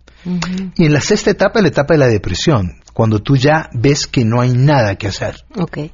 Y 0.77 0.87
en 0.87 0.93
la 0.93 1.01
sexta 1.01 1.31
etapa, 1.31 1.61
la 1.61 1.69
etapa 1.69 1.95
de 1.95 1.99
la 1.99 2.09
depresión, 2.09 2.81
cuando 2.93 3.21
tú 3.21 3.37
ya 3.37 3.69
ves 3.75 4.07
que 4.07 4.25
no 4.25 4.41
hay 4.41 4.51
nada 4.51 4.97
que 4.97 5.07
hacer. 5.07 5.37
Okay. 5.55 5.93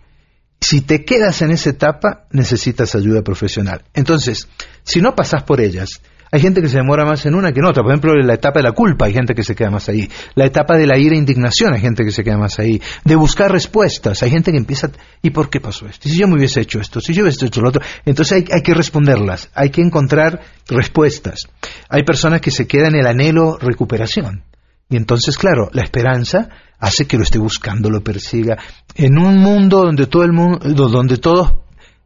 Si 0.61 0.83
te 0.83 1.05
quedas 1.05 1.43
en 1.43 1.51
esa 1.51 1.71
etapa, 1.71 2.27
necesitas 2.31 2.95
ayuda 2.95 3.23
profesional. 3.23 3.83
Entonces, 3.95 4.49
si 4.85 5.01
no 5.01 5.17
pasas 5.17 5.43
por 5.43 5.61
ellas, 5.61 6.01
Hay 6.33 6.41
gente 6.41 6.63
que 6.63 6.69
se 6.69 6.77
demora 6.77 7.05
más 7.05 7.27
en 7.27 7.35
una 7.35 7.53
que 7.53 7.59
en 7.59 7.67
otra. 7.67 7.83
Por 7.83 7.91
ejemplo, 7.91 8.13
en 8.13 8.27
la 8.27 8.35
etapa 8.35 8.61
de 8.61 8.65
la 8.65 8.73
culpa 8.73 9.07
hay 9.07 9.13
gente 9.13 9.35
que 9.35 9.43
se 9.43 9.55
queda 9.55 9.71
más 9.71 9.89
ahí. 9.89 10.09
La 10.35 10.45
etapa 10.45 10.77
de 10.77 10.87
la 10.87 10.97
ira 10.97 11.17
e 11.17 11.19
indignación 11.19 11.75
hay 11.75 11.81
gente 11.81 12.05
que 12.05 12.13
se 12.13 12.23
queda 12.23 12.39
más 12.39 12.59
ahí. 12.59 12.81
De 13.05 13.17
buscar 13.17 13.51
respuestas 13.51 14.23
hay 14.23 14.31
gente 14.31 14.53
que 14.53 14.59
empieza, 14.59 14.91
¿y 15.23 15.31
por 15.31 15.51
qué 15.51 15.61
pasó 15.61 15.87
esto? 15.87 16.09
¿Y 16.09 16.13
si 16.13 16.19
yo 16.19 16.29
me 16.29 16.37
hubiese 16.37 16.61
hecho 16.61 16.81
esto? 16.81 17.01
¿Si 17.01 17.13
yo 17.13 17.23
hubiese 17.23 17.47
hecho 17.47 17.61
lo 17.61 17.71
otro? 17.71 17.83
Entonces 18.05 18.33
hay, 18.33 18.45
hay 18.53 18.63
que 18.63 18.75
responderlas, 18.75 19.51
hay 19.55 19.71
que 19.71 19.83
encontrar 19.83 20.41
respuestas. 20.69 21.49
Hay 21.89 22.05
personas 22.05 22.41
que 22.41 22.51
se 22.51 22.67
quedan 22.67 22.95
en 22.95 23.01
el 23.01 23.07
anhelo 23.07 23.59
recuperación. 23.59 24.45
Y 24.89 24.97
entonces, 24.97 25.39
claro, 25.39 25.69
la 25.73 25.83
esperanza 25.83 26.49
hace 26.79 27.07
que 27.07 27.17
lo 27.17 27.23
esté 27.23 27.39
buscando, 27.39 27.91
lo 27.91 28.03
persiga. 28.03 28.59
En 28.95 29.19
un 29.19 29.39
mundo 29.39 29.83
donde 29.83 30.07
todo 30.07 30.25
el 30.25 30.33
mundo, 30.33 30.89
donde 30.89 31.17
todos 31.19 31.55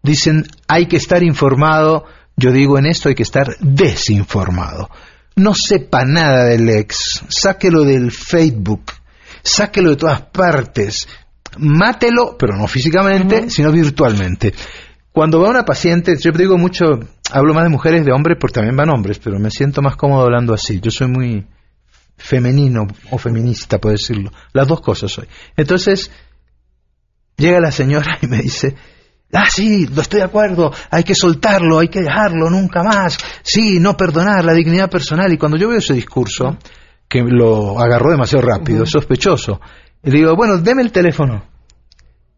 dicen 0.03 0.45
hay 0.69 0.87
que 0.87 0.97
estar 0.97 1.23
informado, 1.23 2.05
yo 2.37 2.53
digo 2.53 2.79
en 2.79 2.87
esto 2.87 3.09
hay 3.09 3.15
que 3.15 3.23
estar 3.23 3.57
desinformado. 3.61 4.91
No 5.37 5.55
sepa 5.55 6.05
nada 6.05 6.45
del 6.45 6.69
ex, 6.69 7.25
sáquelo 7.29 7.83
del 7.83 8.13
Facebook, 8.13 8.85
sáquelo 9.43 9.91
de 9.91 9.97
todas 9.97 10.23
partes, 10.23 11.09
mátelo, 11.59 12.37
pero 12.39 12.57
no 12.57 12.67
físicamente, 12.67 13.51
sino 13.51 13.73
virtualmente. 13.73 14.55
Cuando 15.13 15.41
va 15.41 15.51
una 15.51 15.65
paciente, 15.65 16.17
yo 16.19 16.33
digo 16.33 16.59
mucho, 16.59 16.85
hablo 17.31 17.55
más 17.55 17.65
de 17.65 17.71
mujeres, 17.71 18.05
de 18.05 18.13
hombres, 18.13 18.37
porque 18.41 18.55
también 18.55 18.77
van 18.77 18.91
hombres, 18.91 19.19
pero 19.19 19.39
me 19.39 19.51
siento 19.51 19.81
más 19.81 19.97
cómodo 19.97 20.23
hablando 20.23 20.55
así. 20.55 20.81
Yo 20.81 20.91
soy 20.91 21.09
muy 21.09 21.47
femenino 22.17 22.87
o 23.11 23.19
feminista, 23.19 23.79
puedo 23.79 23.93
decirlo. 23.95 24.33
Las 24.53 24.67
dos 24.67 24.81
cosas 24.81 25.13
soy. 25.13 25.29
Entonces, 25.57 26.11
llega 27.37 27.61
la 27.61 27.71
señora 27.71 28.19
y 28.23 28.27
me 28.27 28.39
dice, 28.39 28.75
Ah, 29.35 29.49
sí, 29.51 29.87
lo 29.87 30.01
estoy 30.01 30.21
de 30.21 30.27
acuerdo, 30.27 30.73
hay 30.91 31.03
que 31.03 31.15
soltarlo, 31.15 31.81
hay 31.81 31.89
que 31.89 32.01
dejarlo, 32.01 32.49
nunca 32.51 32.83
más. 32.83 33.19
Sí, 33.43 33.81
no 33.81 33.97
perdonar, 33.97 34.45
la 34.45 34.53
dignidad 34.53 34.89
personal. 34.89 35.33
Y 35.33 35.39
cuando 35.39 35.59
yo 35.59 35.69
veo 35.69 35.79
ese 35.79 35.95
discurso, 35.95 36.57
que 37.09 37.21
lo 37.23 37.81
agarró 37.81 38.11
demasiado 38.11 38.47
rápido, 38.47 38.87
sospechoso, 38.87 39.61
y 40.03 40.11
le 40.11 40.19
digo, 40.19 40.37
bueno, 40.37 40.59
deme 40.59 40.83
el 40.83 40.93
teléfono. 40.93 41.45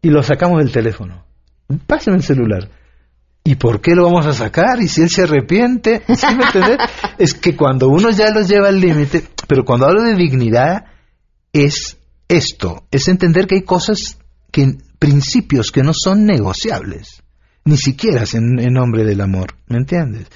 Y 0.01 0.09
lo 0.09 0.23
sacamos 0.23 0.59
del 0.59 0.71
teléfono. 0.71 1.25
Páseme 1.85 2.17
el 2.17 2.23
celular. 2.23 2.69
¿Y 3.43 3.55
por 3.55 3.79
qué 3.79 3.95
lo 3.95 4.03
vamos 4.03 4.25
a 4.25 4.33
sacar? 4.33 4.81
Y 4.81 4.87
si 4.87 5.01
él 5.01 5.09
se 5.09 5.23
arrepiente, 5.23 6.03
¿sí 6.15 6.25
me 6.35 6.45
entiendes? 6.45 6.77
es 7.17 7.33
que 7.33 7.55
cuando 7.55 7.89
uno 7.89 8.09
ya 8.09 8.31
los 8.31 8.47
lleva 8.47 8.69
al 8.69 8.79
límite, 8.79 9.23
pero 9.47 9.63
cuando 9.63 9.85
hablo 9.85 10.03
de 10.03 10.15
dignidad, 10.15 10.85
es 11.53 11.97
esto, 12.27 12.83
es 12.91 13.07
entender 13.07 13.47
que 13.47 13.55
hay 13.55 13.63
cosas 13.63 14.19
que 14.51 14.77
principios 14.99 15.71
que 15.71 15.83
no 15.83 15.93
son 15.93 16.25
negociables, 16.25 17.23
ni 17.65 17.77
siquiera 17.77 18.23
en, 18.33 18.73
nombre 18.73 19.03
del 19.03 19.21
amor, 19.21 19.55
¿me 19.67 19.77
entiendes? 19.77 20.27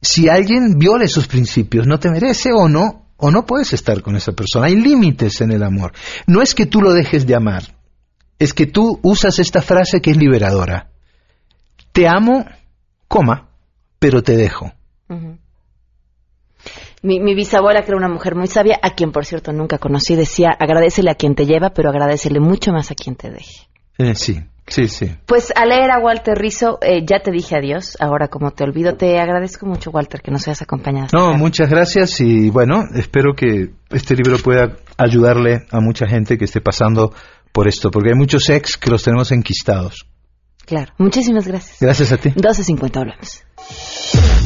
Si 0.00 0.28
alguien 0.28 0.78
viola 0.78 1.04
esos 1.04 1.26
principios, 1.26 1.86
no 1.86 1.98
te 1.98 2.10
merece 2.10 2.52
o 2.52 2.68
no, 2.68 3.08
o 3.16 3.30
no 3.30 3.46
puedes 3.46 3.72
estar 3.72 4.02
con 4.02 4.16
esa 4.16 4.32
persona. 4.32 4.66
Hay 4.66 4.76
límites 4.76 5.40
en 5.40 5.50
el 5.50 5.62
amor. 5.62 5.92
No 6.26 6.42
es 6.42 6.54
que 6.54 6.66
tú 6.66 6.82
lo 6.82 6.92
dejes 6.92 7.26
de 7.26 7.34
amar, 7.34 7.74
es 8.38 8.52
que 8.52 8.66
tú 8.66 9.00
usas 9.02 9.38
esta 9.38 9.62
frase 9.62 10.00
que 10.00 10.10
es 10.10 10.16
liberadora. 10.16 10.90
Te 11.92 12.06
amo, 12.06 12.44
coma, 13.08 13.48
pero 13.98 14.22
te 14.22 14.36
dejo. 14.36 14.72
Mi, 17.02 17.20
mi, 17.20 17.34
bisabuela, 17.34 17.82
que 17.82 17.88
era 17.88 17.96
una 17.96 18.08
mujer 18.08 18.34
muy 18.34 18.46
sabia, 18.46 18.78
a 18.82 18.94
quien 18.94 19.12
por 19.12 19.24
cierto 19.24 19.52
nunca 19.52 19.78
conocí, 19.78 20.16
decía, 20.16 20.48
agradecele 20.58 21.10
a 21.10 21.14
quien 21.14 21.34
te 21.34 21.46
lleva, 21.46 21.70
pero 21.70 21.90
agradecele 21.90 22.40
mucho 22.40 22.72
más 22.72 22.90
a 22.90 22.94
quien 22.94 23.14
te 23.14 23.30
deje. 23.30 23.68
Eh, 23.98 24.14
sí, 24.14 24.40
sí, 24.66 24.88
sí. 24.88 25.10
Pues 25.26 25.52
a 25.54 25.66
leer 25.66 25.90
a 25.90 25.98
Walter 25.98 26.36
Rizzo, 26.36 26.78
eh, 26.80 27.04
ya 27.06 27.20
te 27.20 27.30
dije 27.30 27.56
adiós, 27.56 27.96
ahora 28.00 28.28
como 28.28 28.50
te 28.50 28.64
olvido, 28.64 28.94
te 28.94 29.18
agradezco 29.18 29.66
mucho 29.66 29.90
Walter 29.90 30.20
que 30.20 30.30
nos 30.30 30.46
hayas 30.46 30.62
acompañado. 30.62 31.08
No, 31.12 31.34
muchas 31.34 31.70
gracias 31.70 32.20
y 32.20 32.50
bueno, 32.50 32.84
espero 32.94 33.34
que 33.34 33.70
este 33.90 34.14
libro 34.14 34.38
pueda 34.38 34.76
ayudarle 34.96 35.66
a 35.70 35.80
mucha 35.80 36.06
gente 36.06 36.38
que 36.38 36.44
esté 36.44 36.60
pasando 36.60 37.12
por 37.52 37.68
esto, 37.68 37.90
porque 37.90 38.10
hay 38.10 38.16
muchos 38.16 38.48
ex 38.50 38.76
que 38.76 38.90
los 38.90 39.02
tenemos 39.02 39.30
enquistados. 39.30 40.06
Claro, 40.66 40.92
muchísimas 40.98 41.46
gracias. 41.46 41.76
Gracias 41.80 42.12
a 42.12 42.16
ti. 42.16 42.30
12.50 42.30 42.96
hablamos. 42.96 43.42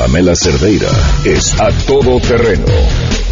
Pamela 0.00 0.34
Cerdeira 0.34 0.88
es 1.26 1.60
a 1.60 1.68
todo 1.86 2.18
terreno. 2.20 2.64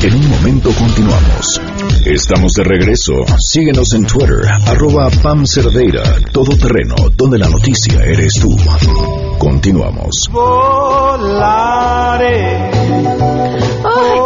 En 0.03 0.15
un 0.15 0.29
momento 0.29 0.71
continuamos. 0.75 1.59
Estamos 2.05 2.53
de 2.53 2.63
regreso. 2.63 3.15
Síguenos 3.39 3.95
en 3.95 4.05
Twitter, 4.05 4.43
arroba 4.67 5.09
Pam 5.23 5.47
Cerdeira, 5.47 6.03
todo 6.31 6.55
terreno, 6.59 6.95
donde 7.17 7.39
la 7.39 7.49
noticia 7.49 8.05
eres 8.05 8.35
tú. 8.35 8.55
Continuamos. 9.39 10.29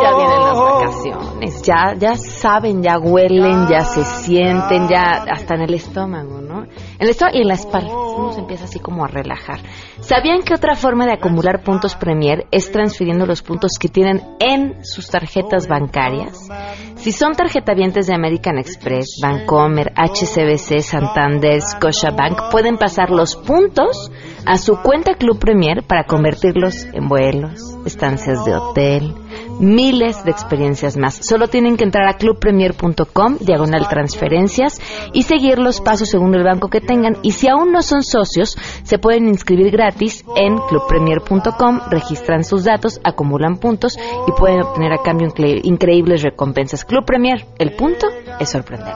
ya 0.03 0.17
vienen 0.17 0.41
las 0.41 0.59
vacaciones, 0.59 1.63
ya, 1.63 1.95
ya 1.97 2.17
saben, 2.17 2.83
ya 2.83 2.99
huelen, 2.99 3.69
ya 3.69 3.85
se 3.85 4.05
sienten, 4.05 4.89
ya 4.89 5.25
hasta 5.31 5.55
en 5.55 5.61
el 5.61 5.75
estómago, 5.75 6.41
¿no? 6.41 6.65
En 6.65 6.71
el 6.99 7.11
estómago 7.11 7.39
y 7.39 7.43
en 7.43 7.49
la 7.49 7.55
espalda, 7.55 8.02
se 8.33 8.41
empieza 8.41 8.65
así 8.65 8.79
como 8.79 9.05
a 9.05 9.09
relajar. 9.09 9.61
¿Sabían 10.01 10.43
que 10.43 10.55
otra 10.55 10.75
forma 10.75 11.07
de 11.07 11.13
acumular 11.13 11.63
puntos 11.63 11.95
Premier 11.95 12.47
es 12.51 12.71
transfiriendo 12.71 13.27
los 13.27 13.43
puntos 13.43 13.73
que 13.81 13.89
tienen 13.89 14.23
en 14.41 14.85
sus 14.85 15.09
tarjetas 15.09 15.69
bancarias? 15.69 16.49
Si 16.97 17.13
son 17.13 17.33
tarjetavientes 17.33 18.07
de 18.07 18.15
American 18.15 18.59
Express, 18.59 19.19
Bancomer, 19.21 19.93
HCBC, 19.97 20.81
Santander, 20.81 21.61
Scotiabank, 21.61 22.51
pueden 22.51 22.77
pasar 22.77 23.11
los 23.11 23.37
puntos 23.37 24.11
a 24.47 24.57
su 24.59 24.77
cuenta 24.77 25.15
Club 25.15 25.39
Premier 25.39 25.83
para 25.83 26.05
convertirlos 26.05 26.85
en 26.93 27.09
vuelos, 27.09 27.77
estancias 27.85 28.45
de 28.45 28.55
hotel, 28.55 29.15
miles 29.63 30.25
de 30.25 30.31
experiencias 30.31 30.97
más. 30.97 31.15
Solo 31.15 31.49
tienen 31.49 31.77
que 31.77 31.85
entrar 31.85 32.09
a 32.09 32.15
clubpremier.com, 32.15 33.39
diagonal 33.41 33.89
transferencias, 33.89 34.81
y 35.13 35.23
seguir 35.23 35.59
los 35.59 35.81
pasos 35.81 36.11
según 36.11 36.35
el 36.35 36.45
banco 36.45 36.69
que 36.69 36.81
tengan. 36.81 37.17
Y 37.23 37.33
si 37.33 37.49
aún 37.49 37.73
no 37.73 37.83
son 37.83 38.03
socios, 38.03 38.57
se 38.83 38.99
pueden 38.99 39.29
inscribir 39.29 39.71
gratis 39.71 40.25
en 40.37 40.59
clubpremier.com, 40.59 41.81
registran 41.91 42.45
sus 42.45 42.65
datos, 42.65 43.01
acumulan 43.05 43.57
puntos 43.57 43.99
y 44.27 44.33
pueden 44.33 44.63
obtener 44.63 44.93
a 44.93 45.03
cambio 45.03 45.29
increíbles 45.63 46.23
recompensas. 46.23 46.85
Club 46.85 47.05
Premier, 47.05 47.47
el 47.59 47.75
punto 47.77 48.09
es 48.39 48.51
sorprendente. 48.51 48.93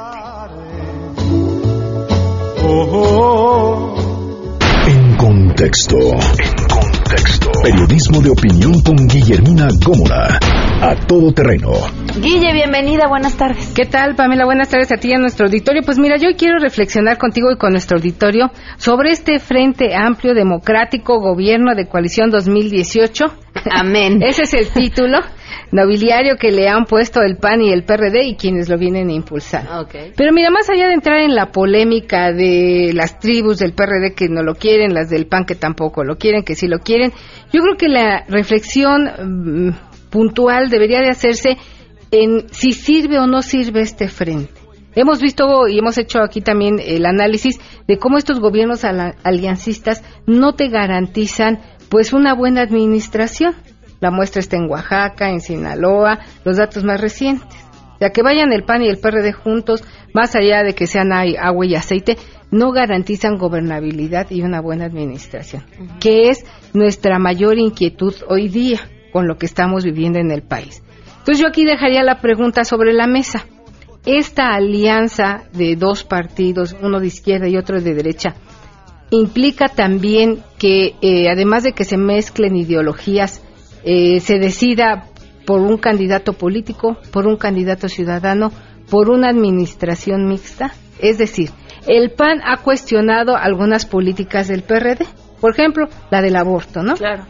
En 2.69 4.06
contexto. 5.57 5.97
En 5.97 6.69
contexto. 6.69 7.51
Periodismo 7.63 8.21
de 8.21 8.29
opinión 8.29 8.83
con 8.83 8.95
Guillermina 9.09 9.69
Gómora. 9.83 10.39
A 10.83 10.95
todo 11.07 11.33
terreno. 11.33 11.73
Guille, 12.21 12.53
bienvenida, 12.53 13.09
buenas 13.09 13.39
tardes. 13.39 13.73
¿Qué 13.75 13.87
tal, 13.87 14.17
Pamela? 14.17 14.45
Buenas 14.45 14.69
tardes 14.69 14.93
a 14.93 14.99
ti 14.99 15.09
y 15.09 15.15
a 15.15 15.19
nuestro 15.19 15.47
auditorio. 15.47 15.81
Pues 15.83 15.99
mira, 15.99 16.19
yo 16.19 16.29
quiero 16.37 16.59
reflexionar 16.59 17.17
contigo 17.17 17.51
y 17.51 17.57
con 17.57 17.73
nuestro 17.73 17.97
auditorio 17.97 18.51
sobre 18.77 19.13
este 19.13 19.39
Frente 19.39 19.95
Amplio 19.97 20.35
Democrático 20.35 21.21
Gobierno 21.21 21.75
de 21.75 21.87
Coalición 21.87 22.29
2018. 22.29 23.25
Amén. 23.71 24.23
Ese 24.23 24.43
es 24.43 24.53
el 24.53 24.69
título 24.69 25.21
nobiliario 25.73 26.37
que 26.37 26.51
le 26.53 26.69
han 26.69 26.85
puesto 26.85 27.23
el 27.23 27.37
PAN 27.37 27.63
y 27.63 27.73
el 27.73 27.85
PRD 27.85 28.25
y 28.25 28.37
quienes 28.37 28.69
lo 28.69 28.79
vienen 28.79 29.09
a 29.09 29.13
impulsar. 29.13 29.67
Pero 30.17 30.33
mira, 30.33 30.51
más 30.51 30.69
allá 30.71 30.89
de 30.89 30.95
entrar 30.95 31.19
en 31.19 31.35
la 31.35 31.53
polémica 31.53 32.33
de 32.33 32.93
las 32.95 33.19
tribus 33.19 33.59
del 33.59 33.73
PRD 33.73 34.15
que 34.15 34.29
no 34.29 34.43
lo 34.43 34.55
quieren, 34.55 34.95
las 34.95 35.11
del 35.11 35.27
PAN 35.27 35.45
que 35.45 35.55
tampoco 35.55 36.05
lo 36.05 36.17
quieren, 36.17 36.43
que 36.43 36.55
sí 36.55 36.69
lo 36.69 36.79
quieren, 36.79 37.13
yo 37.53 37.63
creo 37.63 37.77
que 37.77 37.89
la 37.89 38.25
reflexión 38.29 39.05
mm, 39.05 40.11
puntual 40.11 40.69
debería 40.69 41.01
de 41.01 41.11
hacerse 41.11 41.57
en 42.11 42.49
si 42.51 42.73
sirve 42.73 43.19
o 43.19 43.27
no 43.27 43.43
sirve 43.43 43.81
este 43.81 44.09
frente. 44.09 44.67
Hemos 44.95 45.21
visto 45.21 45.69
y 45.69 45.79
hemos 45.79 45.99
hecho 45.99 46.23
aquí 46.23 46.41
también 46.41 46.81
el 46.83 47.05
análisis 47.05 47.61
de 47.87 47.99
cómo 47.99 48.17
estos 48.17 48.41
gobiernos 48.41 48.83
aliancistas 48.83 50.03
no 50.27 50.55
te 50.55 50.69
garantizan 50.69 51.61
pues 51.91 52.15
una 52.15 52.35
buena 52.35 52.63
administración. 52.63 53.55
La 54.01 54.11
muestra 54.11 54.41
está 54.41 54.57
en 54.57 54.71
Oaxaca, 54.71 55.31
en 55.31 55.41
Sinaloa, 55.41 56.21
los 56.45 56.57
datos 56.57 56.85
más 56.85 57.01
recientes. 57.01 57.49
Ya 58.01 58.11
que 58.11 58.23
vayan 58.23 58.53
el 58.53 58.65
PAN 58.65 58.83
y 58.83 58.89
el 58.89 58.99
PRD 58.99 59.33
juntos, 59.33 59.83
más 60.13 60.35
allá 60.35 60.63
de 60.63 60.75
que 60.75 60.87
sean 60.87 61.13
agua 61.13 61.67
y 61.67 61.75
aceite, 61.75 62.19
no 62.51 62.73
garantizan 62.73 63.39
gobernabilidad 63.39 64.31
y 64.31 64.43
una 64.43 64.61
buena 64.61 64.85
administración, 64.85 65.65
que 65.99 66.29
es 66.29 66.45
nuestra 66.75 67.19
mayor 67.19 67.59
inquietud 67.59 68.15
hoy 68.29 68.49
día 68.49 68.81
con 69.13 69.27
lo 69.27 69.39
que 69.39 69.47
estamos 69.47 69.85
viviendo 69.85 70.19
en 70.19 70.31
el 70.31 70.43
país. 70.43 70.83
Entonces 71.19 71.41
yo 71.41 71.49
aquí 71.49 71.65
dejaría 71.65 72.03
la 72.03 72.21
pregunta 72.21 72.65
sobre 72.65 72.93
la 72.93 73.07
mesa. 73.07 73.47
Esta 74.05 74.55
alianza 74.55 75.45
de 75.53 75.75
dos 75.75 76.05
partidos, 76.05 76.77
uno 76.81 77.01
de 77.01 77.09
izquierda 77.09 77.49
y 77.49 77.57
otro 77.57 77.81
de 77.81 77.95
derecha, 77.95 78.37
implica 79.11 79.69
también 79.69 80.43
que, 80.59 80.95
eh, 81.01 81.29
además 81.29 81.65
de 81.65 81.73
que 81.73 81.85
se 81.85 81.97
mezclen 81.97 82.55
ideologías, 82.57 83.43
eh, 83.87 84.19
se 84.21 84.39
decida 84.41 85.05
por 85.47 85.61
un 85.61 85.79
candidato 85.79 86.33
político, 86.33 86.99
por 87.13 87.27
un 87.27 87.37
candidato 87.37 87.89
ciudadano, 87.89 88.51
por 88.91 89.09
una 89.11 89.31
administración 89.31 90.27
mixta. 90.27 90.73
Es 90.99 91.19
decir, 91.19 91.51
el 91.87 92.11
PAN 92.11 92.41
ha 92.45 92.59
cuestionado 92.63 93.37
algunas 93.37 93.87
políticas 93.87 94.49
del 94.49 94.63
PRD. 94.63 95.07
Por 95.41 95.53
ejemplo, 95.53 95.87
la 96.11 96.21
del 96.21 96.35
aborto, 96.35 96.83
¿no? 96.83 96.95
Claro. 96.95 97.27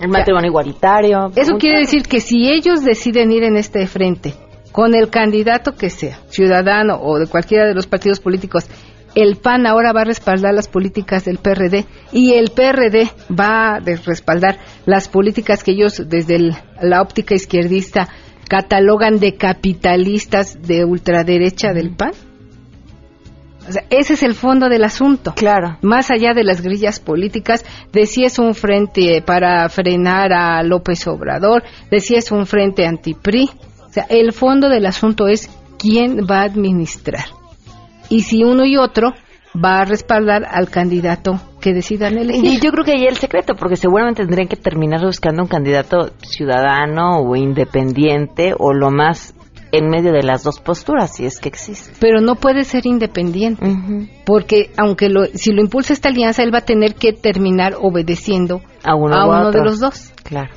El 0.00 0.08
matrimonio 0.08 0.48
igualitario. 0.48 1.30
Eso 1.36 1.56
quiere 1.58 1.78
decir 1.78 2.02
que 2.02 2.18
si 2.18 2.50
ellos 2.50 2.84
deciden 2.84 3.30
ir 3.30 3.44
en 3.44 3.56
este 3.56 3.86
frente 3.86 4.34
con 4.72 4.96
el 4.96 5.08
candidato 5.08 5.76
que 5.76 5.90
sea, 5.90 6.18
ciudadano 6.26 6.98
o 7.00 7.20
de 7.20 7.28
cualquiera 7.28 7.66
de 7.66 7.74
los 7.74 7.86
partidos 7.86 8.18
políticos, 8.18 8.68
el 9.14 9.36
PAN 9.36 9.66
ahora 9.66 9.92
va 9.92 10.02
a 10.02 10.04
respaldar 10.04 10.54
las 10.54 10.68
políticas 10.68 11.24
del 11.24 11.38
PRD 11.38 11.86
y 12.12 12.34
el 12.34 12.50
PRD 12.50 13.10
va 13.30 13.76
a 13.76 13.80
respaldar 13.80 14.58
las 14.86 15.08
políticas 15.08 15.62
que 15.62 15.72
ellos 15.72 16.02
desde 16.06 16.54
la 16.80 17.00
óptica 17.00 17.34
izquierdista 17.34 18.08
catalogan 18.48 19.18
de 19.18 19.36
capitalistas 19.36 20.60
de 20.62 20.84
ultraderecha 20.84 21.72
del 21.72 21.94
PAN. 21.94 22.12
O 23.66 23.72
sea, 23.72 23.84
ese 23.88 24.12
es 24.14 24.22
el 24.22 24.34
fondo 24.34 24.68
del 24.68 24.84
asunto. 24.84 25.32
Claro. 25.34 25.78
Más 25.80 26.10
allá 26.10 26.34
de 26.34 26.44
las 26.44 26.60
grillas 26.60 27.00
políticas, 27.00 27.64
de 27.92 28.04
si 28.04 28.24
es 28.24 28.38
un 28.38 28.54
frente 28.54 29.22
para 29.22 29.68
frenar 29.70 30.34
a 30.34 30.62
López 30.62 31.06
Obrador, 31.06 31.62
de 31.90 32.00
si 32.00 32.14
es 32.14 32.30
un 32.30 32.46
frente 32.46 32.86
anti-PRI. 32.86 33.48
O 33.88 33.92
sea, 33.92 34.06
el 34.10 34.32
fondo 34.32 34.68
del 34.68 34.84
asunto 34.84 35.28
es 35.28 35.48
quién 35.78 36.26
va 36.30 36.40
a 36.40 36.44
administrar. 36.44 37.24
Y 38.08 38.22
si 38.22 38.44
uno 38.44 38.64
y 38.64 38.76
otro 38.76 39.12
va 39.62 39.80
a 39.80 39.84
respaldar 39.84 40.44
al 40.50 40.68
candidato 40.68 41.40
que 41.60 41.72
decidan 41.72 42.18
elegir. 42.18 42.44
Y 42.44 42.60
yo 42.60 42.70
creo 42.70 42.84
que 42.84 42.92
ahí 42.92 43.06
el 43.06 43.16
secreto, 43.16 43.54
porque 43.54 43.76
seguramente 43.76 44.22
tendrían 44.22 44.48
que 44.48 44.56
terminar 44.56 45.04
buscando 45.04 45.42
un 45.42 45.48
candidato 45.48 46.10
ciudadano 46.22 47.18
o 47.18 47.36
independiente 47.36 48.54
o 48.58 48.72
lo 48.72 48.90
más 48.90 49.34
en 49.72 49.88
medio 49.88 50.12
de 50.12 50.22
las 50.22 50.44
dos 50.44 50.60
posturas, 50.60 51.16
si 51.16 51.24
es 51.24 51.40
que 51.40 51.48
existe. 51.48 51.92
Pero 51.98 52.20
no 52.20 52.36
puede 52.36 52.62
ser 52.62 52.86
independiente, 52.86 54.08
porque 54.24 54.70
aunque 54.76 55.08
lo, 55.08 55.24
si 55.26 55.52
lo 55.52 55.60
impulsa 55.60 55.92
esta 55.92 56.10
alianza, 56.10 56.44
él 56.44 56.54
va 56.54 56.58
a 56.58 56.64
tener 56.64 56.94
que 56.94 57.12
terminar 57.12 57.74
obedeciendo 57.80 58.60
a 58.84 58.94
uno, 58.94 59.16
a 59.16 59.26
uno 59.26 59.50
de 59.50 59.64
los 59.64 59.80
dos. 59.80 60.12
Claro. 60.22 60.52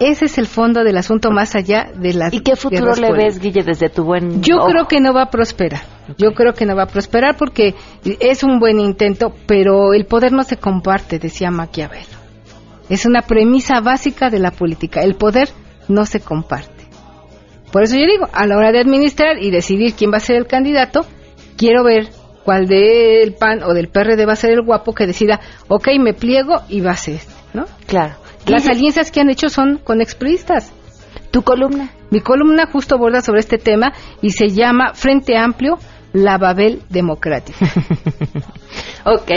Ese 0.00 0.26
es 0.26 0.38
el 0.38 0.46
fondo 0.46 0.82
del 0.82 0.96
asunto 0.96 1.30
más 1.30 1.54
allá 1.54 1.90
de 1.94 2.12
las. 2.12 2.32
¿Y 2.32 2.40
qué 2.40 2.56
futuro 2.56 2.94
le 2.94 3.12
ves, 3.12 3.38
Guille, 3.40 3.62
desde 3.62 3.88
tu 3.88 4.04
buen? 4.04 4.42
Yo 4.42 4.58
creo 4.66 4.86
que 4.86 5.00
no 5.00 5.12
va 5.12 5.24
a 5.24 5.30
prosperar. 5.30 5.97
Yo 6.16 6.32
creo 6.32 6.54
que 6.54 6.64
no 6.64 6.74
va 6.74 6.84
a 6.84 6.88
prosperar 6.88 7.36
porque 7.36 7.74
es 8.04 8.42
un 8.42 8.58
buen 8.58 8.80
intento, 8.80 9.34
pero 9.46 9.92
el 9.92 10.06
poder 10.06 10.32
no 10.32 10.42
se 10.42 10.56
comparte, 10.56 11.18
decía 11.18 11.50
Maquiavelo. 11.50 12.18
Es 12.88 13.04
una 13.04 13.22
premisa 13.22 13.80
básica 13.80 14.30
de 14.30 14.38
la 14.38 14.50
política. 14.50 15.02
El 15.02 15.16
poder 15.16 15.50
no 15.88 16.06
se 16.06 16.20
comparte. 16.20 16.84
Por 17.72 17.82
eso 17.82 17.96
yo 17.96 18.06
digo, 18.06 18.28
a 18.32 18.46
la 18.46 18.56
hora 18.56 18.72
de 18.72 18.80
administrar 18.80 19.42
y 19.42 19.50
decidir 19.50 19.94
quién 19.94 20.10
va 20.10 20.16
a 20.16 20.20
ser 20.20 20.36
el 20.36 20.46
candidato, 20.46 21.04
quiero 21.58 21.84
ver 21.84 22.08
cuál 22.44 22.66
del 22.66 23.34
PAN 23.34 23.62
o 23.62 23.74
del 23.74 23.88
PRD 23.88 24.24
va 24.24 24.32
a 24.32 24.36
ser 24.36 24.52
el 24.52 24.62
guapo 24.62 24.94
que 24.94 25.06
decida, 25.06 25.40
ok, 25.68 25.88
me 26.00 26.14
pliego 26.14 26.62
y 26.70 26.80
va 26.80 26.92
a 26.92 26.96
ser 26.96 27.16
este, 27.16 27.34
¿no? 27.52 27.66
Claro. 27.86 28.14
Las 28.46 28.66
alianzas 28.66 29.10
que 29.10 29.20
han 29.20 29.28
hecho 29.28 29.50
son 29.50 29.78
con 29.84 30.00
expristas. 30.00 30.72
¿Tu 31.30 31.42
columna? 31.42 31.90
Mi 32.10 32.20
columna 32.20 32.66
justo 32.72 32.94
aborda 32.94 33.20
sobre 33.20 33.40
este 33.40 33.58
tema 33.58 33.92
y 34.22 34.30
se 34.30 34.48
llama 34.48 34.94
Frente 34.94 35.36
Amplio, 35.36 35.78
la 36.12 36.38
Babel 36.38 36.82
Democrática. 36.88 37.66
ok. 39.04 39.30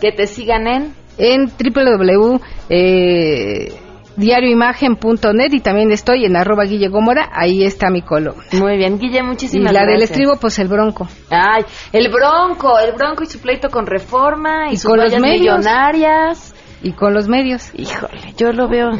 Que 0.00 0.12
te 0.12 0.26
sigan 0.26 0.66
en... 0.66 0.94
En 1.18 1.46
www... 1.46 2.40
Eh, 2.68 3.72
diarioimagen.net 4.16 5.52
y 5.52 5.60
también 5.60 5.92
estoy 5.92 6.24
en 6.24 6.36
arroba 6.36 6.64
Guille 6.64 6.88
Gómora, 6.88 7.28
ahí 7.32 7.64
está 7.64 7.90
mi 7.90 8.02
columna. 8.02 8.42
Muy 8.52 8.76
bien, 8.78 8.98
Guille, 8.98 9.22
muchísimas 9.22 9.72
gracias. 9.72 9.82
Y 9.82 9.86
la 9.86 9.92
del 9.92 10.02
estribo, 10.02 10.36
pues 10.40 10.58
el 10.58 10.68
bronco. 10.68 11.06
Ay, 11.30 11.64
el 11.92 12.10
bronco, 12.10 12.78
el 12.78 12.92
bronco 12.92 13.22
y 13.22 13.26
su 13.26 13.38
pleito 13.40 13.68
con 13.68 13.86
reforma 13.86 14.70
y, 14.70 14.76
y 14.76 14.78
con 14.78 14.98
los 14.98 15.18
medios. 15.18 15.58
millonarias. 15.58 16.54
Y 16.82 16.92
con 16.92 17.14
los 17.14 17.28
medios. 17.28 17.70
Híjole, 17.74 18.34
yo 18.36 18.52
lo 18.52 18.68
veo 18.68 18.90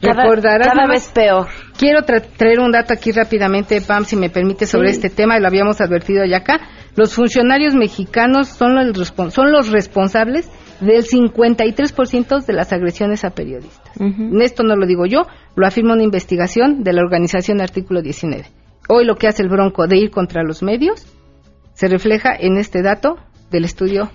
cada, 0.00 0.22
Recordarás 0.22 0.68
cada 0.68 0.86
vez 0.86 1.08
peor. 1.10 1.46
Quiero 1.78 2.00
tra- 2.00 2.22
traer 2.36 2.60
un 2.60 2.72
dato 2.72 2.92
aquí 2.94 3.12
rápidamente, 3.12 3.80
Pam, 3.80 4.04
si 4.04 4.16
me 4.16 4.30
permite, 4.30 4.66
sobre 4.66 4.88
Sí. 4.88 4.94
este 4.96 5.10
tema, 5.10 5.36
y 5.36 5.40
lo 5.40 5.46
habíamos 5.48 5.80
advertido 5.80 6.24
ya 6.24 6.38
acá. 6.38 6.60
Los 6.96 7.14
funcionarios 7.14 7.74
mexicanos 7.74 8.48
son 8.48 8.74
los, 8.74 9.12
son 9.32 9.52
los 9.52 9.68
responsables 9.70 10.50
del 10.80 11.04
53% 11.04 12.44
de 12.44 12.52
las 12.52 12.72
agresiones 12.72 13.24
a 13.24 13.30
periodistas. 13.30 13.92
Esto 14.40 14.62
no 14.62 14.76
lo 14.76 14.86
digo 14.86 15.04
yo, 15.06 15.22
lo 15.54 15.66
afirma 15.66 15.92
una 15.94 16.02
investigación 16.02 16.82
de 16.82 16.92
la 16.92 17.02
organización 17.02 17.60
Artículo 17.60 18.00
19. 18.02 18.44
Hoy 18.88 19.04
lo 19.04 19.16
que 19.16 19.28
hace 19.28 19.42
el 19.42 19.48
Bronco 19.48 19.86
de 19.86 19.98
ir 19.98 20.10
contra 20.10 20.42
los 20.42 20.62
medios 20.62 21.06
se 21.74 21.86
refleja 21.88 22.34
en 22.38 22.56
este 22.56 22.82
dato 22.82 23.16
del 23.50 23.64
estudio 23.64 24.10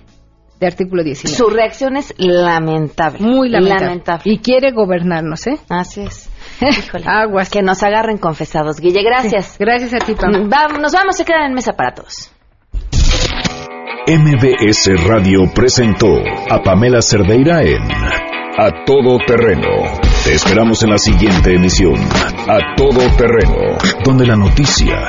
de 0.60 0.66
Artículo 0.66 1.02
19. 1.04 1.36
Su 1.36 1.48
reacción 1.48 1.96
es 1.96 2.14
lamentable. 2.16 3.18
Muy 3.20 3.48
lamentable. 3.48 3.84
Lamentable. 3.86 4.22
Y 4.32 4.38
quiere 4.38 4.72
gobernarnos, 4.72 5.46
¿eh? 5.46 5.58
Así 5.68 6.02
es. 6.02 6.30
Híjole. 6.60 7.04
Aguas. 7.06 7.50
Que 7.50 7.62
nos 7.62 7.82
agarren 7.82 8.18
confesados. 8.18 8.80
Guille, 8.80 9.02
gracias. 9.02 9.46
Sí, 9.46 9.56
Gracias 9.60 9.94
a 9.94 9.98
ti, 9.98 10.14
Pam. 10.14 10.48
Va- 10.50 10.78
nos 10.78 10.92
vamos, 10.92 11.16
se 11.16 11.24
quedan 11.24 11.46
en 11.46 11.54
mesa 11.54 11.72
para 11.74 11.92
todos. 11.94 12.32
MBS 14.08 15.04
Radio 15.08 15.40
presentó 15.52 16.06
a 16.50 16.62
Pamela 16.62 17.02
Cerdeira 17.02 17.62
en 17.62 17.82
A 18.56 18.84
Todo 18.86 19.18
Terreno. 19.26 19.68
Te 20.24 20.34
esperamos 20.34 20.82
en 20.84 20.90
la 20.90 20.98
siguiente 20.98 21.54
emisión, 21.54 21.94
A 22.48 22.76
Todo 22.76 23.00
Terreno, 23.16 23.76
donde 24.04 24.26
la 24.26 24.36
noticia 24.36 25.08